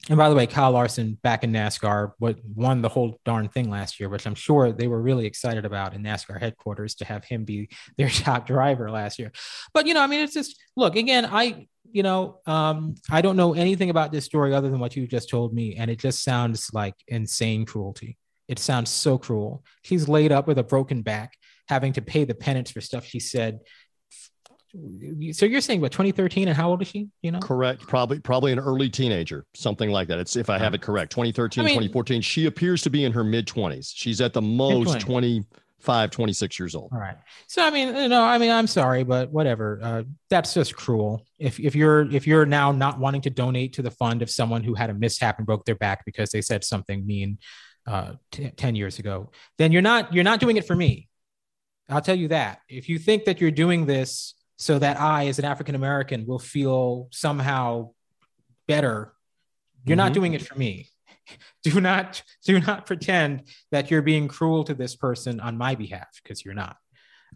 And 0.10 0.18
by 0.18 0.28
the 0.28 0.36
way, 0.36 0.48
Kyle 0.48 0.72
Larson 0.72 1.18
back 1.24 1.46
in 1.46 1.54
NASCAR, 1.54 2.12
what 2.20 2.38
won 2.44 2.82
the 2.82 2.90
whole 2.90 3.20
darn 3.24 3.48
thing 3.48 3.70
last 3.70 4.02
year, 4.02 4.10
which 4.10 4.28
I'm 4.28 4.36
sure 4.36 4.74
they 4.74 4.88
were 4.88 5.02
really 5.02 5.26
excited 5.26 5.64
about 5.64 5.94
in 5.94 6.04
NASCAR 6.04 6.42
headquarters 6.42 6.96
to 6.96 7.06
have 7.06 7.24
him 7.24 7.46
be 7.46 7.70
their 7.98 8.10
top 8.10 8.46
driver 8.46 8.92
last 8.92 9.18
year. 9.18 9.32
But 9.74 9.88
you 9.88 9.94
know, 9.94 10.02
I 10.02 10.08
mean, 10.08 10.20
it's 10.20 10.34
just 10.34 10.62
look 10.76 10.96
again. 10.96 11.26
I 11.26 11.68
you 11.94 12.02
know, 12.02 12.40
um, 12.48 12.96
I 13.12 13.22
don't 13.22 13.38
know 13.38 13.54
anything 13.54 13.92
about 13.92 14.12
this 14.12 14.26
story 14.26 14.54
other 14.54 14.70
than 14.70 14.80
what 14.80 14.96
you 14.96 15.06
just 15.06 15.30
told 15.30 15.54
me, 15.54 15.76
and 15.76 15.92
it 15.92 16.00
just 16.00 16.24
sounds 16.24 16.72
like 16.74 16.96
insane 17.08 17.66
cruelty. 17.66 18.18
It 18.48 18.58
sounds 18.58 18.90
so 18.90 19.18
cruel. 19.18 19.64
She's 19.84 20.10
laid 20.10 20.32
up 20.32 20.48
with 20.48 20.58
a 20.58 20.64
broken 20.64 21.04
back, 21.04 21.34
having 21.68 21.94
to 21.94 22.02
pay 22.02 22.26
the 22.26 22.34
penance 22.34 22.72
for 22.72 22.82
stuff 22.82 23.06
she 23.06 23.20
said. 23.20 23.60
So 25.34 25.46
you're 25.46 25.62
saying 25.62 25.82
what 25.82 25.92
2013 25.92 26.48
and 26.48 26.58
how 26.58 26.70
old 26.70 26.82
is 26.82 26.88
she? 26.88 27.08
You 27.22 27.32
know, 27.32 27.40
Correct. 27.40 27.82
Probably 27.82 28.20
probably 28.20 28.52
an 28.52 28.60
early 28.60 28.90
teenager, 28.90 29.46
something 29.54 29.92
like 29.92 30.08
that. 30.08 30.18
It's 30.18 30.36
if 30.36 30.50
I 30.50 30.58
have 30.58 30.74
it 30.74 30.82
correct. 30.82 31.12
2013, 31.12 31.62
I 31.64 31.66
mean- 31.66 31.76
2014. 31.76 32.22
She 32.22 32.48
appears 32.48 32.82
to 32.82 32.90
be 32.90 33.04
in 33.04 33.12
her 33.12 33.24
mid 33.24 33.46
20s. 33.46 33.92
She's 33.94 34.20
at 34.20 34.34
the 34.34 34.42
most 34.42 35.00
25, 35.00 36.10
26 36.10 36.60
years 36.60 36.74
old. 36.74 36.90
All 36.92 37.00
right. 37.00 37.18
So 37.46 37.64
I 37.64 37.70
mean, 37.70 37.96
you 37.96 38.08
know, 38.08 38.24
I 38.24 38.40
mean, 38.40 38.50
I'm 38.50 38.66
sorry, 38.66 39.04
but 39.04 39.32
whatever. 39.32 39.80
Uh, 39.82 40.04
that's 40.32 40.56
just 40.56 40.76
cruel. 40.76 41.24
If 41.38 41.60
if 41.60 41.76
you're 41.76 42.12
if 42.12 42.26
you're 42.26 42.48
now 42.48 42.72
not 42.72 42.98
wanting 42.98 43.22
to 43.22 43.30
donate 43.30 43.74
to 43.74 43.84
the 43.84 43.92
fund 43.92 44.24
of 44.24 44.30
someone 44.32 44.64
who 44.64 44.74
had 44.74 44.90
a 44.90 44.96
mishap 44.96 45.38
and 45.38 45.46
broke 45.46 45.66
their 45.66 45.76
back 45.76 46.04
because 46.04 46.32
they 46.32 46.42
said 46.42 46.64
something 46.64 47.06
mean 47.06 47.38
uh, 47.86 48.14
t- 48.32 48.50
ten 48.58 48.74
years 48.76 48.98
ago, 48.98 49.30
then 49.60 49.72
you're 49.72 49.84
not 49.84 50.16
you're 50.16 50.24
not 50.24 50.40
doing 50.40 50.58
it 50.58 50.66
for 50.66 50.76
me. 50.76 51.10
I'll 51.90 52.02
tell 52.02 52.16
you 52.16 52.30
that. 52.30 52.60
If 52.68 52.90
you 52.90 52.98
think 52.98 53.26
that 53.26 53.40
you're 53.40 53.52
doing 53.52 53.86
this 53.86 54.34
so 54.64 54.80
that 54.80 54.98
I, 54.98 55.28
as 55.28 55.40
an 55.40 55.46
African 55.46 55.76
American, 55.76 56.26
will 56.26 56.40
feel 56.40 57.10
somehow 57.12 57.90
better, 58.66 59.14
you're 59.86 59.98
not 59.98 60.12
Mhm. 60.12 60.16
doing 60.16 60.34
it 60.36 60.42
for 60.48 60.56
me. 60.58 60.88
Do 61.64 61.80
not 61.82 62.22
do 62.46 62.60
not 62.60 62.86
pretend 62.86 63.48
that 63.72 63.90
you're 63.90 64.02
being 64.02 64.28
cruel 64.28 64.64
to 64.66 64.74
this 64.74 64.96
person 64.96 65.40
on 65.40 65.58
my 65.58 65.76
behalf 65.76 66.10
because 66.22 66.44
you're 66.44 66.54
not. 66.54 66.76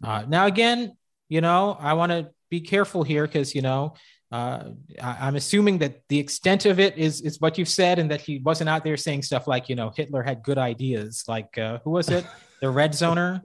Uh, 0.02 0.24
now, 0.28 0.44
again, 0.46 0.92
you 1.30 1.40
know, 1.40 1.76
I 1.80 1.94
want 1.94 2.12
to 2.12 2.30
be 2.50 2.60
careful 2.60 3.02
here 3.02 3.26
because 3.26 3.54
you 3.54 3.62
know 3.62 3.94
uh, 4.30 4.64
I, 5.02 5.26
I'm 5.26 5.36
assuming 5.36 5.78
that 5.78 6.02
the 6.10 6.18
extent 6.18 6.66
of 6.66 6.78
it 6.78 6.98
is 6.98 7.20
is 7.22 7.40
what 7.40 7.56
you've 7.56 7.68
said, 7.82 7.98
and 7.98 8.10
that 8.10 8.20
he 8.20 8.38
wasn't 8.38 8.68
out 8.70 8.84
there 8.84 8.96
saying 8.98 9.22
stuff 9.22 9.46
like 9.46 9.68
you 9.70 9.76
know 9.76 9.90
Hitler 9.94 10.22
had 10.22 10.42
good 10.42 10.58
ideas. 10.58 11.24
Like 11.26 11.56
uh, 11.58 11.78
who 11.84 11.90
was 11.90 12.08
it? 12.10 12.24
the 12.62 12.68
Reds 12.70 13.02
owner 13.02 13.42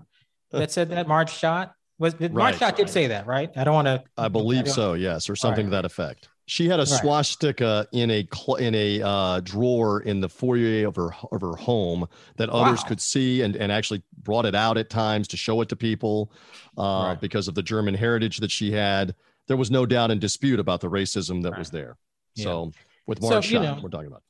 that 0.51 0.71
said 0.71 0.89
that 0.89 1.07
Marge 1.07 1.31
Schott 1.31 1.73
was 1.99 2.13
did 2.15 2.33
Right, 2.33 2.55
Schott 2.55 2.75
did 2.75 2.89
say 2.89 3.07
that, 3.07 3.25
right? 3.27 3.49
I 3.55 3.63
don't 3.63 3.73
want 3.73 3.87
to. 3.87 4.03
I 4.17 4.27
believe 4.27 4.67
so, 4.69 4.93
yes, 4.93 5.29
or 5.29 5.35
something 5.35 5.65
to 5.67 5.71
that 5.71 5.85
effect. 5.85 6.29
She 6.45 6.67
had 6.67 6.79
a 6.81 6.85
swastika 6.85 7.87
in 7.93 8.11
a 8.11 8.27
cl- 8.33 8.55
in 8.57 8.75
a 8.75 9.01
uh, 9.01 9.39
drawer 9.41 10.01
in 10.01 10.19
the 10.19 10.27
foyer 10.27 10.85
of 10.87 10.95
her 10.97 11.11
of 11.31 11.39
her 11.41 11.55
home 11.55 12.05
that 12.35 12.49
others 12.49 12.81
Wow. 12.81 12.87
could 12.89 13.01
see, 13.01 13.41
and 13.41 13.55
and 13.55 13.71
actually 13.71 14.03
brought 14.21 14.45
it 14.45 14.53
out 14.55 14.77
at 14.77 14.89
times 14.89 15.27
to 15.29 15.37
show 15.37 15.61
it 15.61 15.69
to 15.69 15.75
people 15.77 16.33
uh, 16.77 16.81
Right. 17.09 17.21
because 17.21 17.47
of 17.47 17.55
the 17.55 17.63
German 17.63 17.93
heritage 17.93 18.37
that 18.39 18.51
she 18.51 18.71
had. 18.71 19.15
There 19.47 19.55
was 19.57 19.71
no 19.71 19.85
doubt 19.85 20.11
and 20.11 20.19
dispute 20.19 20.59
about 20.59 20.81
the 20.81 20.89
racism 20.89 21.43
that 21.43 21.57
was 21.57 21.69
there. 21.69 21.97
Yeah. 22.35 22.43
So 22.43 22.71
with 23.07 23.21
So, 23.21 23.39
you 23.39 23.59
know, 23.59 23.79
we're 23.81 23.89
talking 23.89 24.07
about. 24.07 24.23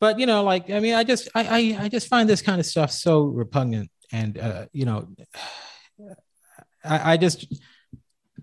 but 0.00 0.18
you 0.18 0.26
know 0.26 0.42
like 0.44 0.70
i 0.70 0.80
mean 0.80 0.94
i 0.94 1.02
just 1.04 1.28
i 1.34 1.42
i, 1.78 1.84
I 1.84 1.88
just 1.88 2.08
find 2.08 2.28
this 2.28 2.40
kind 2.42 2.60
of 2.60 2.66
stuff 2.66 2.90
so 2.92 3.22
repugnant 3.24 3.90
and 4.12 4.38
uh 4.38 4.66
you 4.72 4.84
know 4.86 5.08
I, 6.84 7.12
I 7.12 7.16
just 7.16 7.46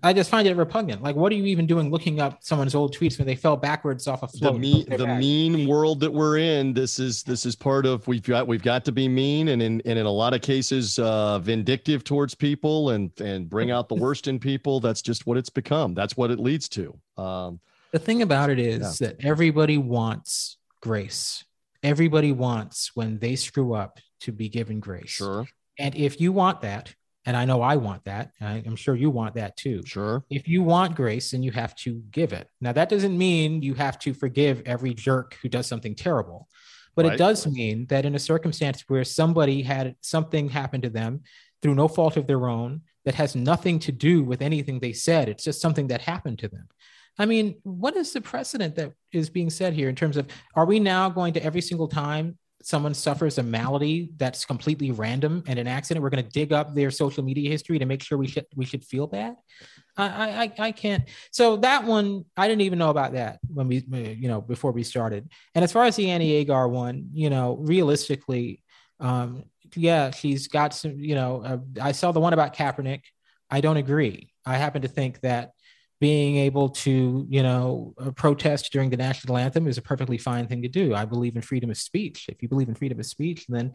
i 0.02 0.12
just 0.12 0.30
find 0.30 0.46
it 0.46 0.56
repugnant. 0.56 1.02
Like 1.02 1.16
what 1.16 1.32
are 1.32 1.34
you 1.34 1.46
even 1.46 1.66
doing 1.66 1.90
looking 1.90 2.20
up 2.20 2.38
someone's 2.42 2.74
old 2.74 2.94
tweets 2.94 3.18
when 3.18 3.26
they 3.26 3.34
fell 3.34 3.56
backwards 3.56 4.06
off 4.06 4.22
a 4.22 4.26
the 4.26 4.38
float? 4.38 4.52
and 4.52 4.60
mean 4.60 4.86
the 4.88 5.06
back? 5.06 5.18
mean 5.18 5.68
world 5.68 6.00
that 6.00 6.12
we're 6.12 6.38
in 6.38 6.72
this 6.72 6.98
is 6.98 7.22
this 7.22 7.46
is 7.46 7.56
part 7.56 7.86
of 7.86 8.06
we've 8.06 8.22
got 8.22 8.46
we've 8.46 8.62
got 8.62 8.84
to 8.84 8.92
be 8.92 9.08
mean 9.08 9.48
and 9.48 9.62
in 9.62 9.82
and 9.84 9.98
in 9.98 10.06
a 10.06 10.10
lot 10.10 10.34
of 10.34 10.42
cases 10.42 10.98
uh 10.98 11.38
vindictive 11.38 12.04
towards 12.04 12.34
people 12.34 12.90
and 12.90 13.10
and 13.20 13.48
bring 13.48 13.70
out 13.70 13.88
the 13.88 13.94
worst 14.06 14.28
in 14.28 14.38
people. 14.38 14.80
That's 14.80 15.02
just 15.02 15.26
what 15.26 15.36
it's 15.38 15.50
become. 15.50 15.94
That's 15.94 16.16
what 16.16 16.30
it 16.30 16.38
leads 16.38 16.68
to. 16.70 16.98
Um 17.16 17.60
the 17.92 17.98
thing 17.98 18.22
about 18.22 18.50
it 18.50 18.58
is 18.58 18.98
that 18.98 19.16
everybody 19.24 19.78
wants 19.78 20.58
grace. 20.80 21.44
Everybody 21.82 22.32
wants 22.32 22.90
when 22.94 23.18
they 23.18 23.36
screw 23.36 23.74
up 23.74 24.00
to 24.20 24.32
be 24.32 24.48
given 24.48 24.80
grace. 24.80 25.10
Sure. 25.10 25.46
And 25.78 25.94
if 25.94 26.20
you 26.20 26.32
want 26.32 26.62
that 26.62 26.94
and 27.26 27.36
i 27.36 27.44
know 27.44 27.60
i 27.60 27.76
want 27.76 28.04
that 28.04 28.32
I, 28.40 28.62
i'm 28.66 28.76
sure 28.76 28.94
you 28.94 29.10
want 29.10 29.34
that 29.34 29.56
too 29.56 29.82
sure 29.84 30.24
if 30.30 30.48
you 30.48 30.62
want 30.62 30.96
grace, 30.96 31.30
then 31.30 31.42
you 31.42 31.52
have 31.52 31.74
to 31.76 32.02
give 32.10 32.32
it. 32.32 32.48
Now, 32.60 32.72
that 32.72 32.88
doesn't 32.88 33.16
mean 33.16 33.62
you 33.62 33.74
have 33.74 33.98
to 34.00 34.14
forgive 34.14 34.62
every 34.66 34.94
jerk 34.94 35.36
who 35.42 35.48
does 35.48 35.66
something 35.66 35.94
terrible, 35.94 36.48
but 36.94 37.04
Right. 37.04 37.14
it 37.14 37.18
does 37.18 37.46
mean 37.46 37.86
that 37.86 38.04
in 38.04 38.14
a 38.14 38.18
circumstance 38.18 38.84
where 38.88 39.04
somebody 39.04 39.62
had 39.62 39.96
something 40.00 40.48
happen 40.48 40.80
to 40.82 40.90
them 40.90 41.22
through 41.62 41.74
no 41.74 41.88
fault 41.88 42.16
of 42.16 42.26
their 42.26 42.48
own 42.48 42.82
that 43.04 43.14
has 43.14 43.36
nothing 43.36 43.78
to 43.80 43.92
do 43.92 44.22
with 44.22 44.42
anything 44.42 44.78
they 44.78 44.92
said, 44.92 45.28
it's 45.28 45.44
just 45.44 45.60
something 45.60 45.88
that 45.88 46.00
happened 46.02 46.38
to 46.40 46.48
them. 46.48 46.68
I 47.18 47.26
mean, 47.26 47.56
what 47.62 47.96
is 47.96 48.12
the 48.12 48.20
precedent 48.20 48.74
that 48.76 48.92
is 49.12 49.30
being 49.30 49.50
said 49.50 49.72
here 49.72 49.88
in 49.88 49.94
terms 49.94 50.16
of 50.16 50.26
are 50.54 50.66
we 50.66 50.80
now 50.80 51.08
going 51.08 51.32
to 51.34 51.42
every 51.42 51.62
single 51.62 51.88
time 51.88 52.36
someone 52.62 52.94
suffers 52.94 53.38
a 53.38 53.42
malady 53.42 54.10
that's 54.16 54.44
completely 54.44 54.90
random 54.90 55.42
and 55.46 55.58
an 55.58 55.66
accident, 55.66 56.02
we're 56.02 56.10
going 56.10 56.24
to 56.24 56.30
dig 56.30 56.52
up 56.52 56.74
their 56.74 56.90
social 56.90 57.22
media 57.22 57.48
history 57.50 57.78
to 57.78 57.86
make 57.86 58.02
sure 58.02 58.18
we 58.18 58.26
should 58.26 58.46
we 58.56 58.64
should 58.64 58.84
feel 58.84 59.06
bad? 59.06 59.36
I, 59.96 60.52
I 60.58 60.66
I- 60.66 60.72
can't. 60.72 61.04
So 61.30 61.56
that 61.58 61.84
one, 61.84 62.24
I 62.36 62.48
didn't 62.48 62.62
even 62.62 62.78
know 62.78 62.90
about 62.90 63.12
that 63.12 63.38
when 63.52 63.68
we, 63.68 63.84
you 64.18 64.28
know, 64.28 64.40
before 64.40 64.72
we 64.72 64.82
started. 64.82 65.30
And 65.54 65.64
as 65.64 65.72
far 65.72 65.84
as 65.84 65.96
the 65.96 66.10
Annie 66.10 66.32
Agar 66.32 66.68
one, 66.68 67.08
you 67.12 67.30
know, 67.30 67.56
realistically, 67.60 68.62
um, 69.00 69.44
yeah, 69.74 70.10
she's 70.10 70.48
got 70.48 70.74
some. 70.74 70.98
You 70.98 71.14
know, 71.14 71.42
uh, 71.42 71.58
I 71.80 71.92
saw 71.92 72.12
the 72.12 72.20
one 72.20 72.32
about 72.32 72.54
Kaepernick. 72.54 73.02
I 73.50 73.60
don't 73.60 73.76
agree. 73.76 74.32
I 74.44 74.56
happen 74.56 74.82
to 74.82 74.88
think 74.88 75.20
that 75.20 75.52
being 76.00 76.36
able 76.36 76.68
to, 76.68 77.26
you 77.28 77.42
know, 77.42 77.94
uh, 77.98 78.10
protest 78.10 78.70
during 78.72 78.90
the 78.90 78.96
national 78.96 79.36
anthem 79.36 79.66
is 79.66 79.78
a 79.78 79.82
perfectly 79.82 80.18
fine 80.18 80.46
thing 80.46 80.62
to 80.62 80.68
do. 80.68 80.94
I 80.94 81.04
believe 81.04 81.36
in 81.36 81.42
freedom 81.42 81.70
of 81.70 81.78
speech. 81.78 82.26
If 82.28 82.42
you 82.42 82.48
believe 82.48 82.68
in 82.68 82.74
freedom 82.74 83.00
of 83.00 83.06
speech, 83.06 83.46
then 83.48 83.72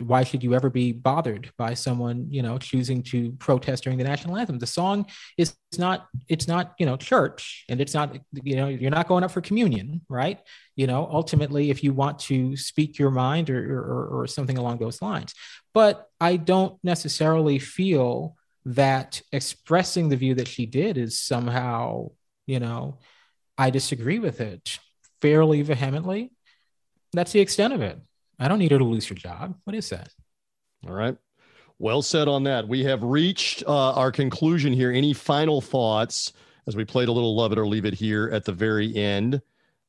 why 0.00 0.22
should 0.22 0.44
you 0.44 0.54
ever 0.54 0.70
be 0.70 0.92
bothered 0.92 1.50
by 1.56 1.74
someone 1.74 2.26
you 2.30 2.42
know 2.42 2.58
choosing 2.58 3.02
to 3.02 3.32
protest 3.32 3.84
during 3.84 3.98
the 3.98 4.04
national 4.04 4.36
anthem 4.36 4.58
the 4.58 4.66
song 4.66 5.06
is 5.36 5.56
not 5.76 6.06
it's 6.28 6.46
not 6.46 6.74
you 6.78 6.86
know 6.86 6.96
church 6.96 7.64
and 7.68 7.80
it's 7.80 7.94
not 7.94 8.16
you 8.32 8.56
know 8.56 8.68
you're 8.68 8.90
not 8.90 9.08
going 9.08 9.24
up 9.24 9.30
for 9.30 9.40
communion 9.40 10.00
right 10.08 10.40
you 10.76 10.86
know 10.86 11.08
ultimately 11.10 11.70
if 11.70 11.82
you 11.82 11.92
want 11.92 12.18
to 12.18 12.56
speak 12.56 12.98
your 12.98 13.10
mind 13.10 13.50
or 13.50 13.80
or, 13.80 14.20
or 14.20 14.26
something 14.26 14.58
along 14.58 14.78
those 14.78 15.02
lines 15.02 15.34
but 15.74 16.06
i 16.20 16.36
don't 16.36 16.78
necessarily 16.84 17.58
feel 17.58 18.36
that 18.64 19.22
expressing 19.32 20.08
the 20.08 20.16
view 20.16 20.34
that 20.34 20.48
she 20.48 20.66
did 20.66 20.98
is 20.98 21.18
somehow 21.18 22.10
you 22.46 22.60
know 22.60 22.98
i 23.56 23.70
disagree 23.70 24.18
with 24.18 24.40
it 24.40 24.78
fairly 25.20 25.62
vehemently 25.62 26.30
that's 27.12 27.32
the 27.32 27.40
extent 27.40 27.72
of 27.72 27.80
it 27.80 27.98
I 28.38 28.48
don't 28.48 28.58
need 28.58 28.70
her 28.70 28.78
to 28.78 28.84
lose 28.84 29.06
her 29.08 29.14
job. 29.14 29.56
What 29.64 29.74
is 29.74 29.90
that? 29.90 30.10
All 30.86 30.94
right. 30.94 31.16
Well 31.78 32.02
said 32.02 32.28
on 32.28 32.44
that. 32.44 32.66
We 32.66 32.84
have 32.84 33.02
reached 33.02 33.64
uh, 33.66 33.92
our 33.92 34.12
conclusion 34.12 34.72
here. 34.72 34.92
Any 34.92 35.12
final 35.12 35.60
thoughts 35.60 36.32
as 36.66 36.76
we 36.76 36.84
played 36.84 37.08
a 37.08 37.12
little 37.12 37.36
love 37.36 37.52
it 37.52 37.58
or 37.58 37.66
leave 37.66 37.84
it 37.84 37.94
here 37.94 38.30
at 38.32 38.44
the 38.44 38.52
very 38.52 38.94
end? 38.94 39.40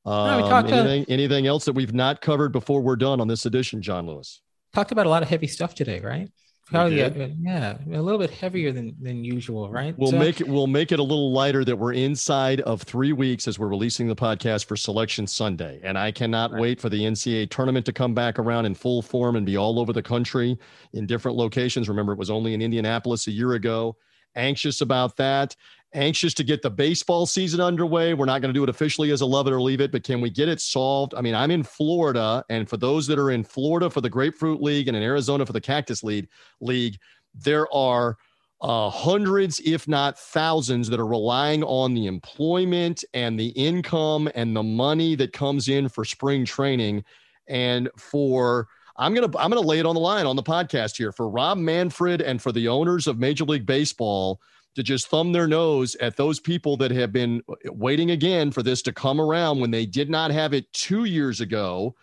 Um, 0.05 0.41
we 0.41 0.49
talked, 0.49 0.72
uh, 0.72 0.76
anything, 0.76 1.05
anything 1.09 1.47
else 1.47 1.65
that 1.65 1.74
we've 1.74 1.93
not 1.93 2.22
covered 2.22 2.51
before 2.51 2.82
we're 2.82 2.95
done 2.95 3.20
on 3.20 3.28
this 3.28 3.45
edition, 3.45 3.82
John 3.82 4.07
Lewis? 4.07 4.41
Talked 4.74 4.91
about 4.91 5.05
a 5.05 5.09
lot 5.09 5.24
of 5.24 5.30
heavy 5.30 5.47
stuff 5.47 5.76
today, 5.76 5.99
right? 5.99 6.30
Yeah, 6.72 7.28
yeah, 7.41 7.78
a 7.93 8.01
little 8.01 8.20
bit 8.20 8.30
heavier 8.30 8.72
than 8.72 8.95
than 9.01 9.24
usual, 9.24 9.72
right? 9.72 9.97
We'll 9.97 10.11
So- 10.11 10.20
make 10.20 10.39
it. 10.39 10.47
We'll 10.47 10.67
make 10.67 10.91
it 10.91 10.99
a 10.99 11.03
little 11.03 11.32
lighter. 11.32 11.65
That 11.65 11.78
we're 11.78 11.93
inside 11.93 12.61
of 12.61 12.82
three 12.84 13.11
weeks 13.13 13.47
as 13.47 13.57
we're 13.57 13.67
releasing 13.67 14.07
the 14.07 14.15
podcast 14.15 14.65
for 14.65 14.76
Selection 14.76 15.26
Sunday, 15.26 15.80
and 15.84 15.97
I 15.97 16.11
cannot 16.11 16.53
wait 16.53 16.80
for 16.80 16.89
the 16.89 17.03
NCAA 17.05 17.47
tournament 17.47 17.86
to 17.88 17.93
come 17.93 18.13
back 18.13 18.38
around 18.38 18.65
in 18.65 18.76
full 18.76 19.01
form 19.01 19.36
and 19.36 19.45
be 19.45 19.57
all 19.57 19.80
over 19.80 19.93
the 19.93 20.03
country 20.03 20.57
in 20.93 21.05
different 21.07 21.38
locations. 21.38 21.89
Remember, 21.89 22.13
it 22.13 22.20
was 22.20 22.30
only 22.30 22.53
in 22.53 22.61
Indianapolis 22.61 23.28
a 23.28 23.32
year 23.32 23.53
ago. 23.53 23.95
Anxious 24.36 24.82
about 24.82 25.17
that. 25.17 25.55
Anxious 25.93 26.33
to 26.35 26.43
get 26.43 26.61
the 26.61 26.69
baseball 26.69 27.25
season 27.25 27.59
underway. 27.59 28.13
We're 28.13 28.25
not 28.25 28.41
going 28.41 28.53
to 28.53 28.57
do 28.57 28.63
it 28.63 28.69
officially 28.69 29.09
as 29.11 29.21
a 29.21 29.25
love 29.25 29.47
it 29.47 29.53
or 29.53 29.61
leave 29.61 29.81
it, 29.81 29.91
but 29.91 30.03
can 30.03 30.21
we 30.21 30.29
get 30.29 30.47
it 30.47 30.61
solved? 30.61 31.15
I 31.15 31.21
mean, 31.21 31.33
I'm 31.33 31.49
in 31.49 31.63
Florida, 31.63 32.45
and 32.49 32.69
for 32.69 32.77
those 32.77 33.07
that 33.07 33.17
are 33.17 33.31
in 33.31 33.43
Florida 33.43 33.89
for 33.89 34.01
the 34.01 34.09
Grapefruit 34.09 34.61
League 34.61 34.87
and 34.87 34.95
in 34.95 35.01
Arizona 35.01 35.45
for 35.45 35.53
the 35.53 35.61
Cactus 35.61 36.03
League, 36.03 36.29
League, 36.61 36.99
there 37.33 37.71
are 37.73 38.17
uh, 38.61 38.89
hundreds, 38.89 39.59
if 39.65 39.87
not 39.87 40.19
thousands, 40.19 40.89
that 40.89 40.99
are 40.99 41.07
relying 41.07 41.63
on 41.63 41.93
the 41.93 42.07
employment 42.07 43.03
and 43.13 43.39
the 43.39 43.49
income 43.49 44.29
and 44.35 44.55
the 44.55 44.63
money 44.63 45.15
that 45.15 45.33
comes 45.33 45.69
in 45.69 45.89
for 45.89 46.03
spring 46.05 46.45
training. 46.45 47.03
And 47.47 47.89
for 47.97 48.67
I'm 48.97 49.13
gonna 49.13 49.29
I'm 49.37 49.49
gonna 49.49 49.61
lay 49.61 49.79
it 49.79 49.85
on 49.85 49.95
the 49.95 50.01
line 50.01 50.25
on 50.25 50.35
the 50.35 50.43
podcast 50.43 50.97
here 50.97 51.13
for 51.13 51.29
Rob 51.29 51.57
Manfred 51.57 52.21
and 52.21 52.41
for 52.41 52.51
the 52.51 52.67
owners 52.67 53.07
of 53.07 53.17
Major 53.17 53.45
League 53.45 53.65
Baseball 53.65 54.41
to 54.76 54.84
just 54.84 55.07
thumb 55.07 55.32
their 55.32 55.47
nose 55.47 55.95
at 55.95 56.15
those 56.15 56.39
people 56.39 56.78
that 56.78 56.91
have 56.91 57.11
been 57.11 57.41
waiting 57.65 58.11
again 58.11 58.51
for 58.51 58.63
this 58.63 58.82
to 58.84 58.93
come 58.93 59.20
around 59.20 59.59
when 59.59 59.72
they 59.72 59.86
did 59.86 60.09
not 60.09 60.32
have 60.32 60.53
it 60.53 60.72
two 60.74 61.05
years 61.05 61.41
ago. 61.41 61.95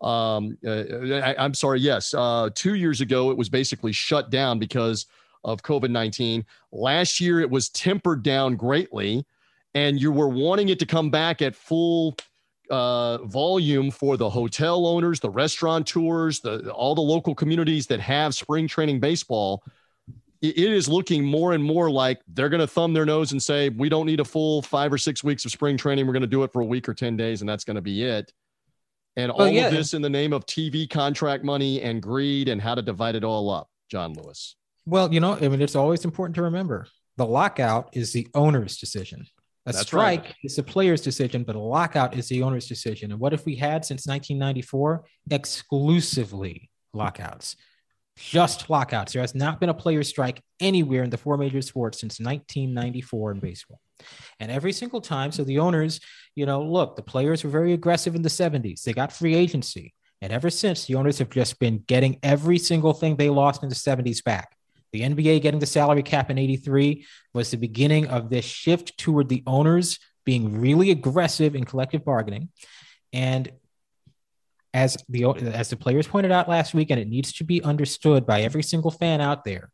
Um, 0.00 0.58
uh, 0.66 0.84
I, 1.14 1.44
am 1.44 1.54
sorry, 1.54 1.80
yes, 1.80 2.12
uh, 2.14 2.50
two 2.54 2.74
years 2.74 3.00
ago 3.00 3.30
it 3.30 3.36
was 3.36 3.48
basically 3.48 3.92
shut 3.92 4.30
down 4.30 4.58
because 4.58 5.06
of 5.44 5.62
COVID 5.62 5.90
19. 5.90 6.44
Last 6.72 7.20
year 7.20 7.40
it 7.40 7.50
was 7.50 7.68
tempered 7.68 8.22
down 8.22 8.56
greatly, 8.56 9.24
and 9.74 10.00
you 10.00 10.10
were 10.10 10.28
wanting 10.28 10.70
it 10.70 10.78
to 10.80 10.86
come 10.86 11.10
back 11.10 11.42
at 11.42 11.54
full 11.54 12.16
uh, 12.70 13.18
volume 13.24 13.90
for 13.90 14.16
the 14.16 14.28
hotel 14.28 14.86
owners, 14.86 15.20
the 15.20 15.30
restaurateurs, 15.30 16.40
the 16.40 16.70
all 16.72 16.94
the 16.94 17.00
local 17.00 17.34
communities 17.34 17.86
that 17.86 18.00
have 18.00 18.34
spring 18.34 18.66
training 18.66 19.00
baseball. 19.00 19.62
It, 20.50 20.72
is 20.72 20.88
looking 20.88 21.24
more 21.24 21.52
and 21.52 21.62
more 21.62 21.90
like 21.90 22.20
they're 22.28 22.48
going 22.48 22.60
to 22.60 22.66
thumb 22.66 22.92
their 22.92 23.06
nose 23.06 23.32
and 23.32 23.42
say, 23.42 23.68
"We 23.68 23.88
don't 23.88 24.06
need 24.06 24.20
a 24.20 24.24
full 24.24 24.62
five 24.62 24.92
or 24.92 24.98
six 24.98 25.24
weeks 25.24 25.44
of 25.44 25.50
spring 25.50 25.76
training. 25.76 26.06
We're 26.06 26.12
going 26.12 26.22
to 26.22 26.26
do 26.26 26.42
it 26.42 26.52
for 26.52 26.62
a 26.62 26.66
week 26.66 26.88
or 26.88 26.94
ten 26.94 27.16
days, 27.16 27.40
and 27.40 27.48
that's 27.48 27.64
going 27.64 27.76
to 27.76 27.82
be 27.82 28.02
it." 28.04 28.32
And 29.16 29.30
all 29.30 29.48
yeah. 29.48 29.66
of 29.66 29.72
this 29.72 29.94
in 29.94 30.02
the 30.02 30.10
name 30.10 30.32
of 30.32 30.44
TV 30.46 30.90
contract 30.90 31.44
money 31.44 31.80
and 31.82 32.02
greed 32.02 32.48
and 32.48 32.60
how 32.60 32.74
to 32.74 32.82
divide 32.82 33.14
it 33.14 33.24
all 33.24 33.48
up. 33.48 33.68
John 33.88 34.12
Lewis. 34.14 34.56
Well, 34.86 35.12
you 35.12 35.20
know, 35.20 35.34
I 35.34 35.48
mean, 35.48 35.62
it's 35.62 35.76
always 35.76 36.04
important 36.04 36.34
to 36.36 36.42
remember 36.42 36.86
the 37.16 37.26
lockout 37.26 37.90
is 37.92 38.12
the 38.12 38.26
owner's 38.34 38.76
decision. 38.76 39.26
A 39.66 39.72
That's 39.72 39.86
strike 39.86 40.24
right. 40.24 40.34
is 40.42 40.56
the 40.56 40.62
player's 40.62 41.00
decision, 41.00 41.42
but 41.42 41.56
a 41.56 41.60
lockout 41.60 42.16
is 42.16 42.28
the 42.28 42.42
owner's 42.42 42.66
decision. 42.66 43.12
And 43.12 43.20
what 43.20 43.32
if 43.32 43.46
we 43.46 43.56
had 43.56 43.84
since 43.84 44.06
1994 44.06 45.04
exclusively 45.30 46.70
lockouts? 46.92 47.56
Just 48.16 48.70
lockouts. 48.70 49.12
There 49.12 49.22
has 49.22 49.34
not 49.34 49.58
been 49.58 49.68
a 49.68 49.74
player 49.74 50.02
strike 50.04 50.40
anywhere 50.60 51.02
in 51.02 51.10
the 51.10 51.18
four 51.18 51.36
major 51.36 51.62
sports 51.62 52.00
since 52.00 52.20
1994 52.20 53.32
in 53.32 53.40
baseball. 53.40 53.80
And 54.38 54.52
every 54.52 54.72
single 54.72 55.00
time, 55.00 55.32
so 55.32 55.42
the 55.42 55.58
owners, 55.58 56.00
you 56.34 56.46
know, 56.46 56.62
look, 56.62 56.96
the 56.96 57.02
players 57.02 57.42
were 57.42 57.50
very 57.50 57.72
aggressive 57.72 58.14
in 58.14 58.22
the 58.22 58.28
70s. 58.28 58.82
They 58.82 58.92
got 58.92 59.12
free 59.12 59.34
agency. 59.34 59.94
And 60.22 60.32
ever 60.32 60.48
since, 60.48 60.86
the 60.86 60.94
owners 60.94 61.18
have 61.18 61.30
just 61.30 61.58
been 61.58 61.84
getting 61.86 62.18
every 62.22 62.58
single 62.58 62.92
thing 62.92 63.16
they 63.16 63.30
lost 63.30 63.62
in 63.62 63.68
the 63.68 63.74
70s 63.74 64.22
back. 64.22 64.56
The 64.92 65.02
NBA 65.02 65.42
getting 65.42 65.60
the 65.60 65.66
salary 65.66 66.04
cap 66.04 66.30
in 66.30 66.38
83 66.38 67.04
was 67.32 67.50
the 67.50 67.56
beginning 67.56 68.06
of 68.06 68.30
this 68.30 68.44
shift 68.44 68.96
toward 68.96 69.28
the 69.28 69.42
owners 69.46 69.98
being 70.24 70.60
really 70.60 70.90
aggressive 70.92 71.54
in 71.54 71.64
collective 71.64 72.04
bargaining. 72.04 72.48
And 73.12 73.50
as 74.74 74.98
the 75.08 75.24
as 75.24 75.70
the 75.70 75.76
players 75.76 76.06
pointed 76.06 76.30
out 76.30 76.48
last 76.48 76.74
week, 76.74 76.90
and 76.90 77.00
it 77.00 77.08
needs 77.08 77.32
to 77.34 77.44
be 77.44 77.62
understood 77.62 78.26
by 78.26 78.42
every 78.42 78.62
single 78.62 78.90
fan 78.90 79.22
out 79.22 79.44
there, 79.44 79.70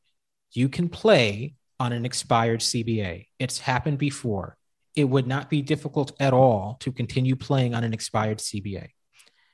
you 0.53 0.69
can 0.69 0.89
play 0.89 1.55
on 1.81 1.93
an 1.93 2.05
expired 2.05 2.61
CBA. 2.61 3.27
It's 3.41 3.59
happened 3.59 3.99
before. 3.99 4.57
It 4.95 5.05
would 5.05 5.27
not 5.27 5.51
be 5.51 5.63
difficult 5.63 6.13
at 6.21 6.33
all 6.33 6.77
to 6.81 6.93
continue 6.93 7.35
playing 7.35 7.75
on 7.75 7.83
an 7.83 7.93
expired 7.93 8.39
CBA. 8.39 8.89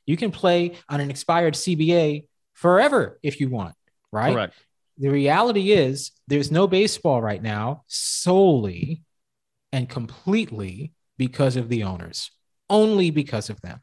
You 0.05 0.17
can 0.19 0.31
play 0.31 0.77
on 0.89 1.01
an 1.01 1.09
expired 1.09 1.55
CBA 1.55 2.27
forever 2.53 3.19
if 3.23 3.41
you 3.41 3.49
want, 3.49 3.75
right? 4.13 4.35
Correct 4.35 4.55
the 4.99 5.09
reality 5.09 5.73
is 5.73 6.13
there's 6.27 6.51
no 6.51 6.67
baseball 6.67 7.21
right 7.21 7.43
now 7.43 7.85
solely 7.87 9.03
and 9.73 9.89
completely 9.89 10.93
because 11.19 11.57
of 11.57 11.69
the 11.69 11.85
owners, 11.85 12.31
only 12.71 13.11
because 13.11 13.51
of 13.51 13.61
them. 13.61 13.81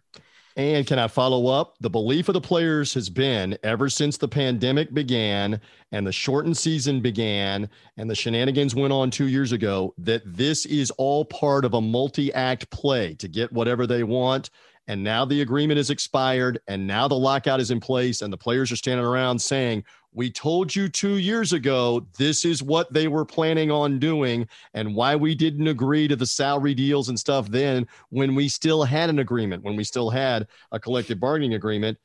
And 0.56 0.86
can 0.86 1.00
I 1.00 1.08
follow 1.08 1.48
up? 1.48 1.76
The 1.80 1.90
belief 1.90 2.30
of 2.30 2.34
the 2.34 2.42
players 2.42 2.94
has 2.94 3.10
been 3.10 3.58
ever 3.64 3.90
since 3.90 4.18
the 4.18 4.28
pandemic 4.28 4.94
began 4.94 5.60
and 5.92 6.06
the 6.06 6.12
shortened 6.12 6.58
season 6.58 7.02
began 7.02 7.70
and 7.98 8.08
the 8.08 8.16
shenanigans 8.16 8.76
went 8.76 8.94
on 8.94 9.10
two 9.10 9.28
years 9.28 9.52
ago 9.52 9.96
that 9.98 10.22
this 10.26 10.68
is 10.68 10.92
all 10.92 11.26
part 11.26 11.66
of 11.66 11.74
a 11.74 11.82
multi 11.82 12.32
act 12.34 12.70
play 12.70 13.16
to 13.16 13.28
get 13.28 13.52
whatever 13.52 13.88
they 13.88 14.04
want. 14.04 14.52
And 14.88 15.04
now 15.04 15.26
the 15.26 15.42
agreement 15.42 15.80
is 15.80 15.90
expired 15.90 16.60
and 16.68 16.86
now 16.86 17.08
the 17.08 17.16
lockout 17.16 17.60
is 17.60 17.72
in 17.72 17.80
place 17.80 18.22
and 18.22 18.32
the 18.32 18.38
players 18.38 18.72
are 18.72 18.76
standing 18.76 19.06
around 19.06 19.40
saying, 19.40 19.84
we 20.14 20.30
told 20.32 20.76
you 20.76 20.88
two 20.88 21.18
years 21.18 21.54
ago 21.54 22.06
this 22.18 22.46
is 22.46 22.62
what 22.62 22.92
they 22.94 23.08
were 23.08 23.26
planning 23.26 23.72
on 23.72 24.00
doing 24.00 24.48
and 24.74 24.96
why 24.96 25.16
we 25.16 25.36
didn't 25.36 25.68
agree 25.68 26.08
to 26.08 26.16
the 26.16 26.26
salary 26.26 26.74
deals 26.74 27.10
and 27.10 27.20
stuff 27.20 27.50
then 27.50 27.88
when 28.10 28.36
we 28.36 28.48
still 28.48 28.84
had 28.84 29.10
an 29.10 29.20
agreement, 29.20 29.64
when 29.64 29.76
we 29.76 29.84
still 29.84 30.10
had 30.10 30.48
a 30.72 30.80
collective 30.80 31.20
bargaining 31.20 31.56
agreement. 31.56 31.98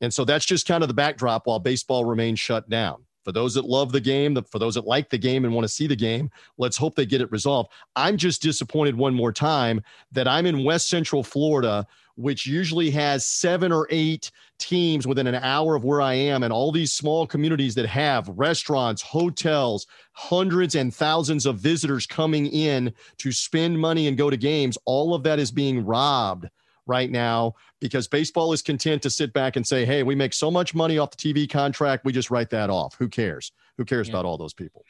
And 0.00 0.12
so 0.12 0.24
that's 0.24 0.44
just 0.44 0.66
kind 0.66 0.82
of 0.82 0.88
the 0.88 0.94
backdrop 0.94 1.46
while 1.46 1.60
baseball 1.60 2.04
remains 2.04 2.40
shut 2.40 2.68
down. 2.68 3.04
For 3.24 3.30
those 3.30 3.54
that 3.54 3.64
love 3.64 3.92
the 3.92 4.00
game, 4.00 4.34
for 4.50 4.58
those 4.58 4.74
that 4.74 4.84
like 4.84 5.08
the 5.08 5.18
game 5.18 5.44
and 5.44 5.54
want 5.54 5.64
to 5.64 5.72
see 5.72 5.86
the 5.86 5.94
game, 5.94 6.28
let's 6.58 6.76
hope 6.76 6.96
they 6.96 7.06
get 7.06 7.20
it 7.20 7.30
resolved. 7.30 7.70
I'm 7.94 8.16
just 8.16 8.42
disappointed 8.42 8.96
one 8.96 9.14
more 9.14 9.32
time 9.32 9.80
that 10.10 10.26
I'm 10.26 10.44
in 10.44 10.64
West 10.64 10.88
Central 10.88 11.22
Florida 11.22 11.86
which 12.16 12.46
usually 12.46 12.90
has 12.90 13.26
seven 13.26 13.72
or 13.72 13.86
eight 13.90 14.30
teams 14.58 15.06
within 15.06 15.26
an 15.26 15.34
hour 15.36 15.74
of 15.74 15.84
where 15.84 16.00
I 16.00 16.14
am, 16.14 16.42
and 16.42 16.52
all 16.52 16.72
these 16.72 16.92
small 16.92 17.26
communities 17.26 17.74
that 17.74 17.86
have 17.86 18.28
restaurants, 18.28 19.02
hotels, 19.02 19.86
hundreds 20.12 20.74
and 20.74 20.94
thousands 20.94 21.46
of 21.46 21.58
visitors 21.58 22.06
coming 22.06 22.46
in 22.46 22.92
to 23.18 23.32
spend 23.32 23.78
money 23.78 24.08
and 24.08 24.16
go 24.16 24.30
to 24.30 24.36
games, 24.36 24.78
all 24.84 25.14
of 25.14 25.22
that 25.24 25.38
is 25.38 25.50
being 25.50 25.84
robbed 25.84 26.48
right 26.86 27.10
now 27.10 27.54
because 27.80 28.08
baseball 28.08 28.52
is 28.52 28.62
content 28.62 29.02
to 29.02 29.10
sit 29.10 29.32
back 29.32 29.56
and 29.56 29.66
say, 29.66 29.84
hey, 29.84 30.02
we 30.02 30.14
make 30.14 30.32
so 30.32 30.50
much 30.50 30.74
money 30.74 30.98
off 30.98 31.10
the 31.10 31.16
TV 31.16 31.48
contract, 31.48 32.04
we 32.04 32.12
just 32.12 32.30
write 32.30 32.50
that 32.50 32.70
off. 32.70 32.94
Who 32.98 33.08
cares? 33.08 33.52
Who 33.76 33.84
cares 33.84 34.08
yeah. 34.08 34.14
about 34.14 34.24
all 34.24 34.38
those 34.38 34.54
people? 34.54 34.84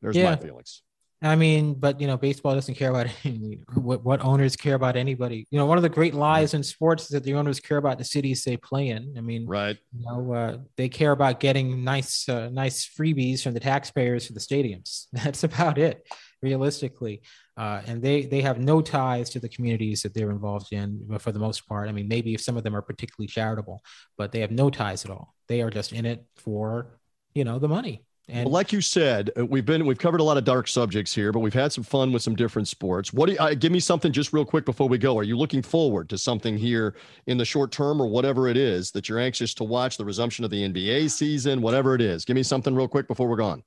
There's 0.00 0.16
yeah. 0.16 0.30
my 0.30 0.36
feelings. 0.36 0.82
I 1.22 1.36
mean, 1.36 1.74
but 1.74 2.00
you 2.00 2.08
know, 2.08 2.16
baseball 2.16 2.54
doesn't 2.54 2.74
care 2.74 2.90
about 2.90 3.06
any, 3.24 3.60
what, 3.74 4.04
what 4.04 4.20
owners 4.22 4.56
care 4.56 4.74
about 4.74 4.96
anybody. 4.96 5.46
You 5.50 5.58
know, 5.58 5.66
one 5.66 5.78
of 5.78 5.82
the 5.82 5.88
great 5.88 6.14
lies 6.14 6.54
in 6.54 6.62
sports 6.62 7.04
is 7.04 7.10
that 7.10 7.22
the 7.22 7.34
owners 7.34 7.60
care 7.60 7.76
about 7.76 7.98
the 7.98 8.04
cities 8.04 8.42
they 8.42 8.56
play 8.56 8.88
in. 8.88 9.14
I 9.16 9.20
mean, 9.20 9.46
right? 9.46 9.78
You 9.96 10.04
know, 10.04 10.32
uh, 10.32 10.58
they 10.76 10.88
care 10.88 11.12
about 11.12 11.40
getting 11.40 11.84
nice, 11.84 12.28
uh, 12.28 12.48
nice 12.50 12.88
freebies 12.88 13.42
from 13.42 13.54
the 13.54 13.60
taxpayers 13.60 14.26
for 14.26 14.32
the 14.32 14.40
stadiums. 14.40 15.06
That's 15.12 15.44
about 15.44 15.78
it, 15.78 16.06
realistically. 16.42 17.22
Uh, 17.56 17.82
and 17.86 18.02
they 18.02 18.22
they 18.22 18.40
have 18.40 18.58
no 18.58 18.80
ties 18.80 19.30
to 19.30 19.38
the 19.38 19.48
communities 19.48 20.02
that 20.02 20.14
they're 20.14 20.30
involved 20.30 20.72
in 20.72 21.06
for 21.20 21.30
the 21.30 21.38
most 21.38 21.68
part. 21.68 21.88
I 21.88 21.92
mean, 21.92 22.08
maybe 22.08 22.34
if 22.34 22.40
some 22.40 22.56
of 22.56 22.64
them 22.64 22.74
are 22.74 22.82
particularly 22.82 23.28
charitable, 23.28 23.82
but 24.16 24.32
they 24.32 24.40
have 24.40 24.50
no 24.50 24.70
ties 24.70 25.04
at 25.04 25.10
all. 25.10 25.34
They 25.48 25.60
are 25.60 25.70
just 25.70 25.92
in 25.92 26.06
it 26.06 26.24
for 26.36 26.98
you 27.34 27.44
know 27.44 27.58
the 27.58 27.68
money 27.68 28.04
and 28.28 28.44
well, 28.44 28.52
like 28.52 28.72
you 28.72 28.80
said, 28.80 29.30
uh, 29.36 29.44
we've 29.44 29.66
been 29.66 29.84
we've 29.84 29.98
covered 29.98 30.20
a 30.20 30.24
lot 30.24 30.36
of 30.36 30.44
dark 30.44 30.68
subjects 30.68 31.12
here, 31.12 31.32
but 31.32 31.40
we've 31.40 31.52
had 31.52 31.72
some 31.72 31.82
fun 31.82 32.12
with 32.12 32.22
some 32.22 32.36
different 32.36 32.68
sports. 32.68 33.12
What 33.12 33.26
do 33.26 33.32
you, 33.32 33.38
uh, 33.38 33.54
give 33.54 33.72
me 33.72 33.80
something 33.80 34.12
just 34.12 34.32
real 34.32 34.44
quick 34.44 34.64
before 34.64 34.88
we 34.88 34.96
go? 34.96 35.18
Are 35.18 35.24
you 35.24 35.36
looking 35.36 35.62
forward 35.62 36.08
to 36.10 36.18
something 36.18 36.56
here 36.56 36.94
in 37.26 37.36
the 37.36 37.44
short 37.44 37.72
term 37.72 38.00
or 38.00 38.08
whatever 38.08 38.48
it 38.48 38.56
is 38.56 38.92
that 38.92 39.08
you're 39.08 39.18
anxious 39.18 39.54
to 39.54 39.64
watch? 39.64 39.96
The 39.96 40.04
resumption 40.04 40.44
of 40.44 40.50
the 40.50 40.68
NBA 40.68 41.10
season, 41.10 41.60
whatever 41.60 41.94
it 41.94 42.00
is. 42.00 42.24
Give 42.24 42.36
me 42.36 42.44
something 42.44 42.74
real 42.74 42.88
quick 42.88 43.08
before 43.08 43.28
we're 43.28 43.36
gone. 43.36 43.62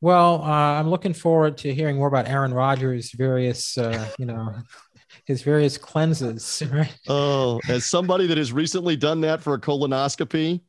Well, 0.00 0.42
uh, 0.42 0.46
I'm 0.78 0.90
looking 0.90 1.14
forward 1.14 1.56
to 1.58 1.72
hearing 1.72 1.96
more 1.96 2.08
about 2.08 2.28
Aaron 2.28 2.52
Rodgers' 2.52 3.12
various, 3.12 3.78
uh, 3.78 4.06
you 4.18 4.26
know, 4.26 4.54
his 5.24 5.42
various 5.42 5.78
cleanses. 5.78 6.62
Right? 6.70 6.94
Oh, 7.08 7.60
as 7.68 7.86
somebody 7.86 8.26
that 8.26 8.38
has 8.38 8.52
recently 8.52 8.96
done 8.96 9.20
that 9.22 9.40
for 9.40 9.54
a 9.54 9.60
colonoscopy, 9.60 10.60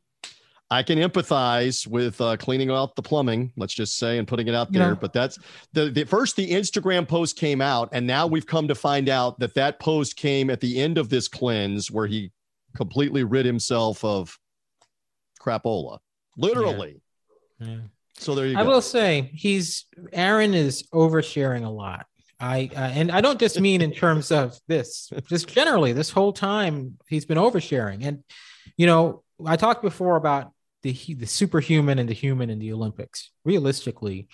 I 0.70 0.82
can 0.82 0.98
empathize 0.98 1.86
with 1.86 2.20
uh, 2.20 2.36
cleaning 2.36 2.70
out 2.70 2.96
the 2.96 3.02
plumbing, 3.02 3.52
let's 3.56 3.72
just 3.72 3.98
say, 3.98 4.18
and 4.18 4.26
putting 4.26 4.48
it 4.48 4.54
out 4.54 4.72
there. 4.72 4.96
But 4.96 5.12
that's 5.12 5.38
the, 5.72 5.90
the 5.90 6.04
first 6.04 6.34
the 6.34 6.50
Instagram 6.50 7.06
post 7.06 7.36
came 7.36 7.60
out, 7.60 7.90
and 7.92 8.04
now 8.06 8.26
we've 8.26 8.46
come 8.46 8.66
to 8.68 8.74
find 8.74 9.08
out 9.08 9.38
that 9.38 9.54
that 9.54 9.78
post 9.78 10.16
came 10.16 10.50
at 10.50 10.60
the 10.60 10.80
end 10.80 10.98
of 10.98 11.08
this 11.08 11.28
cleanse 11.28 11.90
where 11.90 12.08
he 12.08 12.32
completely 12.74 13.22
rid 13.22 13.46
himself 13.46 14.04
of 14.04 14.36
crapola, 15.40 15.98
literally. 16.36 17.00
Yeah. 17.60 17.66
Yeah. 17.68 17.76
So 18.18 18.34
there 18.34 18.46
you 18.46 18.58
I 18.58 18.62
go. 18.62 18.70
I 18.70 18.72
will 18.72 18.82
say 18.82 19.30
he's 19.34 19.84
Aaron 20.12 20.54
is 20.54 20.82
oversharing 20.92 21.64
a 21.64 21.70
lot. 21.70 22.06
I 22.40 22.70
uh, 22.74 22.80
and 22.80 23.10
I 23.10 23.20
don't 23.20 23.38
just 23.38 23.60
mean 23.60 23.80
in 23.80 23.92
terms 23.92 24.30
of 24.30 24.58
this, 24.68 25.10
just 25.28 25.48
generally 25.48 25.92
this 25.92 26.10
whole 26.10 26.32
time 26.32 26.98
he's 27.08 27.24
been 27.24 27.38
oversharing. 27.38 28.04
And 28.04 28.24
you 28.76 28.86
know, 28.86 29.22
I 29.44 29.56
talked 29.56 29.82
before 29.82 30.16
about 30.16 30.52
the 30.86 31.14
the 31.14 31.26
superhuman 31.26 31.98
and 31.98 32.08
the 32.08 32.14
human 32.14 32.50
in 32.50 32.58
the 32.58 32.72
Olympics. 32.72 33.30
Realistically, 33.44 34.28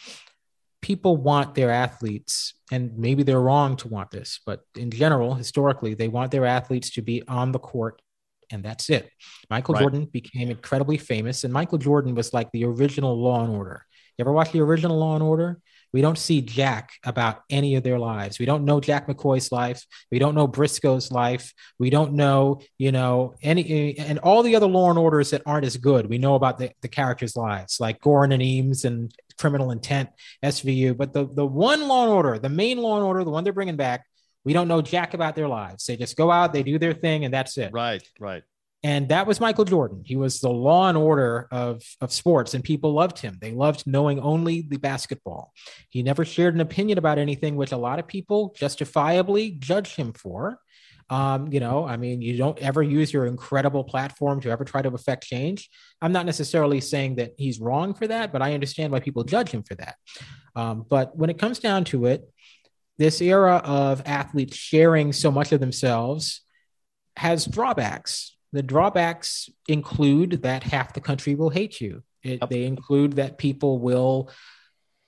people 0.83 1.17
want 1.17 1.55
their 1.55 1.71
athletes, 1.71 2.55
and 2.71 2.99
maybe 2.99 3.23
they're 3.23 3.41
wrong 3.41 3.77
to 3.77 3.89
want 3.89 4.11
this, 4.11 4.41
but 4.45 4.61
in 4.77 4.91
general, 4.91 5.35
historically, 5.35 5.95
they 5.95 6.09
want 6.09 6.31
their 6.31 6.45
athletes 6.45 6.91
to 6.91 7.03
be 7.03 7.23
on 7.27 7.53
the 7.53 7.59
court, 7.59 8.03
and 8.51 8.63
that's 8.63 8.91
it. 8.91 9.11
Michael 9.49 9.75
right. 9.75 9.81
Jordan 9.81 10.05
became 10.05 10.51
incredibly 10.51 10.99
famous, 10.99 11.45
and 11.45 11.53
Michael 11.53 11.79
Jordan 11.79 12.15
was 12.15 12.35
like 12.35 12.51
the 12.53 12.65
original 12.65 13.17
Law 13.17 13.45
and 13.45 13.55
Order. 13.55 13.87
You 14.19 14.25
ever 14.25 14.33
watch 14.33 14.53
the 14.53 14.61
original 14.61 14.99
Law 14.99 15.15
and 15.15 15.23
Order? 15.23 15.61
We 15.93 16.01
don't 16.01 16.19
see 16.19 16.41
Jack 16.41 16.93
about 17.05 17.43
any 17.51 17.77
of 17.77 17.83
their 17.83 17.99
lives. 17.99 18.39
We 18.39 18.47
don't 18.47 18.65
know 18.65 18.81
Jack 18.81 19.07
McCoy's 19.07 19.53
life. 19.53 19.85
We 20.11 20.19
don't 20.19 20.35
know 20.35 20.47
Briscoe's 20.47 21.11
life. 21.11 21.53
We 21.79 21.91
don't 21.91 22.15
know, 22.15 22.61
you 22.79 22.93
know, 22.93 23.35
any 23.43 23.97
and 23.99 24.19
all 24.21 24.43
the 24.43 24.57
other 24.57 24.67
Law 24.67 24.91
and 24.91 24.99
Orders 24.99 25.31
that 25.31 25.43
aren't 25.45 25.67
as 25.67 25.77
good. 25.77 26.09
We 26.09 26.19
know 26.19 26.35
about 26.35 26.59
the, 26.59 26.71
the 26.81 26.89
characters' 26.89 27.37
lives, 27.37 27.79
like 27.81 28.01
Goren 28.01 28.33
and 28.33 28.43
Eames 28.43 28.85
and 28.85 29.13
Criminal 29.39 29.71
Intent, 29.71 30.09
SVU. 30.43 30.97
But 30.97 31.13
the 31.13 31.27
the 31.27 31.47
one 31.47 31.87
Law 31.89 32.05
and 32.05 32.13
Order, 32.13 32.39
the 32.39 32.49
main 32.49 32.79
Law 32.79 32.97
and 32.97 33.05
Order, 33.05 33.25
the 33.25 33.31
one 33.31 33.45
they're 33.45 33.53
bringing 33.53 33.77
back, 33.77 34.07
we 34.45 34.53
don't 34.53 34.69
know 34.69 34.83
Jack 34.83 35.15
about 35.15 35.37
their 35.37 35.49
lives. 35.49 35.85
They 35.85 35.97
just 35.97 36.17
go 36.17 36.31
out, 36.31 36.53
they 36.53 36.63
do 36.63 36.79
their 36.79 36.95
thing, 36.95 37.25
and 37.25 37.33
that's 37.33 37.59
it. 37.59 37.71
Right, 37.73 38.03
right. 38.19 38.43
And 38.85 39.09
that 39.11 39.29
was 39.29 39.41
Michael 39.41 39.65
Jordan. 39.65 40.03
He 40.05 40.17
was 40.17 40.41
the 40.41 40.51
law 40.51 40.89
and 40.89 40.99
order 40.99 41.47
of, 41.53 41.83
of 42.01 42.13
sports, 42.13 42.55
and 42.55 42.65
people 42.65 42.93
loved 42.93 43.19
him. 43.19 43.39
They 43.41 43.53
loved 43.53 43.87
knowing 43.87 44.19
only 44.19 44.63
the 44.63 44.79
basketball. 44.79 45.53
He 45.89 46.03
never 46.03 46.25
shared 46.25 46.55
an 46.55 46.61
opinion 46.61 46.99
about 46.99 47.19
anything, 47.19 47.55
which 47.55 47.71
a 47.71 47.77
lot 47.77 48.01
of 48.01 48.09
people 48.09 48.55
justifiably 48.59 49.53
judge 49.53 49.95
him 49.95 50.13
for. 50.13 50.59
Um, 51.11 51.53
you 51.53 51.61
know, 51.61 51.87
I 51.87 51.97
mean, 51.97 52.23
you 52.23 52.37
don't 52.37 52.59
ever 52.59 52.83
use 52.83 53.13
your 53.13 53.27
incredible 53.27 53.85
platform 53.85 54.41
to 54.41 54.51
ever 54.51 54.65
try 54.65 54.83
to 54.83 54.89
affect 54.89 55.25
change. 55.25 55.69
I'm 56.01 56.13
not 56.13 56.27
necessarily 56.27 56.81
saying 56.81 57.17
that 57.17 57.33
he's 57.37 57.61
wrong 57.61 57.95
for 57.95 58.07
that, 58.09 58.33
but 58.33 58.43
I 58.43 58.55
understand 58.55 58.93
why 58.93 59.01
people 59.01 59.23
judge 59.23 59.51
him 59.51 59.63
for 59.63 59.75
that. 59.77 59.97
Um, 60.57 60.85
but 60.89 61.17
when 61.17 61.31
it 61.31 61.39
comes 61.39 61.59
down 61.59 61.85
to 61.87 62.07
it, 62.07 62.23
this 62.99 63.21
era 63.21 63.57
of 63.65 64.03
athletes 64.07 64.57
sharing 64.57 65.13
so 65.13 65.31
much 65.31 65.53
of 65.53 65.61
themselves 65.61 66.41
has 67.17 67.47
drawbacks 67.47 68.37
the 68.53 68.63
drawbacks 68.63 69.49
include 69.67 70.43
that 70.43 70.63
half 70.63 70.93
the 70.93 71.01
country 71.01 71.35
will 71.35 71.51
hate 71.51 71.81
you. 71.81 72.03
It, 72.23 72.41
yep. 72.41 72.51
They 72.51 72.65
include 72.65 73.15
that 73.15 73.39
people 73.39 73.79
will, 73.79 74.31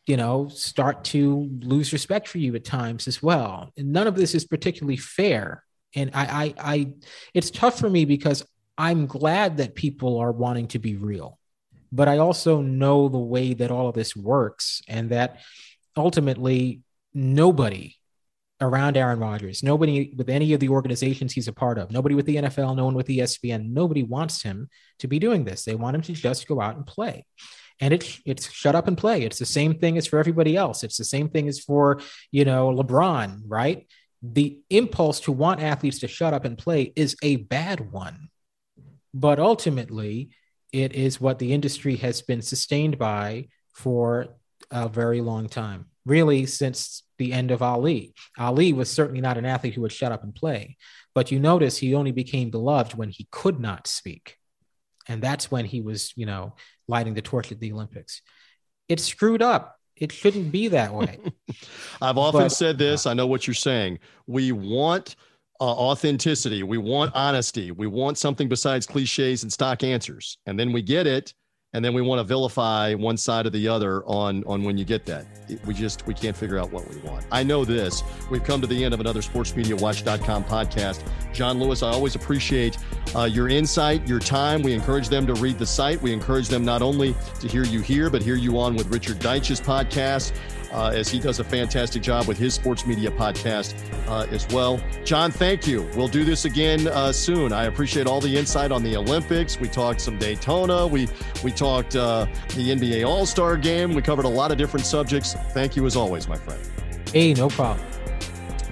you 0.06 0.16
know, 0.16 0.48
start 0.48 1.04
to 1.04 1.48
lose 1.60 1.92
respect 1.92 2.26
for 2.26 2.38
you 2.38 2.54
at 2.54 2.64
times 2.64 3.06
as 3.06 3.22
well. 3.22 3.70
And 3.76 3.92
none 3.92 4.06
of 4.06 4.16
this 4.16 4.34
is 4.34 4.44
particularly 4.44 4.96
fair. 4.96 5.64
And 5.94 6.10
I, 6.12 6.24
I, 6.24 6.54
I, 6.58 6.92
it's 7.34 7.50
tough 7.50 7.78
for 7.78 7.88
me 7.88 8.04
because 8.04 8.44
I'm 8.76 9.06
glad 9.06 9.58
that 9.58 9.76
people 9.76 10.18
are 10.18 10.32
wanting 10.32 10.66
to 10.68 10.80
be 10.80 10.96
real, 10.96 11.38
but 11.92 12.08
I 12.08 12.18
also 12.18 12.60
know 12.60 13.08
the 13.08 13.18
way 13.18 13.54
that 13.54 13.70
all 13.70 13.88
of 13.88 13.94
this 13.94 14.16
works, 14.16 14.82
and 14.88 15.10
that 15.10 15.40
ultimately 15.96 16.80
nobody 17.12 17.96
around 18.64 18.96
Aaron 18.96 19.18
Rodgers. 19.18 19.62
Nobody 19.62 20.12
with 20.16 20.28
any 20.28 20.52
of 20.52 20.60
the 20.60 20.68
organizations 20.68 21.32
he's 21.32 21.48
a 21.48 21.52
part 21.52 21.78
of, 21.78 21.90
nobody 21.90 22.14
with 22.14 22.26
the 22.26 22.36
NFL, 22.36 22.76
no 22.76 22.84
one 22.84 22.94
with 22.94 23.08
ESPN, 23.08 23.70
nobody 23.72 24.02
wants 24.02 24.42
him 24.42 24.68
to 24.98 25.06
be 25.06 25.18
doing 25.18 25.44
this. 25.44 25.64
They 25.64 25.74
want 25.74 25.96
him 25.96 26.02
to 26.02 26.12
just 26.12 26.48
go 26.48 26.60
out 26.60 26.76
and 26.76 26.86
play. 26.86 27.26
And 27.80 27.92
it's 27.92 28.20
it's 28.24 28.50
shut 28.50 28.74
up 28.74 28.86
and 28.88 28.96
play. 28.96 29.22
It's 29.22 29.38
the 29.38 29.46
same 29.46 29.78
thing 29.78 29.98
as 29.98 30.06
for 30.06 30.18
everybody 30.18 30.56
else. 30.56 30.84
It's 30.84 30.96
the 30.96 31.04
same 31.04 31.28
thing 31.28 31.48
as 31.48 31.58
for, 31.58 32.00
you 32.30 32.44
know, 32.44 32.70
LeBron, 32.70 33.42
right? 33.46 33.86
The 34.22 34.60
impulse 34.70 35.20
to 35.20 35.32
want 35.32 35.60
athletes 35.60 35.98
to 36.00 36.08
shut 36.08 36.34
up 36.34 36.44
and 36.44 36.56
play 36.56 36.92
is 36.96 37.16
a 37.22 37.36
bad 37.36 37.92
one. 37.92 38.28
But 39.12 39.38
ultimately, 39.38 40.30
it 40.72 40.92
is 40.94 41.20
what 41.20 41.38
the 41.38 41.52
industry 41.52 41.96
has 41.96 42.22
been 42.22 42.42
sustained 42.42 42.98
by 42.98 43.48
for 43.72 44.28
a 44.70 44.88
very 44.88 45.20
long 45.20 45.48
time 45.48 45.86
really 46.06 46.46
since 46.46 47.02
the 47.18 47.32
end 47.32 47.50
of 47.50 47.62
Ali. 47.62 48.14
Ali 48.38 48.72
was 48.72 48.90
certainly 48.90 49.20
not 49.20 49.38
an 49.38 49.44
athlete 49.44 49.74
who 49.74 49.82
would 49.82 49.92
shut 49.92 50.12
up 50.12 50.22
and 50.22 50.34
play, 50.34 50.76
but 51.14 51.30
you 51.30 51.38
notice 51.38 51.78
he 51.78 51.94
only 51.94 52.12
became 52.12 52.50
beloved 52.50 52.94
when 52.94 53.08
he 53.08 53.28
could 53.30 53.60
not 53.60 53.86
speak. 53.86 54.36
And 55.06 55.22
that's 55.22 55.50
when 55.50 55.64
he 55.64 55.80
was, 55.80 56.12
you 56.16 56.26
know, 56.26 56.54
lighting 56.88 57.14
the 57.14 57.22
torch 57.22 57.52
at 57.52 57.60
the 57.60 57.72
Olympics. 57.72 58.22
It's 58.88 59.04
screwed 59.04 59.42
up. 59.42 59.76
It 59.96 60.12
shouldn't 60.12 60.50
be 60.50 60.68
that 60.68 60.92
way. 60.92 61.18
I've 62.02 62.18
often 62.18 62.42
but, 62.42 62.48
said 62.48 62.78
this. 62.78 63.06
I 63.06 63.14
know 63.14 63.26
what 63.26 63.46
you're 63.46 63.54
saying. 63.54 64.00
We 64.26 64.52
want 64.52 65.14
uh, 65.60 65.64
authenticity. 65.64 66.62
We 66.62 66.78
want 66.78 67.14
honesty. 67.14 67.70
We 67.70 67.86
want 67.86 68.18
something 68.18 68.48
besides 68.48 68.86
cliches 68.86 69.42
and 69.42 69.52
stock 69.52 69.84
answers. 69.84 70.38
And 70.46 70.58
then 70.58 70.72
we 70.72 70.82
get 70.82 71.06
it 71.06 71.32
and 71.74 71.84
then 71.84 71.92
we 71.92 72.00
want 72.00 72.20
to 72.20 72.24
vilify 72.24 72.94
one 72.94 73.16
side 73.16 73.46
or 73.46 73.50
the 73.50 73.68
other 73.68 74.04
on 74.06 74.42
on 74.46 74.62
when 74.62 74.78
you 74.78 74.84
get 74.84 75.04
that. 75.06 75.26
We 75.66 75.74
just 75.74 76.06
we 76.06 76.14
can't 76.14 76.36
figure 76.36 76.58
out 76.58 76.72
what 76.72 76.88
we 76.88 76.96
want. 77.00 77.26
I 77.30 77.42
know 77.42 77.64
this. 77.64 78.02
We've 78.30 78.42
come 78.42 78.60
to 78.60 78.66
the 78.66 78.82
end 78.82 78.94
of 78.94 79.00
another 79.00 79.20
sportsmediawatch.com 79.20 80.44
podcast. 80.44 81.04
John 81.32 81.58
lewis 81.58 81.82
i 81.82 81.90
always 81.90 82.14
appreciate 82.14 82.78
uh, 83.14 83.24
your 83.24 83.48
insight 83.48 84.06
your 84.08 84.20
time. 84.20 84.62
We 84.62 84.72
encourage 84.72 85.08
them 85.08 85.26
to 85.26 85.34
read 85.34 85.58
the 85.58 85.66
site. 85.66 86.00
We 86.00 86.12
encourage 86.12 86.48
them 86.48 86.64
not 86.64 86.80
only 86.80 87.14
to 87.40 87.48
hear 87.48 87.64
you 87.64 87.80
here 87.80 88.08
but 88.08 88.22
hear 88.22 88.36
you 88.36 88.58
on 88.58 88.76
with 88.76 88.86
richard 88.86 89.18
deitsch's 89.18 89.60
podcast 89.60 90.32
uh, 90.74 90.92
as 90.94 91.08
he 91.08 91.18
does 91.18 91.38
a 91.38 91.44
fantastic 91.44 92.02
job 92.02 92.26
with 92.26 92.36
his 92.36 92.52
sports 92.52 92.84
media 92.84 93.10
podcast 93.10 93.74
uh, 94.08 94.26
as 94.30 94.46
well. 94.48 94.80
John, 95.04 95.30
thank 95.30 95.66
you. 95.66 95.88
We'll 95.94 96.08
do 96.08 96.24
this 96.24 96.44
again 96.44 96.88
uh, 96.88 97.12
soon. 97.12 97.52
I 97.52 97.64
appreciate 97.64 98.06
all 98.06 98.20
the 98.20 98.36
insight 98.36 98.72
on 98.72 98.82
the 98.82 98.96
Olympics. 98.96 99.58
We 99.58 99.68
talked 99.68 100.00
some 100.00 100.18
Daytona. 100.18 100.86
We 100.86 101.08
we 101.42 101.52
talked 101.52 101.96
uh, 101.96 102.26
the 102.48 102.70
NBA 102.70 103.06
All 103.06 103.24
Star 103.24 103.56
Game. 103.56 103.94
We 103.94 104.02
covered 104.02 104.24
a 104.24 104.28
lot 104.28 104.50
of 104.50 104.58
different 104.58 104.84
subjects. 104.86 105.34
Thank 105.52 105.76
you 105.76 105.86
as 105.86 105.96
always, 105.96 106.28
my 106.28 106.36
friend. 106.36 106.60
Hey, 107.12 107.32
no 107.32 107.48
problem. 107.48 107.93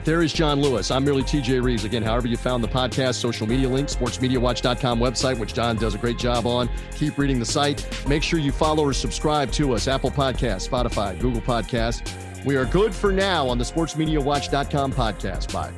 There 0.04 0.22
is 0.22 0.32
John 0.32 0.60
Lewis. 0.60 0.90
I'm 0.90 1.04
merely 1.04 1.22
TJ 1.22 1.62
Reeves. 1.62 1.84
Again, 1.84 2.02
however 2.02 2.26
you 2.26 2.36
found 2.36 2.64
the 2.64 2.68
podcast, 2.68 3.14
social 3.14 3.46
media 3.46 3.68
link, 3.68 3.88
sportsmediawatch.com 3.88 4.98
website, 4.98 5.38
which 5.38 5.54
John 5.54 5.76
does 5.76 5.94
a 5.94 5.98
great 5.98 6.18
job 6.18 6.46
on. 6.46 6.68
Keep 6.96 7.18
reading 7.18 7.38
the 7.38 7.44
site. 7.44 7.86
Make 8.08 8.22
sure 8.22 8.40
you 8.40 8.50
follow 8.50 8.84
or 8.84 8.92
subscribe 8.92 9.52
to 9.52 9.74
us 9.74 9.86
Apple 9.86 10.10
Podcast, 10.10 10.68
Spotify, 10.68 11.18
Google 11.20 11.40
Podcast. 11.40 12.10
We 12.44 12.56
are 12.56 12.64
good 12.64 12.92
for 12.92 13.12
now 13.12 13.48
on 13.48 13.58
the 13.58 13.64
sportsmediawatch.com 13.64 14.92
podcast. 14.92 15.52
Bye. 15.52 15.72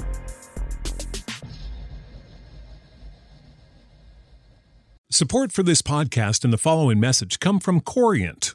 Support 5.11 5.53
for 5.53 5.63
this 5.63 5.81
podcast 5.81 6.43
and 6.43 6.53
the 6.53 6.59
following 6.59 6.99
message 6.99 7.39
come 7.39 7.61
from 7.61 7.81
Corient 7.81 8.55